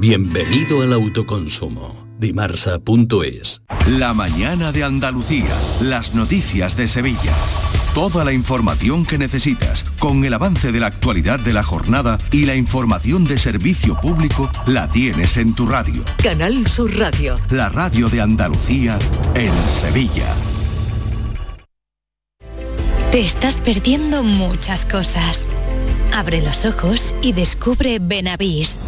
Bienvenido 0.00 0.82
al 0.82 0.92
autoconsumo. 0.92 2.04
Dimarsa.es. 2.18 3.62
La 3.90 4.12
mañana 4.12 4.72
de 4.72 4.82
Andalucía. 4.82 5.54
Las 5.82 6.16
noticias 6.16 6.76
de 6.76 6.88
Sevilla. 6.88 7.34
Toda 7.96 8.26
la 8.26 8.34
información 8.34 9.06
que 9.06 9.16
necesitas, 9.16 9.82
con 9.98 10.22
el 10.26 10.34
avance 10.34 10.70
de 10.70 10.80
la 10.80 10.88
actualidad 10.88 11.40
de 11.40 11.54
la 11.54 11.62
jornada 11.62 12.18
y 12.30 12.44
la 12.44 12.54
información 12.54 13.24
de 13.24 13.38
servicio 13.38 13.98
público, 13.98 14.50
la 14.66 14.86
tienes 14.86 15.38
en 15.38 15.54
tu 15.54 15.64
radio. 15.66 16.04
Canal 16.22 16.66
Sur 16.66 16.94
Radio. 16.94 17.36
La 17.48 17.70
radio 17.70 18.10
de 18.10 18.20
Andalucía 18.20 18.98
en 19.34 19.50
Sevilla. 19.54 20.26
Te 23.12 23.24
estás 23.24 23.60
perdiendo 23.60 24.22
muchas 24.22 24.84
cosas. 24.84 25.50
Abre 26.12 26.42
los 26.42 26.66
ojos 26.66 27.14
y 27.22 27.32
descubre 27.32 27.98
Benavís. 27.98 28.78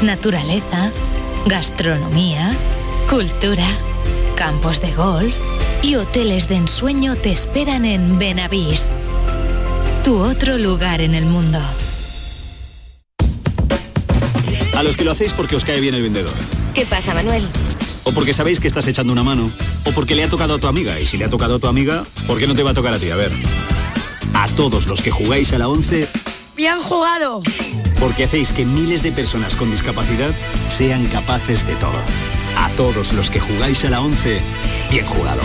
Naturaleza, 0.00 0.90
gastronomía, 1.44 2.56
cultura, 3.06 3.66
campos 4.34 4.80
de 4.80 4.92
golf 4.92 5.49
y 5.82 5.94
hoteles 5.96 6.48
de 6.48 6.56
ensueño 6.56 7.16
te 7.16 7.32
esperan 7.32 7.84
en 7.84 8.18
Benavís. 8.18 8.88
Tu 10.04 10.18
otro 10.18 10.58
lugar 10.58 11.00
en 11.00 11.14
el 11.14 11.26
mundo. 11.26 11.58
A 14.76 14.82
los 14.82 14.96
que 14.96 15.04
lo 15.04 15.10
hacéis 15.10 15.32
porque 15.32 15.56
os 15.56 15.64
cae 15.64 15.80
bien 15.80 15.94
el 15.94 16.02
vendedor. 16.02 16.32
¿Qué 16.74 16.86
pasa, 16.86 17.14
Manuel? 17.14 17.46
O 18.04 18.12
porque 18.12 18.32
sabéis 18.32 18.60
que 18.60 18.68
estás 18.68 18.86
echando 18.86 19.12
una 19.12 19.22
mano. 19.22 19.50
O 19.84 19.90
porque 19.92 20.14
le 20.14 20.24
ha 20.24 20.28
tocado 20.28 20.54
a 20.54 20.58
tu 20.58 20.66
amiga. 20.66 20.98
Y 20.98 21.06
si 21.06 21.18
le 21.18 21.26
ha 21.26 21.30
tocado 21.30 21.56
a 21.56 21.58
tu 21.58 21.66
amiga, 21.66 22.04
¿por 22.26 22.38
qué 22.38 22.46
no 22.46 22.54
te 22.54 22.62
va 22.62 22.70
a 22.70 22.74
tocar 22.74 22.94
a 22.94 22.98
ti? 22.98 23.10
A 23.10 23.16
ver. 23.16 23.32
A 24.32 24.48
todos 24.48 24.86
los 24.86 25.02
que 25.02 25.10
jugáis 25.10 25.52
a 25.52 25.58
la 25.58 25.68
11, 25.68 26.08
¡Bien 26.56 26.80
jugado! 26.80 27.42
porque 28.00 28.24
hacéis 28.24 28.52
que 28.52 28.64
miles 28.64 29.02
de 29.02 29.12
personas 29.12 29.54
con 29.54 29.70
discapacidad 29.70 30.30
sean 30.70 31.04
capaces 31.06 31.66
de 31.66 31.74
todo. 31.74 31.92
A 32.56 32.68
todos 32.76 33.12
los 33.12 33.30
que 33.30 33.40
jugáis 33.40 33.84
a 33.84 33.90
la 33.90 34.00
11, 34.00 34.40
bien 34.90 35.06
jugado. 35.06 35.40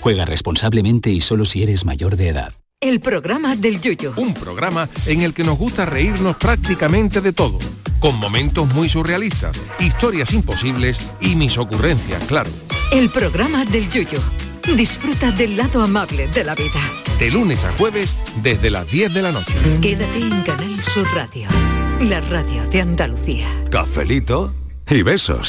Juega 0.00 0.24
responsablemente 0.24 1.10
y 1.10 1.20
solo 1.20 1.44
si 1.44 1.62
eres 1.62 1.84
mayor 1.84 2.16
de 2.16 2.28
edad. 2.28 2.54
El 2.80 3.00
programa 3.00 3.56
del 3.56 3.80
Yuyo. 3.80 4.14
Un 4.16 4.32
programa 4.32 4.88
en 5.04 5.20
el 5.20 5.34
que 5.34 5.44
nos 5.44 5.58
gusta 5.58 5.84
reírnos 5.84 6.36
prácticamente 6.36 7.20
de 7.20 7.34
todo, 7.34 7.58
con 7.98 8.18
momentos 8.18 8.66
muy 8.74 8.88
surrealistas, 8.88 9.62
historias 9.78 10.32
imposibles 10.32 11.10
y 11.20 11.36
mis 11.36 11.58
ocurrencias, 11.58 12.24
claro. 12.24 12.50
El 12.90 13.10
programa 13.10 13.66
del 13.66 13.90
Yuyo. 13.90 14.18
Disfruta 14.74 15.30
del 15.30 15.58
lado 15.58 15.82
amable 15.82 16.28
de 16.28 16.44
la 16.44 16.54
vida. 16.54 16.80
De 17.18 17.30
lunes 17.30 17.66
a 17.66 17.72
jueves 17.72 18.16
desde 18.42 18.70
las 18.70 18.90
10 18.90 19.12
de 19.12 19.22
la 19.22 19.32
noche. 19.32 19.52
Quédate 19.82 20.18
en 20.18 20.42
Canal 20.42 20.82
Sur 20.82 21.06
Radio. 21.14 21.48
La 22.00 22.22
radio 22.22 22.66
de 22.70 22.80
Andalucía. 22.80 23.46
Cafelito 23.70 24.54
y 24.90 25.02
besos. 25.02 25.48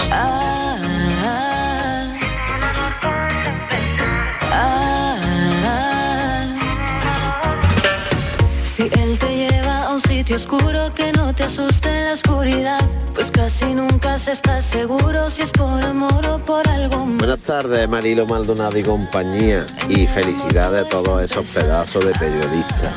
Si 8.64 8.84
él 8.84 9.20
te 9.20 9.36
lleva 9.36 9.88
a 9.88 9.94
un 9.94 10.02
sitio 10.02 10.36
oscuro 10.36 10.94
que 10.94 11.12
no 11.14 11.34
te 11.34 11.44
asuste 11.44 11.90
en 11.90 12.06
la 12.06 12.14
oscuridad, 12.14 12.80
pues 13.14 13.32
casi 13.32 13.74
nunca 13.74 14.18
se 14.18 14.32
está 14.32 14.62
seguro 14.62 15.30
si 15.30 15.42
es 15.44 15.52
por 15.52 15.84
amor 15.84 16.26
o 16.28 16.40
por 16.40 16.68
algo 16.68 17.06
más. 17.06 17.18
Buenas 17.18 17.44
tardes, 17.44 17.88
Marilo 17.90 18.26
Maldonado 18.26 18.78
y 18.78 18.84
compañía. 18.84 19.66
Y 19.90 20.08
felicidades 20.08 20.84
a 20.84 20.90
todos 20.90 21.24
esos 21.24 21.48
pedazos 21.50 22.06
de 22.06 22.12
periodistas. 22.14 22.94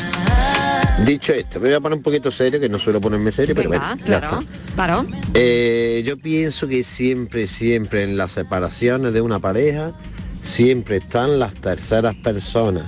Dicho 1.03 1.33
esto, 1.33 1.59
me 1.59 1.69
voy 1.69 1.75
a 1.75 1.81
poner 1.81 1.99
un 1.99 2.03
poquito 2.03 2.31
serio, 2.31 2.61
que 2.61 2.69
no 2.69 2.79
suelo 2.79 3.01
ponerme 3.01 3.33
serio, 3.33 3.55
pero 3.55 3.69
Venga, 3.69 3.95
bueno, 3.95 4.01
ya 4.07 4.21
claro, 4.21 4.45
claro. 4.75 5.07
Eh, 5.35 6.03
yo 6.07 6.17
pienso 6.17 6.69
que 6.69 6.85
siempre, 6.85 7.47
siempre 7.47 8.05
en 8.05 8.17
las 8.17 8.33
separaciones 8.33 9.13
de 9.13 9.21
una 9.21 9.41
pareja, 9.41 9.93
siempre 10.43 10.99
están 10.99 11.41
las 11.41 11.53
terceras 11.55 12.15
personas, 12.15 12.85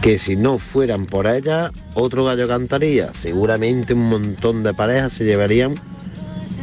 que 0.00 0.18
si 0.18 0.36
no 0.36 0.58
fueran 0.58 1.06
por 1.06 1.26
ellas, 1.26 1.70
otro 1.92 2.24
gallo 2.24 2.48
cantaría. 2.48 3.12
Seguramente 3.12 3.92
un 3.92 4.08
montón 4.08 4.62
de 4.62 4.72
parejas 4.72 5.12
se 5.12 5.24
llevarían 5.24 5.74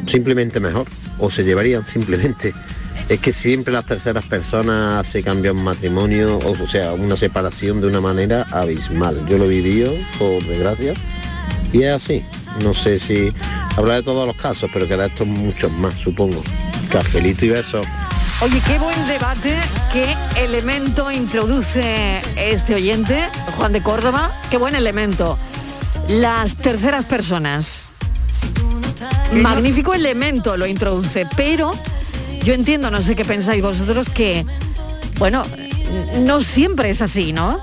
simplemente 0.07 0.59
mejor, 0.59 0.87
o 1.19 1.29
se 1.29 1.43
llevarían 1.43 1.85
simplemente. 1.85 2.53
Es 3.11 3.19
que 3.19 3.33
siempre 3.33 3.73
las 3.73 3.85
terceras 3.85 4.23
personas 4.23 5.05
se 5.05 5.21
cambian 5.21 5.57
un 5.57 5.65
matrimonio, 5.65 6.37
o, 6.37 6.51
o 6.51 6.67
sea, 6.69 6.93
una 6.93 7.17
separación 7.17 7.81
de 7.81 7.87
una 7.87 7.99
manera 7.99 8.45
abismal. 8.51 9.27
Yo 9.27 9.37
lo 9.37 9.43
he 9.43 9.49
vivido, 9.49 9.91
por 10.17 10.41
desgracia, 10.45 10.93
y 11.73 11.83
es 11.83 11.93
así. 11.93 12.23
No 12.63 12.73
sé 12.73 12.99
si 12.99 13.33
hablar 13.75 13.97
de 13.97 14.03
todos 14.03 14.25
los 14.25 14.37
casos, 14.37 14.69
pero 14.71 14.87
que 14.87 14.95
de 14.95 15.07
estos 15.07 15.27
muchos 15.27 15.69
más, 15.73 15.93
supongo. 15.95 16.41
Cafelito 16.89 17.47
y 17.47 17.49
besos. 17.49 17.85
Oye, 18.39 18.61
qué 18.65 18.79
buen 18.79 19.05
debate, 19.07 19.57
qué 19.91 20.15
elemento 20.41 21.11
introduce 21.11 22.21
este 22.37 22.75
oyente, 22.75 23.27
Juan 23.57 23.73
de 23.73 23.83
Córdoba, 23.83 24.31
qué 24.49 24.55
buen 24.55 24.73
elemento. 24.73 25.37
Las 26.07 26.55
terceras 26.55 27.03
personas. 27.03 27.89
Magnífico 29.33 29.93
elemento 29.93 30.55
lo 30.55 30.65
introduce, 30.65 31.27
pero 31.35 31.73
yo 32.43 32.53
entiendo, 32.53 32.91
no 32.91 33.01
sé 33.01 33.15
qué 33.15 33.25
pensáis 33.25 33.61
vosotros, 33.61 34.09
que, 34.09 34.45
bueno, 35.17 35.43
no 36.19 36.41
siempre 36.41 36.89
es 36.89 37.01
así, 37.01 37.33
¿no? 37.33 37.59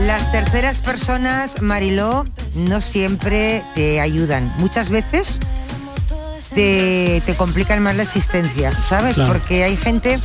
Las 0.00 0.30
terceras 0.32 0.80
personas, 0.80 1.62
Mariló, 1.62 2.24
no 2.54 2.80
siempre 2.80 3.62
te 3.74 4.00
ayudan. 4.00 4.52
Muchas 4.58 4.90
veces 4.90 5.38
te, 6.54 7.22
te 7.24 7.34
complican 7.34 7.82
más 7.82 7.96
la 7.96 8.02
existencia, 8.02 8.72
¿sabes? 8.82 9.14
Claro. 9.14 9.32
Porque 9.32 9.64
hay 9.64 9.76
gente 9.76 10.18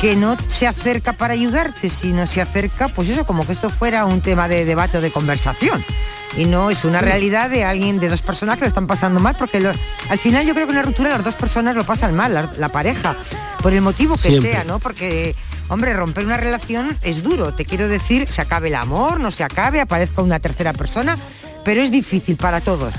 que 0.00 0.14
no 0.16 0.36
se 0.48 0.66
acerca 0.66 1.12
para 1.12 1.34
ayudarte, 1.34 1.90
sino 1.90 2.26
se 2.26 2.40
acerca, 2.40 2.88
pues 2.88 3.08
eso, 3.08 3.26
como 3.26 3.44
que 3.44 3.52
esto 3.52 3.68
fuera 3.68 4.04
un 4.04 4.20
tema 4.20 4.48
de 4.48 4.64
debate 4.64 4.98
o 4.98 5.00
de 5.00 5.10
conversación. 5.10 5.84
Y 6.36 6.44
no 6.44 6.70
es 6.70 6.84
una 6.84 7.00
realidad 7.00 7.50
de 7.50 7.64
alguien, 7.64 7.98
de 7.98 8.08
dos 8.08 8.22
personas 8.22 8.56
que 8.56 8.62
lo 8.62 8.68
están 8.68 8.86
pasando 8.86 9.18
mal, 9.18 9.34
porque 9.36 9.60
lo- 9.60 9.72
al 10.10 10.18
final 10.18 10.46
yo 10.46 10.54
creo 10.54 10.66
que 10.66 10.72
en 10.72 10.78
una 10.78 10.86
ruptura 10.86 11.10
las 11.10 11.24
dos 11.24 11.36
personas 11.36 11.74
lo 11.74 11.84
pasan 11.84 12.14
mal, 12.14 12.32
la, 12.34 12.50
la 12.58 12.68
pareja, 12.68 13.16
por 13.62 13.72
el 13.72 13.80
motivo 13.80 14.14
que 14.16 14.28
Siempre. 14.28 14.52
sea, 14.52 14.64
¿no? 14.64 14.78
Porque, 14.78 15.34
hombre, 15.68 15.92
romper 15.94 16.24
una 16.26 16.36
relación 16.36 16.96
es 17.02 17.22
duro, 17.22 17.52
te 17.54 17.64
quiero 17.64 17.88
decir, 17.88 18.26
se 18.30 18.40
acabe 18.42 18.68
el 18.68 18.74
amor, 18.76 19.18
no 19.20 19.30
se 19.32 19.42
acabe, 19.42 19.80
aparezca 19.80 20.22
una 20.22 20.38
tercera 20.38 20.72
persona, 20.74 21.16
pero 21.64 21.82
es 21.82 21.90
difícil 21.90 22.36
para 22.36 22.60
todos. 22.60 22.94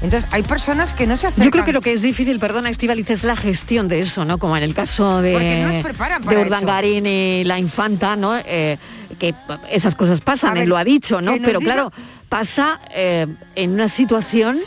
Entonces, 0.00 0.30
hay 0.32 0.44
personas 0.44 0.94
que 0.94 1.08
no 1.08 1.16
se 1.16 1.26
acercan. 1.26 1.44
Yo 1.46 1.50
creo 1.50 1.64
que 1.64 1.72
lo 1.72 1.80
que 1.80 1.92
es 1.92 2.00
difícil, 2.02 2.38
perdona 2.38 2.70
Estivaliz, 2.70 3.10
es 3.10 3.24
la 3.24 3.34
gestión 3.34 3.88
de 3.88 3.98
eso, 3.98 4.24
¿no? 4.24 4.38
Como 4.38 4.56
en 4.56 4.62
el 4.62 4.72
caso 4.72 5.20
de, 5.22 5.32
Porque 5.32 5.62
no 5.66 5.72
nos 5.72 5.84
preparan 5.84 6.22
de 6.22 6.36
Urdangarín 6.38 7.04
y 7.06 7.42
la 7.42 7.58
infanta, 7.58 8.14
¿no? 8.14 8.36
Eh, 8.44 8.78
que 9.18 9.34
esas 9.70 9.94
cosas 9.94 10.20
pasan, 10.20 10.54
ver, 10.54 10.62
él 10.64 10.68
lo 10.68 10.76
ha 10.76 10.84
dicho, 10.84 11.20
¿no? 11.20 11.32
Pero 11.42 11.60
diga- 11.60 11.64
claro, 11.64 11.92
pasa 12.28 12.80
eh, 12.94 13.26
en 13.54 13.70
una 13.72 13.88
situación 13.88 14.58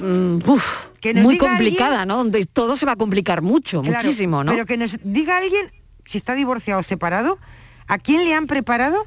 mm, 0.00 0.38
uf, 0.48 0.86
Que 1.00 1.14
nos 1.14 1.24
muy 1.24 1.38
complicada, 1.38 2.04
¿no? 2.06 2.16
Donde 2.18 2.44
todo 2.44 2.76
se 2.76 2.86
va 2.86 2.92
a 2.92 2.96
complicar 2.96 3.42
mucho, 3.42 3.82
Claro, 3.82 4.04
muchísimo, 4.04 4.44
¿no? 4.44 4.52
Pero 4.52 4.66
que 4.66 4.76
nos 4.76 4.98
diga 5.02 5.38
alguien 5.38 5.70
si 6.04 6.18
está 6.18 6.34
divorciado 6.34 6.80
o 6.80 6.82
separado, 6.82 7.38
¿a 7.86 7.98
quién 7.98 8.24
le 8.24 8.34
han 8.34 8.46
preparado 8.46 9.06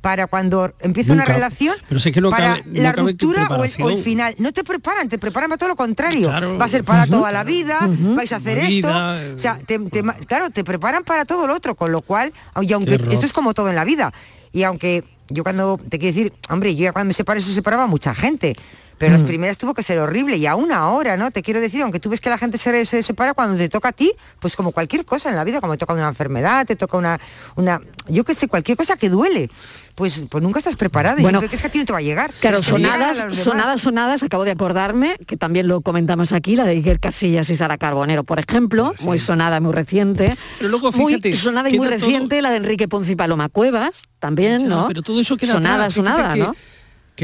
para 0.00 0.26
cuando 0.26 0.72
empieza 0.80 1.12
Nunca. 1.14 1.26
una 1.26 1.34
relación? 1.34 1.76
Pero 1.88 2.00
si 2.00 2.08
es 2.08 2.14
que 2.14 2.20
no 2.20 2.30
para 2.30 2.56
cabe- 2.56 2.62
no 2.66 2.82
la 2.82 2.92
ruptura 2.92 3.46
o 3.50 3.54
el, 3.54 3.60
o 3.60 3.64
el 3.64 3.70
preparación. 3.70 4.02
final. 4.04 4.34
No 4.38 4.52
te 4.52 4.64
preparan, 4.64 5.08
te 5.08 5.18
preparan 5.18 5.50
para 5.50 5.58
todo 5.58 5.68
lo 5.68 5.76
contrario. 5.76 6.28
Claro. 6.28 6.56
Va 6.58 6.64
a 6.64 6.68
ser 6.68 6.84
para 6.84 7.06
toda 7.06 7.30
la 7.32 7.44
vida, 7.44 7.78
vais 8.16 8.32
a 8.32 8.36
hacer 8.36 8.58
La 8.58 8.62
esto. 8.64 8.88
vida, 8.88 9.20
o 9.34 9.38
sea, 9.38 9.58
te- 9.66 9.78
te 9.78 10.02
ma- 10.02 10.14
claro, 10.14 10.50
te 10.50 10.64
preparan 10.64 11.04
para 11.04 11.24
todo 11.24 11.46
lo 11.46 11.54
otro, 11.54 11.74
con 11.74 11.92
lo 11.92 12.00
cual, 12.00 12.32
y 12.62 12.72
aunque 12.72 12.94
esto 13.10 13.26
es 13.26 13.32
como 13.32 13.52
todo 13.54 13.68
en 13.68 13.76
la 13.76 13.84
vida. 13.84 14.12
Y 14.52 14.62
aunque 14.62 15.04
yo 15.28 15.42
cuando 15.44 15.78
te 15.88 15.98
quiero 15.98 16.16
decir, 16.16 16.32
hombre, 16.48 16.74
yo 16.74 16.84
ya 16.84 16.92
cuando 16.92 17.08
me 17.08 17.14
separé 17.14 17.40
se 17.40 17.52
separaba 17.52 17.86
mucha 17.86 18.14
gente. 18.14 18.56
Pero 19.00 19.14
las 19.14 19.22
Mm. 19.22 19.26
primeras 19.28 19.56
tuvo 19.56 19.72
que 19.72 19.82
ser 19.82 19.98
horrible 19.98 20.36
y 20.36 20.44
aún 20.44 20.72
ahora, 20.72 21.16
¿no? 21.16 21.30
Te 21.30 21.40
quiero 21.40 21.58
decir, 21.58 21.80
aunque 21.80 22.00
tú 22.00 22.10
ves 22.10 22.20
que 22.20 22.28
la 22.28 22.36
gente 22.36 22.58
se, 22.58 22.84
se 22.84 23.02
separa 23.02 23.32
cuando 23.32 23.56
te 23.56 23.70
toca 23.70 23.88
a 23.88 23.92
ti, 23.92 24.12
pues 24.40 24.56
como 24.56 24.72
cualquier 24.72 25.06
cosa 25.06 25.30
en 25.30 25.36
la 25.36 25.44
vida, 25.44 25.58
como 25.62 25.72
te 25.72 25.78
toca 25.78 25.94
una 25.94 26.06
enfermedad, 26.08 26.66
te 26.66 26.76
toca 26.76 26.98
una, 26.98 27.18
una 27.56 27.80
yo 28.08 28.24
qué 28.24 28.34
sé, 28.34 28.46
cualquier 28.46 28.76
cosa 28.76 28.98
que 28.98 29.08
duele, 29.08 29.48
pues, 29.94 30.22
pues 30.30 30.44
nunca 30.44 30.58
estás 30.58 30.76
preparada 30.76 31.18
y 31.18 31.22
Bueno, 31.22 31.38
siempre 31.38 31.48
crees 31.48 31.62
que 31.62 31.68
a 31.68 31.70
ti 31.70 31.78
no 31.78 31.86
te 31.86 31.92
va 31.94 31.98
a 32.00 32.02
llegar. 32.02 32.30
Claro, 32.40 32.62
sonadas, 32.62 33.24
sonadas, 33.38 33.80
sonadas, 33.80 34.22
acabo 34.22 34.44
de 34.44 34.50
acordarme, 34.50 35.16
que 35.26 35.38
también 35.38 35.66
lo 35.66 35.80
comentamos 35.80 36.32
aquí, 36.32 36.54
la 36.54 36.64
de 36.64 36.72
Iker 36.72 37.00
Casillas 37.00 37.48
y 37.48 37.56
Sara 37.56 37.78
Carbonero, 37.78 38.24
por 38.24 38.38
ejemplo, 38.38 38.92
muy 39.00 39.18
sonada, 39.18 39.60
muy 39.60 39.72
reciente. 39.72 40.36
Pero 40.58 40.68
luego, 40.68 40.92
muy 40.92 41.14
fíjate, 41.14 41.34
sonada 41.36 41.70
y 41.70 41.78
muy 41.78 41.86
todo- 41.88 41.96
reciente 41.96 42.42
la 42.42 42.50
de 42.50 42.56
Enrique 42.58 42.86
Ponce 42.86 43.12
y 43.12 43.16
Paloma 43.16 43.48
Cuevas, 43.48 44.02
también, 44.18 44.60
Ya, 44.60 44.68
¿no? 44.68 44.88
Pero 44.88 45.00
todo 45.02 45.18
eso 45.22 45.38
queda 45.38 45.52
sonada, 45.52 45.76
atrás. 45.84 45.94
Sonada, 45.94 46.34
que, 46.34 46.40
¿no? 46.40 46.52
que 46.52 46.58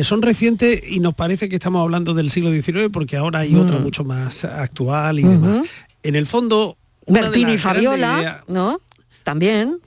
son 0.04 0.22
recientes 0.22 0.82
y 0.88 1.00
nos 1.00 1.14
parece 1.14 1.48
que 1.48 1.56
estamos 1.56 1.82
hablando 1.82 2.14
del 2.14 2.30
siglo 2.30 2.50
XIX 2.50 2.88
porque 2.92 3.16
ahora 3.16 3.40
hay 3.40 3.54
otra 3.54 3.78
Mm. 3.78 3.82
mucho 3.82 4.04
más 4.04 4.44
actual 4.44 5.18
y 5.20 5.22
demás. 5.24 5.62
En 6.02 6.16
el 6.16 6.26
fondo, 6.26 6.76
una 7.06 7.22
Bertini 7.22 7.52
y 7.54 7.58
Fabiola, 7.58 8.18
ideas- 8.20 8.36
¿no? 8.48 8.80
También, 9.24 9.78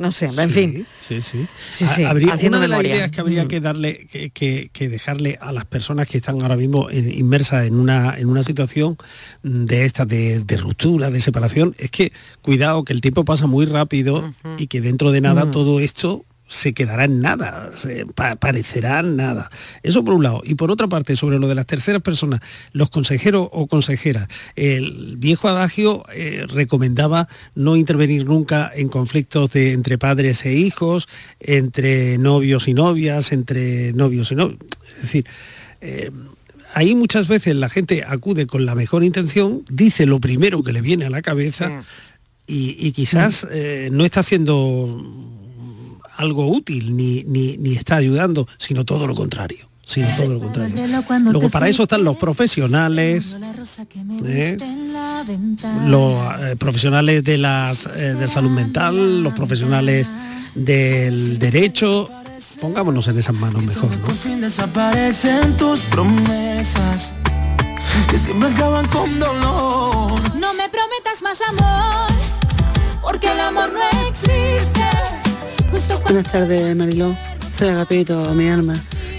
no 0.00 0.10
sé, 0.10 0.30
en 0.36 0.50
fin. 0.50 0.86
Sí, 1.06 1.22
sí. 1.22 1.46
Sí, 1.72 1.84
Ha- 1.84 1.94
sí, 1.94 2.02
habría- 2.02 2.36
una 2.48 2.58
de 2.58 2.66
las 2.66 2.80
ideas 2.84 3.08
que 3.12 3.20
habría 3.20 3.44
Mm. 3.44 3.48
que 3.48 3.60
darle, 3.60 4.06
que, 4.10 4.30
que- 4.30 4.68
que 4.72 4.88
dejarle 4.88 5.38
a 5.40 5.52
las 5.52 5.64
personas 5.64 6.08
que 6.08 6.18
están 6.18 6.42
ahora 6.42 6.56
mismo 6.56 6.90
en- 6.90 7.08
inmersas 7.08 7.66
en 7.68 7.76
una, 7.76 8.16
en 8.18 8.28
una 8.28 8.42
situación 8.42 8.96
de 9.44 9.84
esta 9.84 10.06
de, 10.06 10.40
de 10.40 10.56
ruptura, 10.56 11.08
de 11.10 11.20
separación, 11.20 11.76
es 11.78 11.92
que 11.92 12.12
cuidado, 12.42 12.82
que 12.84 12.92
el 12.92 13.00
tiempo 13.00 13.24
pasa 13.24 13.46
muy 13.46 13.64
rápido 13.64 14.34
y 14.58 14.66
que 14.66 14.80
dentro 14.80 15.12
de 15.12 15.20
nada 15.20 15.44
Mm. 15.44 15.50
todo 15.52 15.78
esto 15.78 16.24
se 16.52 16.74
quedará 16.74 17.04
en 17.04 17.20
nada, 17.20 17.70
se 17.76 18.06
pa- 18.06 18.34
parecerá 18.34 19.02
nada. 19.04 19.52
Eso 19.84 20.02
por 20.02 20.14
un 20.14 20.24
lado. 20.24 20.42
Y 20.44 20.56
por 20.56 20.72
otra 20.72 20.88
parte, 20.88 21.14
sobre 21.14 21.38
lo 21.38 21.46
de 21.46 21.54
las 21.54 21.64
terceras 21.66 22.02
personas, 22.02 22.40
los 22.72 22.90
consejeros 22.90 23.48
o 23.52 23.68
consejeras, 23.68 24.26
el 24.56 25.14
viejo 25.16 25.46
adagio 25.46 26.02
eh, 26.12 26.44
recomendaba 26.48 27.28
no 27.54 27.76
intervenir 27.76 28.24
nunca 28.26 28.68
en 28.74 28.88
conflictos 28.88 29.52
de, 29.52 29.70
entre 29.70 29.96
padres 29.96 30.44
e 30.44 30.54
hijos, 30.54 31.06
entre 31.38 32.18
novios 32.18 32.66
y 32.66 32.74
novias, 32.74 33.30
entre 33.30 33.92
novios 33.92 34.32
y 34.32 34.34
novios. 34.34 34.58
Es 34.96 35.02
decir, 35.02 35.26
eh, 35.80 36.10
ahí 36.74 36.96
muchas 36.96 37.28
veces 37.28 37.54
la 37.54 37.68
gente 37.68 38.02
acude 38.04 38.48
con 38.48 38.66
la 38.66 38.74
mejor 38.74 39.04
intención, 39.04 39.62
dice 39.70 40.04
lo 40.04 40.18
primero 40.18 40.64
que 40.64 40.72
le 40.72 40.82
viene 40.82 41.04
a 41.06 41.10
la 41.10 41.22
cabeza 41.22 41.84
y, 42.48 42.74
y 42.76 42.90
quizás 42.90 43.46
eh, 43.52 43.88
no 43.92 44.04
está 44.04 44.18
haciendo 44.20 45.36
algo 46.20 46.46
útil 46.46 46.96
ni, 46.96 47.24
ni, 47.24 47.56
ni 47.56 47.72
está 47.74 47.96
ayudando, 47.96 48.46
sino 48.58 48.84
todo 48.84 49.06
lo 49.06 49.14
contrario. 49.14 49.68
Sino 49.84 50.06
todo 50.16 50.34
lo 50.34 50.40
contrario. 50.40 50.76
Luego 51.32 51.50
para 51.50 51.68
eso 51.68 51.82
están 51.82 52.04
los 52.04 52.16
profesionales, 52.16 53.36
¿eh? 54.24 54.56
los 55.86 56.12
eh, 56.40 56.56
profesionales 56.56 57.24
de 57.24 57.38
las 57.38 57.86
eh, 57.86 58.14
de 58.14 58.28
salud 58.28 58.50
mental, 58.50 59.22
los 59.22 59.32
profesionales 59.32 60.06
del 60.54 61.40
derecho. 61.40 62.08
Pongámonos 62.60 63.08
en 63.08 63.18
esas 63.18 63.34
manos 63.34 63.64
mejor, 63.64 63.90
¿no? 63.90 64.04
Por 64.04 64.14
fin 64.14 64.40
desaparecen 64.40 65.56
tus 65.56 65.80
promesas 65.80 67.12
que 68.08 68.18
siempre 68.18 68.48
acaban 68.50 68.86
con 68.88 69.18
dolor. 69.18 70.20
No 70.36 70.54
me 70.54 70.68
prometas 70.68 71.20
más 71.22 71.40
amor, 71.48 72.10
porque 73.02 73.32
el 73.32 73.40
amor 73.40 73.72
no 73.72 74.08
existe. 74.08 74.79
Buenas 76.04 76.30
tardes, 76.30 76.76
Mariló. 76.76 77.16
Soy 77.58 77.68
Agapito, 77.68 78.34
mi 78.34 78.48
alma. 78.48 78.74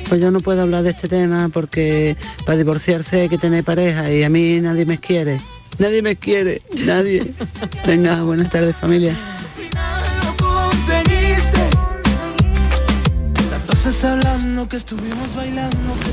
Pues 0.10 0.20
yo 0.20 0.32
no 0.32 0.42
puedo 0.42 0.62
hablar 0.62 0.84
de 0.84 0.90
este 0.90 1.08
tema 1.08 1.50
porque 1.54 2.18
para 2.46 2.58
divorciarse 2.58 3.22
hay 3.22 3.30
que 3.30 3.38
tener 3.38 3.64
pareja 3.64 4.12
y 4.12 4.24
a 4.24 4.30
mí 4.30 4.60
nadie 4.60 4.86
me 4.86 4.98
quiere. 4.98 5.40
Nadie 5.80 6.02
me 6.02 6.16
quiere, 6.16 6.62
nadie. 6.86 7.32
Venga, 7.86 8.22
buenas 8.24 8.50
tardes, 8.50 8.76
familia. 8.76 9.16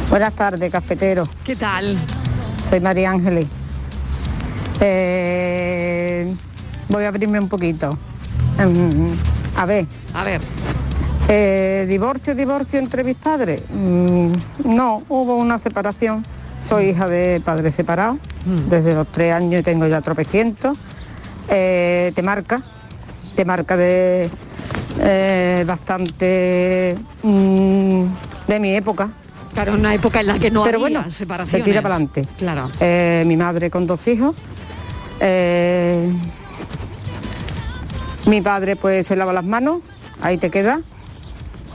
Buenas 0.08 0.34
tardes, 0.34 0.72
cafetero. 0.72 1.28
¿Qué 1.44 1.56
tal? 1.56 1.96
Soy 2.68 2.80
María 2.80 3.10
Ángeles. 3.10 3.46
Eh, 4.80 6.32
voy 6.88 7.04
a 7.04 7.08
abrirme 7.08 7.40
un 7.40 7.48
poquito. 7.48 7.98
Mm, 8.58 9.37
a 9.58 9.66
ver. 9.66 9.86
A 10.14 10.24
ver. 10.24 10.40
Eh, 11.28 11.84
¿Divorcio, 11.88 12.34
divorcio 12.34 12.78
entre 12.78 13.04
mis 13.04 13.16
padres? 13.16 13.62
Mm, 13.70 14.32
no, 14.64 15.02
hubo 15.08 15.36
una 15.36 15.58
separación. 15.58 16.24
Soy 16.62 16.90
hija 16.90 17.06
de 17.06 17.42
padres 17.44 17.74
separados. 17.74 18.18
Desde 18.70 18.94
los 18.94 19.06
tres 19.08 19.32
años 19.34 19.62
tengo 19.62 19.86
ya 19.86 20.00
tropecientos. 20.00 20.78
Eh, 21.50 22.12
te 22.14 22.22
marca, 22.22 22.62
te 23.36 23.44
marca 23.44 23.76
de 23.76 24.30
eh, 25.00 25.64
bastante 25.66 26.96
mm, 27.22 28.04
de 28.46 28.60
mi 28.60 28.74
época. 28.74 29.10
Claro, 29.54 29.74
una 29.74 29.94
época 29.94 30.20
en 30.20 30.26
la 30.28 30.38
que 30.38 30.50
no 30.50 30.62
Pero 30.64 30.78
había 30.78 30.98
bueno, 31.00 31.10
separaciones. 31.10 31.64
se 31.64 31.70
tira 31.70 31.82
para 31.82 31.96
adelante. 31.96 32.26
Claro. 32.38 32.70
Eh, 32.80 33.24
mi 33.26 33.36
madre 33.36 33.70
con 33.70 33.86
dos 33.86 34.06
hijos. 34.08 34.36
Mi 38.28 38.42
padre 38.42 38.76
pues 38.76 39.06
se 39.06 39.16
lava 39.16 39.32
las 39.32 39.44
manos, 39.44 39.80
ahí 40.20 40.36
te 40.36 40.50
queda. 40.50 40.82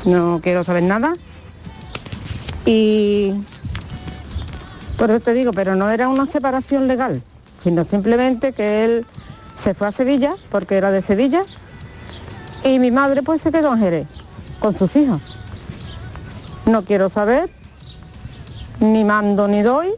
No 0.06 0.40
quiero 0.44 0.64
saber 0.64 0.84
nada. 0.84 1.16
Y 2.64 3.34
por 5.00 5.10
eso 5.10 5.20
te 5.20 5.34
digo, 5.34 5.52
pero 5.52 5.76
no 5.76 5.90
era 5.90 6.08
una 6.10 6.28
separación 6.28 6.88
legal, 6.88 7.24
sino 7.64 7.84
simplemente 7.84 8.54
que 8.54 8.86
él 8.86 9.06
se 9.56 9.74
fue 9.74 9.88
a 9.88 9.92
Sevilla, 9.92 10.36
porque 10.52 10.78
era 10.78 10.92
de 10.92 11.02
Sevilla, 11.02 11.44
y 12.64 12.78
mi 12.78 12.92
madre 12.92 13.24
pues 13.24 13.42
se 13.42 13.52
quedó 13.52 13.74
en 13.74 13.80
Jerez, 13.80 14.08
con 14.60 14.76
sus 14.76 14.96
hijos. 14.96 15.22
No 16.68 16.86
quiero 16.86 17.10
saber, 17.10 17.50
ni 18.80 19.04
mando 19.04 19.48
ni 19.48 19.64
doy, 19.64 19.90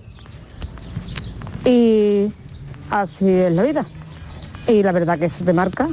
y 1.66 2.32
así 2.90 3.30
es 3.30 3.52
la 3.52 3.64
vida. 3.64 3.86
Y 4.68 4.84
la 4.84 4.94
verdad 4.94 5.20
que 5.20 5.26
eso 5.26 5.44
te 5.44 5.52
marca, 5.52 5.90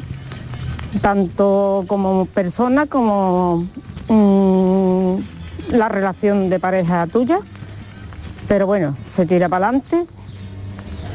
tanto 1.01 1.85
como 1.87 2.27
persona 2.27 2.87
como 2.87 3.67
mm, 4.09 5.17
la 5.71 5.89
relación 5.89 6.51
de 6.51 6.61
pareja 6.61 7.07
tuya. 7.07 7.39
Pero 8.49 8.67
bueno, 8.67 8.97
se 9.07 9.25
tira 9.25 9.49
para 9.49 9.69
adelante 9.69 10.07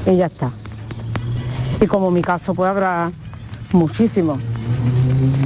y 0.05 0.17
ya 0.17 0.27
está. 0.27 0.51
Y 1.79 1.85
como 1.85 2.09
mi 2.09 2.21
caso, 2.21 2.55
pues 2.55 2.69
habrá 2.69 3.11
muchísimo, 3.71 4.39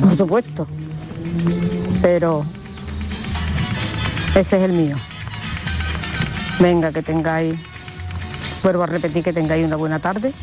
por 0.02 0.12
supuesto. 0.16 0.68
Pero 2.02 2.46
ese 4.36 4.58
es 4.58 4.64
el 4.64 4.72
mío. 4.72 4.96
Venga, 6.60 6.92
que 6.92 7.02
tengáis, 7.02 7.56
vuelvo 8.64 8.84
a 8.84 8.88
repetir 8.88 9.24
que 9.24 9.34
tengáis 9.34 9.66
una 9.66 9.76
buena 9.76 10.00
tarde. 10.00 10.34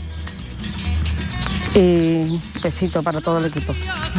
Y 1.79 2.41
besito 2.61 3.05
para 3.05 3.20
todo 3.20 3.39
el 3.39 3.47
equipo. 3.47 3.72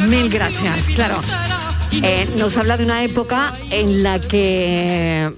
Mil 0.08 0.30
gracias, 0.30 0.88
claro. 0.94 1.20
Eh, 1.92 2.26
nos 2.38 2.56
habla 2.56 2.78
de 2.78 2.84
una 2.84 3.02
época 3.02 3.52
en 3.70 4.02
la 4.02 4.18
que 4.18 5.30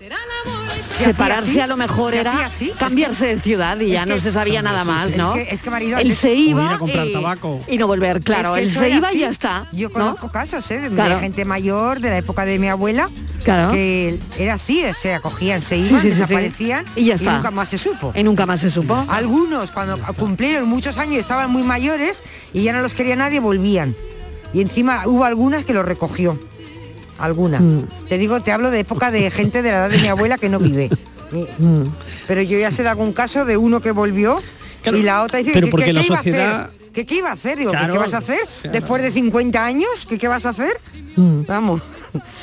separarse 0.93 1.63
a 1.63 1.67
lo 1.67 1.77
mejor 1.77 2.13
se 2.13 2.21
era 2.21 2.47
así. 2.47 2.73
cambiarse 2.79 3.27
de 3.27 3.39
ciudad 3.41 3.79
y 3.81 3.89
ya 3.91 4.07
no 4.07 4.15
que- 4.15 4.21
se 4.21 4.33
sabía 4.33 4.63
nada 4.63 4.85
más, 4.85 5.11
Es 5.13 5.17
¿no? 5.17 5.35
que- 5.35 5.49
es 5.51 5.63
que, 5.63 5.71
Marilo, 5.71 5.99
Él 5.99 6.15
se 6.15 6.35
iba 6.35 6.75
a 6.75 6.79
comprar 6.79 7.07
y, 7.07 7.13
tabaco. 7.13 7.61
y 7.69 7.79
no 7.79 7.87
volver, 7.87 8.21
claro. 8.21 8.57
Es 8.57 8.77
que 8.79 8.85
él 8.87 8.91
se 8.91 8.97
iba 8.97 9.13
y 9.13 9.19
ya 9.21 9.29
está. 9.29 9.67
Yo 9.73 9.89
¿no? 9.89 9.95
conozco 9.95 10.31
casos 10.31 10.71
¿eh? 10.71 10.81
de 10.81 10.91
Claro. 10.91 11.19
gente 11.21 11.45
mayor 11.45 12.01
de 12.01 12.11
la 12.11 12.19
época 12.19 12.45
de 12.45 12.59
mi 12.59 12.69
abuela 12.69 13.11
Claro. 13.45 13.73
que 13.73 14.19
era 14.39 14.55
así, 14.55 14.85
o 14.85 14.95
sea, 14.95 15.21
cogían, 15.21 15.61
se 15.63 15.77
iban, 15.79 15.89
sí, 15.89 15.97
sí, 15.97 16.03
sí. 16.03 16.09
desaparecían 16.21 16.85
Y 16.95 17.05
ya 17.07 17.15
está. 17.15 17.35
nunca 17.37 17.51
más 17.51 17.69
se 17.71 17.79
supo. 17.79 18.13
Y 18.15 18.23
nunca 18.23 18.47
más 18.47 18.61
se 18.61 18.71
supo. 18.71 19.05
Algunos 19.09 19.71
cuando 19.71 19.99
cumplieron 20.17 20.69
muchos 20.69 20.99
años 20.99 21.19
estaban 21.21 21.51
muy 21.51 21.63
mayores 21.63 22.23
y 22.53 22.63
ya 22.63 22.73
no 22.73 22.81
los 22.81 22.95
quería 22.95 23.17
nadie, 23.17 23.41
volvían. 23.41 23.95
Y 24.55 24.61
encima 24.61 25.03
hubo 25.07 25.25
algunas 25.25 25.65
que 25.65 25.73
los 25.73 25.85
recogió. 25.85 26.39
Alguna. 27.19 27.61
Mm. 27.61 27.89
Te 28.09 28.19
digo, 28.19 28.41
te 28.41 28.53
hablo 28.53 28.71
de 28.71 28.81
época 28.81 29.11
de 29.11 29.31
gente 29.31 29.63
de 29.63 29.71
la 29.71 29.77
edad 29.79 29.91
de 29.91 29.99
mi 29.99 30.09
abuela 30.09 30.39
que 30.39 30.49
no 30.49 30.59
vive. 30.59 30.91
Mm. 31.33 31.85
Pero 32.29 32.43
yo 32.43 32.59
ya 32.59 32.71
sé 32.71 32.83
de 32.83 32.91
algún 32.91 33.15
caso 33.15 33.47
de 33.47 33.57
uno 33.57 33.81
que 33.81 33.91
volvió 33.91 34.39
y 34.85 35.03
la 35.03 35.23
otra 35.23 35.39
dice 35.39 35.53
pero 35.55 35.67
que, 35.69 35.71
porque 35.71 35.87
que- 35.87 35.93
la 35.95 36.01
¿qué 36.03 36.07
iba 36.09 36.17
a 36.17 36.21
hacer? 36.21 36.71
¿Qué, 36.93 37.07
qué 37.07 37.15
iba 37.17 37.31
a 37.31 37.33
hacer? 37.33 37.57
Digo, 37.59 37.71
¿qué- 37.71 37.79
Claro, 37.79 37.95
¿qué 37.95 37.99
vas 37.99 38.13
a 38.13 38.19
hacer? 38.19 38.41
Después 38.71 39.01
de 39.03 39.11
50 39.13 39.65
años, 39.65 40.05
¿qué, 40.07 40.19
qué 40.19 40.29
vas 40.29 40.45
a 40.45 40.51
hacer? 40.51 40.79
Vamos. 41.17 41.81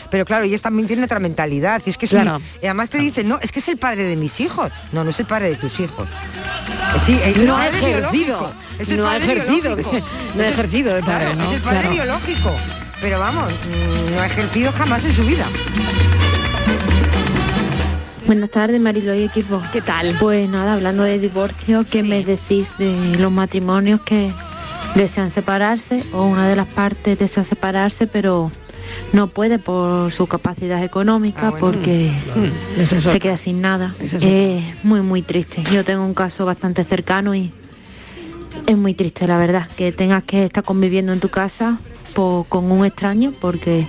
Pero 0.09 0.25
claro, 0.25 0.45
ellas 0.45 0.63
también 0.63 0.87
tienen 0.87 1.05
otra 1.05 1.19
mentalidad. 1.19 1.83
Y 1.85 1.91
es 1.91 1.99
que 1.99 2.07
Claro. 2.07 2.41
y 2.63 2.65
además 2.65 2.89
te 2.89 2.97
dicen, 2.97 3.29
no, 3.29 3.37
es 3.43 3.51
que 3.51 3.59
es 3.59 3.67
el 3.67 3.77
padre 3.77 4.05
de 4.05 4.15
mis 4.15 4.39
hijos. 4.39 4.71
No, 4.91 5.03
no 5.03 5.11
es 5.11 5.19
el 5.19 5.27
padre 5.27 5.49
de 5.51 5.55
tus 5.57 5.79
hijos. 5.79 6.09
Eh, 6.09 6.99
Sí, 7.05 7.19
es 7.23 7.43
No 7.43 7.57
ha 7.57 7.67
ejercido. 7.67 8.51
Es 8.79 8.89
el 8.89 8.97
No 8.97 9.07
ha 9.07 9.17
ejercido 9.17 9.75
no 9.75 10.41
ha 10.43 10.47
ejercido 10.47 10.99
claro. 11.01 11.29
Es 11.43 11.51
el 11.51 11.61
padre 11.61 11.79
Claro. 11.81 11.91
biológico. 11.91 12.55
Pero 13.01 13.19
vamos, 13.19 13.51
mm, 13.51 14.13
no 14.15 14.21
ha 14.21 14.25
ejercido 14.25 14.71
jamás 14.71 15.05
en 15.05 15.13
su 15.13 15.25
vida. 15.25 15.45
Buenas 18.25 18.49
tardes, 18.51 18.79
Marilo 18.79 19.13
y 19.15 19.23
equipo. 19.23 19.61
¿Qué 19.73 19.81
tal? 19.81 20.15
Pues 20.19 20.47
nada, 20.49 20.73
hablando 20.73 21.03
de 21.03 21.17
divorcio, 21.17 21.85
¿qué 21.89 22.03
me 22.03 22.23
decís 22.23 22.67
de 22.77 23.15
los 23.17 23.31
matrimonios 23.31 24.01
que 24.01 24.31
desean 24.95 25.31
separarse 25.31 26.03
o 26.13 26.23
una 26.25 26.47
de 26.47 26.55
las 26.55 26.67
partes 26.67 27.17
desea 27.17 27.43
separarse, 27.43 28.05
pero 28.05 28.51
no 29.13 29.27
puede 29.27 29.59
por 29.59 30.11
su 30.11 30.27
capacidad 30.27 30.83
económica 30.83 31.47
Ah, 31.47 31.51
bueno. 31.51 31.59
porque 31.67 32.11
Mm, 32.35 32.81
es 32.81 32.89
se 32.89 33.19
queda 33.19 33.37
sin 33.37 33.61
nada? 33.61 33.95
Es 33.99 34.63
muy, 34.83 35.01
muy 35.01 35.21
triste. 35.21 35.63
Yo 35.71 35.83
tengo 35.83 36.03
un 36.03 36.13
caso 36.13 36.45
bastante 36.45 36.83
cercano 36.83 37.33
y 37.33 37.51
es 38.67 38.77
muy 38.77 38.93
triste, 38.93 39.25
la 39.25 39.37
verdad, 39.37 39.67
que 39.77 39.91
tengas 39.91 40.23
que 40.23 40.45
estar 40.45 40.63
conviviendo 40.63 41.13
en 41.13 41.19
tu 41.19 41.29
casa 41.29 41.79
con 42.49 42.71
un 42.71 42.85
extraño 42.85 43.31
porque 43.39 43.87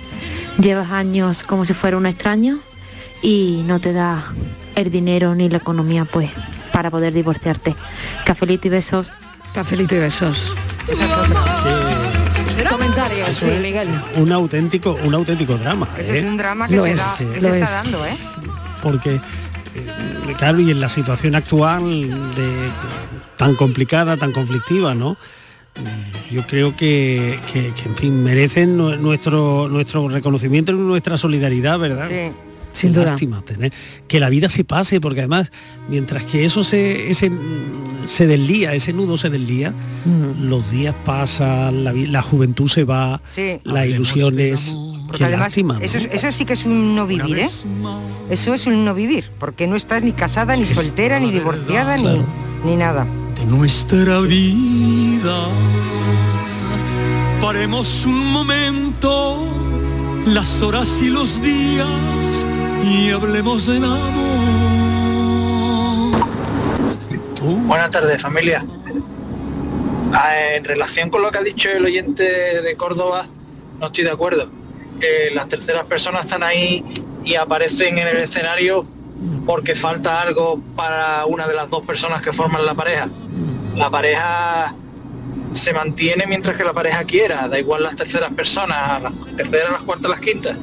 llevas 0.59 0.91
años 0.91 1.43
como 1.43 1.65
si 1.65 1.73
fuera 1.73 1.97
un 1.97 2.05
extraño 2.05 2.59
y 3.21 3.63
no 3.65 3.79
te 3.79 3.93
da 3.93 4.33
el 4.75 4.89
dinero 4.91 5.35
ni 5.35 5.49
la 5.49 5.57
economía 5.57 6.05
pues 6.05 6.29
para 6.71 6.89
poder 6.89 7.13
divorciarte. 7.13 7.75
Cafelito 8.25 8.67
y 8.67 8.71
besos. 8.71 9.11
Cafelito 9.53 9.95
y 9.95 9.99
besos. 9.99 10.53
Comentarios, 12.69 13.29
Eso 13.29 13.45
sí, 13.45 13.51
es 13.51 13.61
Miguel. 13.61 13.89
Un 14.15 14.31
auténtico, 14.31 14.97
un 15.03 15.13
auténtico 15.13 15.57
drama. 15.57 15.87
Eso 15.97 16.13
es 16.13 16.23
¿eh? 16.23 16.27
un 16.27 16.37
drama 16.37 16.67
que 16.67 16.75
Lo 16.75 16.83
se, 16.83 16.91
es, 16.93 16.97
da- 16.99 17.15
sí, 17.17 17.25
que 17.25 17.41
lo 17.41 17.49
se 17.49 17.59
está 17.59 17.65
es. 17.65 17.71
dando, 17.83 18.05
¿eh? 18.05 18.17
porque 18.81 19.15
eh, 19.15 20.35
claro 20.37 20.59
y 20.59 20.71
en 20.71 20.79
la 20.79 20.89
situación 20.89 21.35
actual 21.35 21.83
de 22.35 22.69
tan 23.37 23.55
complicada 23.55 24.17
tan 24.17 24.31
conflictiva 24.31 24.93
no 24.95 25.17
yo 26.31 26.45
creo 26.47 26.75
que, 26.75 27.39
que- 27.51 27.71
que, 27.73 27.89
en 27.89 27.95
fin, 27.95 28.23
merecen 28.23 28.77
nu- 28.77 28.95
nuestro, 28.97 29.67
nuestro 29.69 30.07
reconocimiento 30.09 30.71
y 30.71 30.75
nuestra 30.75 31.17
solidaridad, 31.17 31.79
¿verdad? 31.79 32.09
Sí. 32.09 32.31
Sin 32.73 32.93
duda. 32.93 33.07
lástima 33.07 33.41
tener 33.41 33.73
que 34.07 34.21
la 34.21 34.29
vida 34.29 34.47
se 34.47 34.63
pase, 34.63 35.01
porque 35.01 35.19
además, 35.19 35.51
mientras 35.89 36.23
que 36.23 36.45
eso 36.45 36.63
se, 36.63 37.11
ese, 37.11 37.29
se 38.07 38.27
deslía, 38.27 38.73
ese 38.73 38.93
nudo 38.93 39.17
se 39.17 39.29
deslía, 39.29 39.73
los 40.39 40.71
días 40.71 40.95
pasan, 41.03 41.83
la, 41.83 42.21
juventud 42.21 42.69
se 42.69 42.85
va, 42.85 43.19
Sí. 43.25 43.59
las 43.65 43.87
ilusiones. 43.87 44.77
Qué 45.17 45.25
además, 45.25 45.47
lástima. 45.47 45.73
¿no? 45.73 45.79
eso, 45.81 45.97
es- 45.97 46.09
eso 46.13 46.31
sí 46.31 46.45
que 46.45 46.53
es 46.53 46.65
un 46.65 46.95
no 46.95 47.05
vivir, 47.05 47.39
¿eh? 47.39 47.49
Eso 48.29 48.53
es 48.53 48.65
un 48.65 48.85
no 48.85 48.93
vivir, 48.95 49.29
porque 49.37 49.67
no 49.67 49.75
estás 49.75 50.01
ni 50.01 50.13
casada, 50.13 50.55
ni 50.55 50.65
soltera, 50.65 51.19
ni 51.19 51.29
divorciada, 51.29 51.97
ni, 51.97 52.21
ni 52.63 52.77
nada. 52.77 53.05
Nuestra 53.45 54.19
vida. 54.21 55.47
Paremos 57.41 58.05
un 58.05 58.31
momento 58.31 59.45
las 60.25 60.61
horas 60.61 61.01
y 61.01 61.07
los 61.07 61.41
días 61.41 61.87
y 62.83 63.11
hablemos 63.11 63.65
del 63.65 63.83
amor. 63.83 64.21
Buenas 67.41 67.89
tardes, 67.89 68.21
familia. 68.21 68.65
Ah, 70.13 70.35
En 70.55 70.63
relación 70.63 71.09
con 71.09 71.21
lo 71.21 71.31
que 71.31 71.39
ha 71.39 71.43
dicho 71.43 71.69
el 71.69 71.85
oyente 71.85 72.61
de 72.61 72.75
Córdoba, 72.75 73.27
no 73.79 73.87
estoy 73.87 74.03
de 74.03 74.11
acuerdo. 74.11 74.49
Eh, 75.01 75.31
las 75.33 75.49
terceras 75.49 75.85
personas 75.85 76.25
están 76.25 76.43
ahí 76.43 76.83
y 77.23 77.35
aparecen 77.35 77.97
en 77.97 78.07
el 78.07 78.17
escenario 78.17 78.85
porque 79.45 79.75
falta 79.75 80.21
algo 80.21 80.61
para 80.75 81.25
una 81.25 81.47
de 81.47 81.53
las 81.53 81.69
dos 81.69 81.85
personas 81.85 82.21
que 82.21 82.33
forman 82.33 82.65
la 82.65 82.73
pareja. 82.73 83.09
La 83.75 83.89
pareja 83.89 84.75
se 85.53 85.73
mantiene 85.73 86.25
mientras 86.27 86.55
que 86.55 86.63
la 86.63 86.73
pareja 86.73 87.03
quiera, 87.03 87.47
da 87.47 87.59
igual 87.59 87.83
las 87.83 87.95
terceras 87.95 88.33
personas, 88.33 89.01
las 89.01 89.13
terceras, 89.35 89.71
las 89.71 89.83
cuartas, 89.83 90.09
las 90.09 90.19
quintas. 90.19 90.57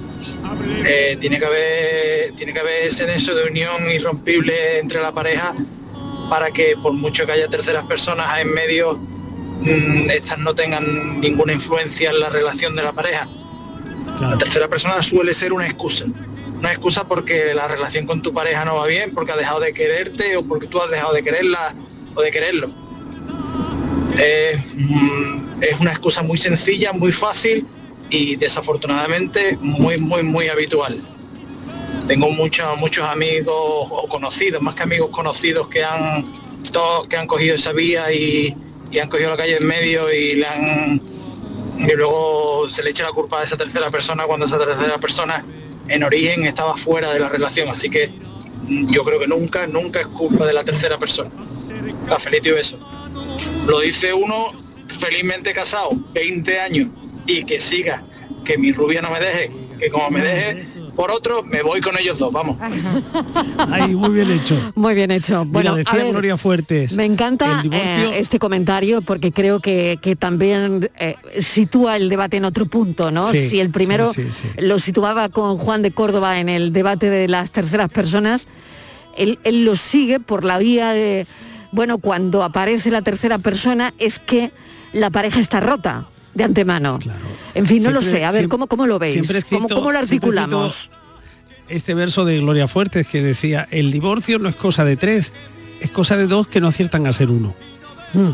Eh, 0.84 1.16
tiene 1.20 1.38
que 1.38 1.44
haber 1.44 2.32
tiene 2.36 2.52
que 2.52 2.60
haber 2.60 2.86
ese 2.86 3.06
nexo 3.06 3.34
de 3.34 3.44
unión 3.44 3.90
irrompible 3.90 4.78
entre 4.78 5.00
la 5.00 5.12
pareja 5.12 5.54
para 6.28 6.50
que 6.50 6.76
por 6.82 6.92
mucho 6.92 7.24
que 7.26 7.32
haya 7.32 7.48
terceras 7.48 7.84
personas 7.86 8.40
en 8.40 8.52
medio 8.52 8.96
mm, 8.96 10.10
estas 10.10 10.38
no 10.38 10.54
tengan 10.54 11.20
ninguna 11.20 11.52
influencia 11.52 12.10
en 12.10 12.20
la 12.20 12.30
relación 12.30 12.74
de 12.74 12.82
la 12.82 12.92
pareja 12.92 13.28
la 14.20 14.36
tercera 14.38 14.68
persona 14.68 15.02
suele 15.02 15.32
ser 15.34 15.52
una 15.52 15.66
excusa 15.66 16.06
una 16.58 16.72
excusa 16.72 17.04
porque 17.04 17.54
la 17.54 17.68
relación 17.68 18.06
con 18.06 18.20
tu 18.20 18.32
pareja 18.32 18.64
no 18.64 18.76
va 18.76 18.86
bien 18.86 19.12
porque 19.14 19.32
ha 19.32 19.36
dejado 19.36 19.60
de 19.60 19.72
quererte 19.72 20.36
o 20.36 20.42
porque 20.42 20.66
tú 20.66 20.80
has 20.80 20.90
dejado 20.90 21.14
de 21.14 21.22
quererla 21.22 21.74
o 22.14 22.22
de 22.22 22.30
quererlo. 22.30 22.70
Eh, 24.18 24.60
mm, 24.74 25.62
es 25.62 25.80
una 25.80 25.90
excusa 25.90 26.22
muy 26.22 26.38
sencilla 26.38 26.92
muy 26.92 27.12
fácil 27.12 27.64
y 28.10 28.36
desafortunadamente 28.36 29.56
muy 29.60 29.98
muy 29.98 30.22
muy 30.22 30.48
habitual. 30.48 31.00
Tengo 32.08 32.30
muchos 32.30 32.76
muchos 32.78 33.08
amigos 33.08 33.54
o 33.54 34.06
conocidos, 34.08 34.60
más 34.60 34.74
que 34.74 34.82
amigos 34.82 35.10
conocidos 35.10 35.68
que 35.68 35.84
han 35.84 36.24
todos 36.72 37.06
que 37.06 37.16
han 37.16 37.26
cogido 37.26 37.54
esa 37.54 37.72
vía 37.72 38.12
y, 38.12 38.54
y 38.90 38.98
han 38.98 39.08
cogido 39.08 39.30
la 39.30 39.36
calle 39.36 39.56
en 39.58 39.66
medio 39.66 40.12
y 40.12 40.42
y 41.80 41.94
luego 41.94 42.68
se 42.68 42.82
le 42.82 42.90
echa 42.90 43.04
la 43.04 43.12
culpa 43.12 43.40
a 43.40 43.44
esa 43.44 43.56
tercera 43.56 43.88
persona 43.90 44.24
cuando 44.24 44.46
esa 44.46 44.58
tercera 44.58 44.98
persona 44.98 45.44
en 45.88 46.04
origen 46.04 46.44
estaba 46.44 46.76
fuera 46.76 47.12
de 47.12 47.20
la 47.20 47.28
relación. 47.28 47.68
Así 47.68 47.90
que 47.90 48.10
yo 48.68 49.02
creo 49.02 49.18
que 49.18 49.26
nunca, 49.26 49.66
nunca 49.66 50.00
es 50.00 50.06
culpa 50.06 50.46
de 50.46 50.52
la 50.52 50.64
tercera 50.64 50.98
persona. 50.98 51.30
Cafelito 52.08 52.50
y 52.50 52.52
beso. 52.52 52.78
Lo 53.66 53.80
dice 53.80 54.12
uno 54.12 54.52
felizmente 54.98 55.52
casado, 55.52 55.90
20 56.12 56.60
años, 56.60 56.88
y 57.26 57.44
que 57.44 57.60
siga, 57.60 58.02
que 58.44 58.56
mi 58.56 58.72
rubia 58.72 59.02
no 59.02 59.10
me 59.10 59.20
deje, 59.20 59.50
que 59.78 59.90
como 59.90 60.10
me 60.10 60.20
deje 60.22 60.66
por 60.94 61.10
otro, 61.10 61.42
me 61.44 61.62
voy 61.62 61.80
con 61.80 61.96
ellos 61.98 62.18
dos, 62.18 62.32
vamos. 62.32 62.56
Ay, 63.70 63.94
muy 63.94 64.10
bien 64.10 64.30
hecho. 64.30 64.72
Muy 64.74 64.94
bien 64.94 65.10
hecho. 65.10 65.44
Bueno, 65.44 65.76
Mira, 65.76 65.90
a 65.90 65.96
ver, 65.96 66.10
Gloria 66.10 66.36
Fuertes. 66.36 66.92
Me 66.92 67.04
encanta 67.04 67.62
divorcio- 67.62 68.12
eh, 68.12 68.18
este 68.18 68.38
comentario 68.38 69.02
porque 69.02 69.32
creo 69.32 69.60
que, 69.60 69.98
que 70.02 70.16
también 70.16 70.90
eh, 70.98 71.16
sitúa 71.40 71.96
el 71.96 72.08
debate 72.08 72.36
en 72.38 72.44
otro 72.44 72.66
punto, 72.66 73.10
¿no? 73.10 73.30
Sí, 73.30 73.48
si 73.48 73.60
el 73.60 73.70
primero 73.70 74.12
sí, 74.12 74.24
sí, 74.24 74.30
sí. 74.42 74.48
lo 74.64 74.78
situaba 74.78 75.28
con 75.28 75.56
Juan 75.58 75.82
de 75.82 75.92
Córdoba 75.92 76.40
en 76.40 76.48
el 76.48 76.72
debate 76.72 77.10
de 77.10 77.28
las 77.28 77.50
terceras 77.50 77.88
personas, 77.90 78.46
él, 79.16 79.38
él 79.44 79.64
lo 79.64 79.76
sigue 79.76 80.20
por 80.20 80.44
la 80.44 80.58
vía 80.58 80.92
de, 80.92 81.26
bueno, 81.72 81.98
cuando 81.98 82.42
aparece 82.42 82.90
la 82.90 83.02
tercera 83.02 83.38
persona 83.38 83.94
es 83.98 84.18
que 84.18 84.52
la 84.92 85.10
pareja 85.10 85.40
está 85.40 85.60
rota 85.60 86.08
de 86.38 86.44
antemano. 86.44 86.98
En 87.54 87.66
fin, 87.66 87.82
no 87.82 87.90
lo 87.90 88.00
sé. 88.00 88.24
A 88.24 88.30
ver, 88.30 88.40
siempre- 88.40 88.48
¿cómo, 88.48 88.66
cómo 88.68 88.86
lo 88.86 88.98
veis? 88.98 89.12
siempre 89.14 89.38
he 89.38 89.42
¿Cómo, 89.42 89.66
escrito- 89.66 89.74
cómo 89.74 89.92
lo 89.92 89.98
escrito 89.98 90.26
articulamos? 90.28 90.90
Este 91.68 91.92
verso 91.92 92.24
de 92.24 92.38
Gloria 92.38 92.66
Fuertes 92.66 93.06
que 93.06 93.20
decía, 93.22 93.68
el 93.70 93.92
divorcio 93.92 94.38
no 94.38 94.48
es 94.48 94.56
cosa 94.56 94.84
de 94.86 94.96
tres, 94.96 95.34
es 95.80 95.90
cosa 95.90 96.16
de 96.16 96.26
dos 96.26 96.46
que 96.48 96.60
no 96.62 96.68
aciertan 96.68 97.06
a 97.06 97.12
ser 97.12 97.28
uno. 97.30 97.54
Mm. 98.14 98.30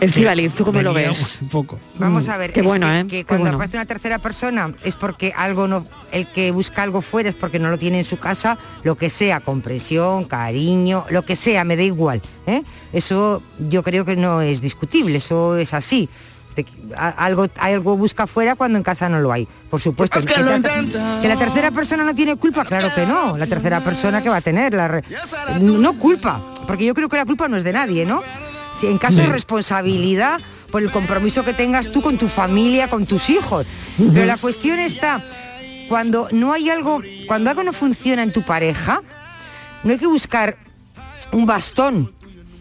Estivaliz, 0.00 0.52
¿tú 0.52 0.64
cómo 0.64 0.82
lo 0.82 0.92
ves? 0.92 1.38
Un 1.40 1.48
poco. 1.48 1.78
Vamos 1.98 2.26
Mm, 2.26 2.30
a 2.30 2.36
ver, 2.36 2.52
qué 2.52 2.62
bueno, 2.62 2.86
que, 2.86 2.98
¿eh? 3.00 3.02
que 3.04 3.08
Qué 3.18 3.24
cuando 3.24 3.44
bueno. 3.44 3.56
aparece 3.56 3.76
una 3.78 3.86
tercera 3.86 4.18
persona 4.18 4.74
es 4.84 4.96
porque 4.96 5.32
algo 5.34 5.66
no, 5.66 5.86
el 6.12 6.30
que 6.30 6.50
busca 6.50 6.82
algo 6.82 7.00
fuera 7.00 7.28
es 7.30 7.34
porque 7.36 7.58
no 7.58 7.70
lo 7.70 7.78
tiene 7.78 7.98
en 7.98 8.04
su 8.04 8.18
casa, 8.18 8.58
lo 8.82 8.96
que 8.96 9.08
sea, 9.08 9.40
comprensión, 9.40 10.24
cariño, 10.24 11.06
lo 11.10 11.22
que 11.24 11.36
sea, 11.36 11.64
me 11.64 11.76
da 11.76 11.84
igual. 11.84 12.20
¿eh? 12.46 12.62
Eso 12.92 13.42
yo 13.70 13.82
creo 13.82 14.04
que 14.04 14.16
no 14.16 14.42
es 14.42 14.60
discutible, 14.60 15.18
eso 15.18 15.56
es 15.56 15.72
así. 15.72 16.08
A- 16.96 17.08
algo, 17.10 17.46
algo 17.58 17.96
busca 17.96 18.26
fuera 18.26 18.54
cuando 18.54 18.78
en 18.78 18.84
casa 18.84 19.08
no 19.08 19.18
lo 19.20 19.32
hay. 19.32 19.48
Por 19.70 19.80
supuesto. 19.80 20.18
Es 20.20 20.26
que 20.26 20.40
la, 20.42 20.56
intenta. 20.56 21.18
que 21.20 21.28
la 21.28 21.36
tercera 21.36 21.70
persona 21.70 22.04
no 22.04 22.14
tiene 22.14 22.36
culpa, 22.36 22.64
claro 22.64 22.90
que 22.94 23.06
no. 23.06 23.36
La 23.36 23.46
tercera 23.46 23.80
persona 23.80 24.22
que 24.22 24.28
va 24.28 24.36
a 24.36 24.40
tener 24.40 24.72
la 24.74 24.88
re- 24.88 25.04
no 25.60 25.94
culpa, 25.98 26.40
porque 26.66 26.84
yo 26.84 26.94
creo 26.94 27.08
que 27.08 27.16
la 27.16 27.24
culpa 27.24 27.48
no 27.48 27.56
es 27.56 27.64
de 27.64 27.72
nadie, 27.72 28.06
¿no? 28.06 28.22
Si 28.78 28.86
en 28.86 28.98
caso 28.98 29.18
de 29.18 29.26
responsabilidad 29.26 30.40
por 30.70 30.82
el 30.82 30.90
compromiso 30.90 31.44
que 31.44 31.52
tengas 31.54 31.90
tú 31.92 32.02
con 32.02 32.18
tu 32.18 32.28
familia, 32.28 32.88
con 32.88 33.06
tus 33.06 33.30
hijos. 33.30 33.66
Pero 34.12 34.26
la 34.26 34.36
cuestión 34.36 34.78
está 34.80 35.22
cuando 35.88 36.28
no 36.32 36.52
hay 36.52 36.70
algo, 36.70 37.00
cuando 37.26 37.50
algo 37.50 37.62
no 37.62 37.72
funciona 37.72 38.22
en 38.22 38.32
tu 38.32 38.42
pareja, 38.42 39.00
no 39.84 39.92
hay 39.92 39.98
que 39.98 40.06
buscar 40.06 40.56
un 41.32 41.46
bastón. 41.46 42.12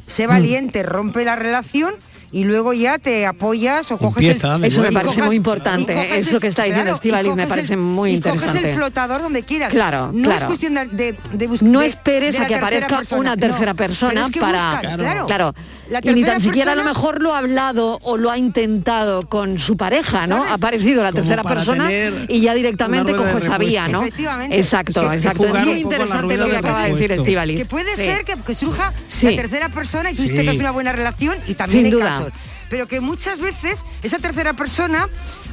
Sé 0.05 0.27
valiente, 0.27 0.83
rompe 0.83 1.23
la 1.25 1.35
relación 1.35 1.95
y 2.33 2.43
luego 2.45 2.73
ya 2.73 2.97
te 2.97 3.25
apoyas 3.25 3.91
o 3.91 3.97
coges 3.97 4.23
Empieza 4.25 4.55
el 4.55 4.65
Eso 4.65 4.81
me 4.81 4.91
parece 4.91 5.21
muy 5.21 5.35
importante, 5.35 5.93
coges 5.93 6.27
eso 6.27 6.39
que 6.39 6.47
está 6.47 6.63
diciendo 6.63 6.83
claro, 6.91 6.95
y 6.95 7.07
Estíbaliz 7.09 7.35
me 7.35 7.47
parece 7.47 7.73
el- 7.73 7.79
muy 7.79 8.11
y 8.15 8.19
coges 8.19 8.35
interesante. 8.41 8.69
el 8.69 8.75
flotador 8.75 9.21
donde 9.21 9.43
quieras. 9.43 9.69
Claro, 9.71 10.11
no 10.11 10.21
es 10.31 10.37
claro. 10.37 10.47
cuestión 10.47 10.73
de, 10.73 10.85
de, 10.87 11.17
de 11.31 11.49
No 11.61 11.81
esperes 11.81 12.35
de 12.37 12.43
a 12.43 12.47
que 12.47 12.55
aparezca 12.55 12.97
persona, 12.97 13.19
una 13.21 13.35
no. 13.35 13.39
tercera 13.41 13.73
Pero 13.75 13.87
persona 13.87 14.21
es 14.25 14.31
que 14.31 14.39
para 14.39 14.81
claro. 15.27 15.53
La 15.93 15.99
Y 16.03 16.11
ni 16.15 16.23
tan 16.23 16.41
siquiera 16.41 16.71
a 16.71 16.75
lo 16.75 16.83
mejor 16.83 17.21
lo 17.21 17.35
ha 17.35 17.37
hablado 17.37 17.99
o 18.01 18.17
lo 18.17 18.31
ha 18.31 18.37
intentado 18.39 19.29
con 19.29 19.59
su 19.59 19.77
pareja, 19.77 20.25
¿no? 20.25 20.43
Ha 20.43 20.55
aparecido 20.55 21.03
la 21.03 21.11
Como 21.11 21.21
tercera 21.21 21.43
persona 21.43 21.87
y 22.27 22.41
ya 22.41 22.55
directamente 22.55 23.13
de 23.13 23.37
esa 23.37 23.59
vía, 23.59 23.87
¿no? 23.87 24.01
Efectivamente. 24.01 24.57
Exacto, 24.57 25.01
Sí, 25.07 25.15
exacto. 25.15 25.45
Es 25.45 25.59
muy 25.65 25.81
interesante 25.81 26.35
lo 26.35 26.45
que 26.45 26.51
de 26.51 26.57
acaba 26.57 26.85
de 26.85 26.93
decir. 26.93 27.11
Estivaliz. 27.11 27.57
Que 27.57 27.65
puede 27.65 27.95
Sí. 27.95 28.05
ser 28.05 28.25
que, 28.25 28.33
que 28.35 28.55
surja 28.55 28.91
Sí. 29.07 29.27
la 29.27 29.35
tercera 29.35 29.69
persona 29.69 30.09
y 30.11 30.15
tuviste 30.15 30.37
Sí. 30.37 30.43
que 30.43 30.49
hacer 30.49 30.61
una 30.61 30.71
buena 30.71 30.91
relación 30.93 31.37
y 31.47 31.53
también 31.53 31.77
Sin 31.79 31.85
hay 31.85 31.91
duda. 31.91 32.05
casos. 32.09 32.33
Pero 32.71 32.87
que 32.87 32.99
muchas 32.99 33.37
veces 33.39 33.83
esa 34.01 34.17
tercera 34.17 34.53
persona, 34.53 35.07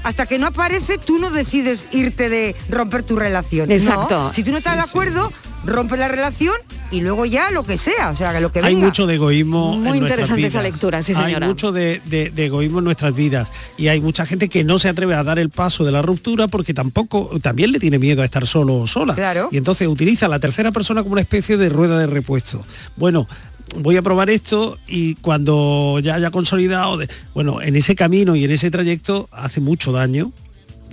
hasta 0.04 0.24
que 0.24 0.38
no 0.38 0.46
aparece, 0.46 0.96
tú 0.96 1.18
no 1.18 1.30
decides 1.30 1.88
irte 1.92 2.30
de 2.30 2.56
romper 2.70 3.02
tu 3.02 3.16
relación. 3.16 3.68
No. 3.68 3.74
Exacto. 3.74 4.32
Si 4.32 4.42
tú 4.42 4.52
no 4.52 4.58
estás 4.58 4.76
de 4.76 4.82
acuerdo, 4.82 5.30
rompe 5.66 5.98
la 5.98 6.08
relación 6.08 6.54
y 6.90 7.00
luego 7.02 7.24
ya 7.26 7.50
lo 7.50 7.62
que 7.64 7.78
sea, 7.78 8.10
o 8.10 8.16
sea, 8.16 8.32
que 8.32 8.40
lo 8.40 8.50
que 8.52 8.58
Hay 8.60 8.74
venga. 8.74 8.86
mucho 8.86 9.06
de 9.06 9.14
egoísmo 9.14 9.74
en 9.74 9.80
Muy 9.82 9.98
nuestras 10.00 10.10
interesante 10.30 10.46
esa 10.46 10.62
lectura, 10.62 11.02
sí, 11.02 11.14
señora. 11.14 11.46
Hay 11.46 11.52
mucho 11.52 11.72
de, 11.72 12.00
de- 12.06 12.30
de 12.30 12.46
egoísmo 12.46 12.78
en 12.78 12.84
nuestras 12.84 13.14
vidas 13.14 13.48
y 13.78 13.88
hay 13.88 14.00
mucha 14.00 14.26
gente 14.26 14.48
que 14.48 14.64
no 14.64 14.78
se 14.78 14.88
atreve 14.88 15.14
a 15.14 15.22
dar 15.22 15.38
el 15.38 15.50
paso 15.50 15.84
de 15.84 15.92
la 15.92 16.02
ruptura 16.02 16.48
porque 16.48 16.74
tampoco 16.74 17.30
también 17.42 17.72
le 17.72 17.78
tiene 17.78 17.98
miedo 17.98 18.22
a 18.22 18.24
estar 18.24 18.46
solo 18.46 18.76
o 18.76 18.86
sola. 18.86 19.14
Claro. 19.14 19.48
Y 19.52 19.56
entonces 19.56 19.86
utiliza 19.88 20.26
a 20.26 20.28
la 20.28 20.38
tercera 20.40 20.72
persona 20.72 21.02
como 21.02 21.12
una 21.12 21.22
especie 21.22 21.56
de 21.56 21.68
rueda 21.68 21.98
de 21.98 22.06
repuesto. 22.06 22.64
Bueno, 22.96 23.28
voy 23.76 23.96
a 23.96 24.02
probar 24.02 24.30
esto 24.30 24.76
y 24.88 25.14
cuando 25.16 26.00
ya 26.02 26.16
haya 26.16 26.30
consolidado, 26.30 26.96
de- 26.96 27.08
bueno, 27.34 27.62
en 27.62 27.76
ese 27.76 27.94
camino 27.94 28.34
y 28.34 28.44
en 28.44 28.50
ese 28.50 28.70
trayecto 28.70 29.28
hace 29.30 29.60
mucho 29.60 29.92
daño. 29.92 30.32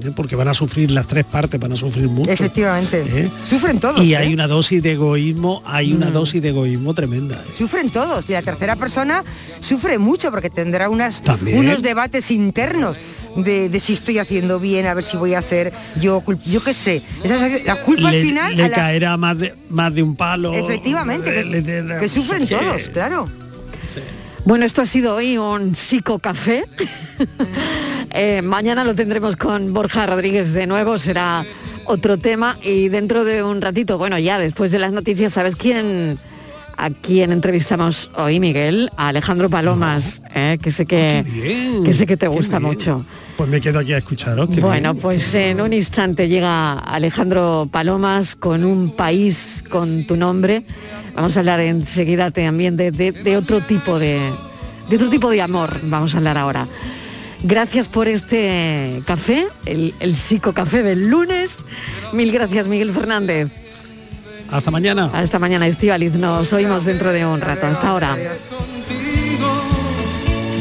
¿Eh? 0.04 0.12
porque 0.16 0.36
van 0.36 0.48
a 0.48 0.54
sufrir 0.54 0.92
las 0.92 1.08
tres 1.08 1.26
partes, 1.26 1.60
van 1.60 1.72
a 1.74 1.76
sufrir 1.76 2.08
mucho. 2.08 2.30
Efectivamente. 2.32 3.04
¿eh? 3.08 3.30
Sufren 3.50 3.80
todos. 3.80 4.02
Y 4.04 4.14
¿eh? 4.14 4.18
hay 4.18 4.34
una 4.34 4.48
dosis 4.48 4.82
de 4.84 4.94
egoísmo, 4.94 5.62
hay 5.66 5.94
una 5.94 6.10
Mm. 6.10 6.14
dosis 6.14 6.42
de 6.42 6.50
egoísmo 6.50 6.94
tremenda. 6.94 7.36
¿eh? 7.36 7.52
Sufren 7.58 7.90
todos 7.90 8.30
y 8.30 8.34
la 8.34 8.42
tercera 8.42 8.76
persona 8.76 9.24
sufre 9.60 9.98
mucho 9.98 10.32
porque 10.32 10.50
tendrá 10.50 10.90
unas, 10.90 11.22
También. 11.22 11.58
unos 11.60 11.82
debates 11.82 12.32
internos 12.32 12.98
de, 13.36 13.70
de 13.70 13.80
si 13.80 13.94
estoy 13.94 14.18
haciendo 14.18 14.60
bien, 14.60 14.88
a 14.88 14.94
ver 14.96 15.04
si 15.04 15.16
voy 15.18 15.36
a 15.36 15.42
ser 15.44 15.72
yo, 16.02 16.24
yo 16.46 16.64
qué 16.64 16.74
sé. 16.74 17.04
Esa 17.24 17.46
es 17.48 17.66
la 17.66 17.82
culpa 17.82 18.10
le, 18.12 18.18
al 18.20 18.24
final 18.26 18.56
le 18.58 18.64
a 18.64 18.68
la- 18.70 18.76
caerá 18.76 19.16
más 19.18 19.38
de, 19.38 19.54
más 19.70 19.94
de 19.94 20.02
un 20.02 20.16
palo. 20.16 20.54
efectivamente, 20.54 21.32
que, 21.34 21.44
le- 21.46 21.62
le- 21.84 22.00
que 22.00 22.10
sufren 22.10 22.48
todos, 22.48 22.90
claro. 22.90 23.30
Bueno, 24.48 24.64
esto 24.64 24.82
ha 24.82 24.86
sido 24.86 25.14
hoy 25.14 25.38
un 25.38 25.76
psicocafé. 25.76 26.66
Eh, 28.20 28.42
mañana 28.42 28.84
lo 28.84 28.96
tendremos 28.96 29.36
con 29.36 29.74
Borja 29.74 30.08
Rodríguez 30.08 30.54
de 30.54 30.66
nuevo, 30.66 30.98
será 30.98 31.46
otro 31.86 32.18
tema 32.18 32.58
y 32.64 32.88
dentro 32.88 33.26
de 33.26 33.44
un 33.44 33.62
ratito, 33.62 34.00
bueno, 34.00 34.18
ya 34.18 34.40
después 34.40 34.72
de 34.72 34.80
las 34.80 34.92
noticias, 34.92 35.34
¿sabes 35.34 35.56
quién? 35.56 36.18
A 36.78 36.90
quién 36.90 37.32
entrevistamos 37.32 38.10
hoy, 38.16 38.40
Miguel, 38.40 38.90
a 38.98 39.10
Alejandro 39.10 39.50
Palomas, 39.50 40.22
eh, 40.34 40.58
que 40.60 40.72
sé 40.72 40.86
que, 40.88 41.26
que 41.86 41.94
sé 41.94 42.08
que 42.08 42.18
te 42.18 42.28
gusta 42.28 42.60
mucho. 42.60 43.06
Pues 43.36 43.50
me 43.50 43.62
quedo 43.62 43.80
aquí 43.80 43.94
a 43.94 43.98
escucharos. 43.98 44.48
Bueno, 44.48 44.94
bien. 44.94 45.02
pues 45.02 45.36
en 45.36 45.62
un 45.62 45.74
instante 45.74 46.28
llega 46.28 46.74
Alejandro 46.80 47.68
Palomas 47.72 48.36
con 48.36 48.64
un 48.64 48.96
país 48.96 49.64
con 49.70 50.06
tu 50.06 50.16
nombre. 50.16 50.64
Vamos 51.18 51.36
a 51.36 51.40
hablar 51.42 51.60
enseguida 51.60 52.32
también 52.32 52.78
de, 52.78 52.92
de- 52.92 53.12
de 53.12 53.36
otro 53.38 53.60
tipo 53.62 54.00
de, 54.00 54.22
de 54.90 54.96
otro 54.96 55.10
tipo 55.10 55.30
de 55.30 55.42
amor. 55.42 55.80
Vamos 55.84 56.14
a 56.14 56.18
hablar 56.20 56.38
ahora. 56.38 56.68
Gracias 57.44 57.90
por 57.90 58.08
este 58.08 59.02
café, 59.06 59.48
el, 59.66 59.94
el 60.00 60.16
psicocafé 60.16 60.82
del 60.84 61.08
lunes. 61.08 61.58
Mil 62.14 62.32
gracias, 62.32 62.68
Miguel 62.68 62.94
Fernández. 62.94 63.50
Hasta 64.50 64.72
mañana. 64.72 65.10
Hasta 65.14 65.40
mañana, 65.40 65.68
Estivaliz. 65.68 66.14
Nos 66.14 66.54
oímos 66.54 66.86
dentro 66.86 67.12
de 67.12 67.26
un 67.26 67.42
rato. 67.42 67.68
Hasta 67.68 67.90
ahora. 67.90 68.16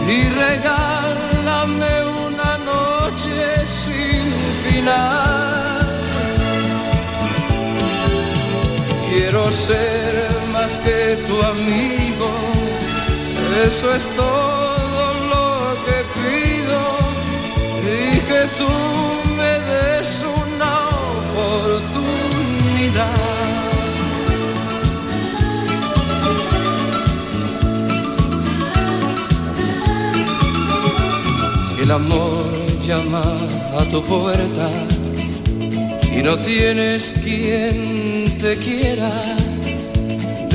y 0.09 0.22
regálame 0.34 1.94
una 2.26 2.59
noche 2.64 3.64
sin 3.64 4.32
final. 4.72 5.86
Quiero 9.11 9.50
ser 9.52 10.45
que 10.72 11.16
tu 11.28 11.40
amigo, 11.42 12.30
eso 13.66 13.94
es 13.94 14.04
todo 14.16 15.14
lo 15.32 15.46
que 15.86 15.98
pido 16.18 16.82
y 17.82 18.18
que 18.28 18.42
tú 18.58 18.74
me 19.38 19.52
des 19.70 20.08
una 20.42 20.74
oportunidad. 21.20 22.04
Si 31.68 31.76
el 31.82 31.90
amor 31.92 32.44
llama 32.84 33.24
a 33.78 33.82
tu 33.84 34.02
puerta 34.02 34.68
y 36.12 36.22
no 36.22 36.36
tienes 36.38 37.14
quien 37.22 38.36
te 38.40 38.56
quiera, 38.56 39.12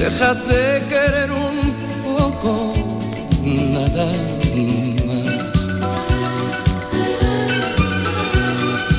déjate 0.02 0.82
querer 0.90 1.32
un 1.32 1.58
poco, 2.04 2.74
nada 3.44 4.08
más. 5.08 5.54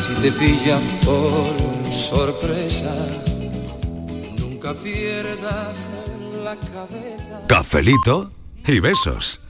Si 0.02 0.12
te 0.22 0.30
pillan 0.32 0.82
por 1.04 1.92
sorpresa, 1.92 2.94
nunca 4.38 4.74
pierdas 4.74 5.88
la 6.44 6.54
cabeza. 6.56 7.46
Cafelito 7.48 8.30
y 8.66 8.78
besos. 8.78 9.41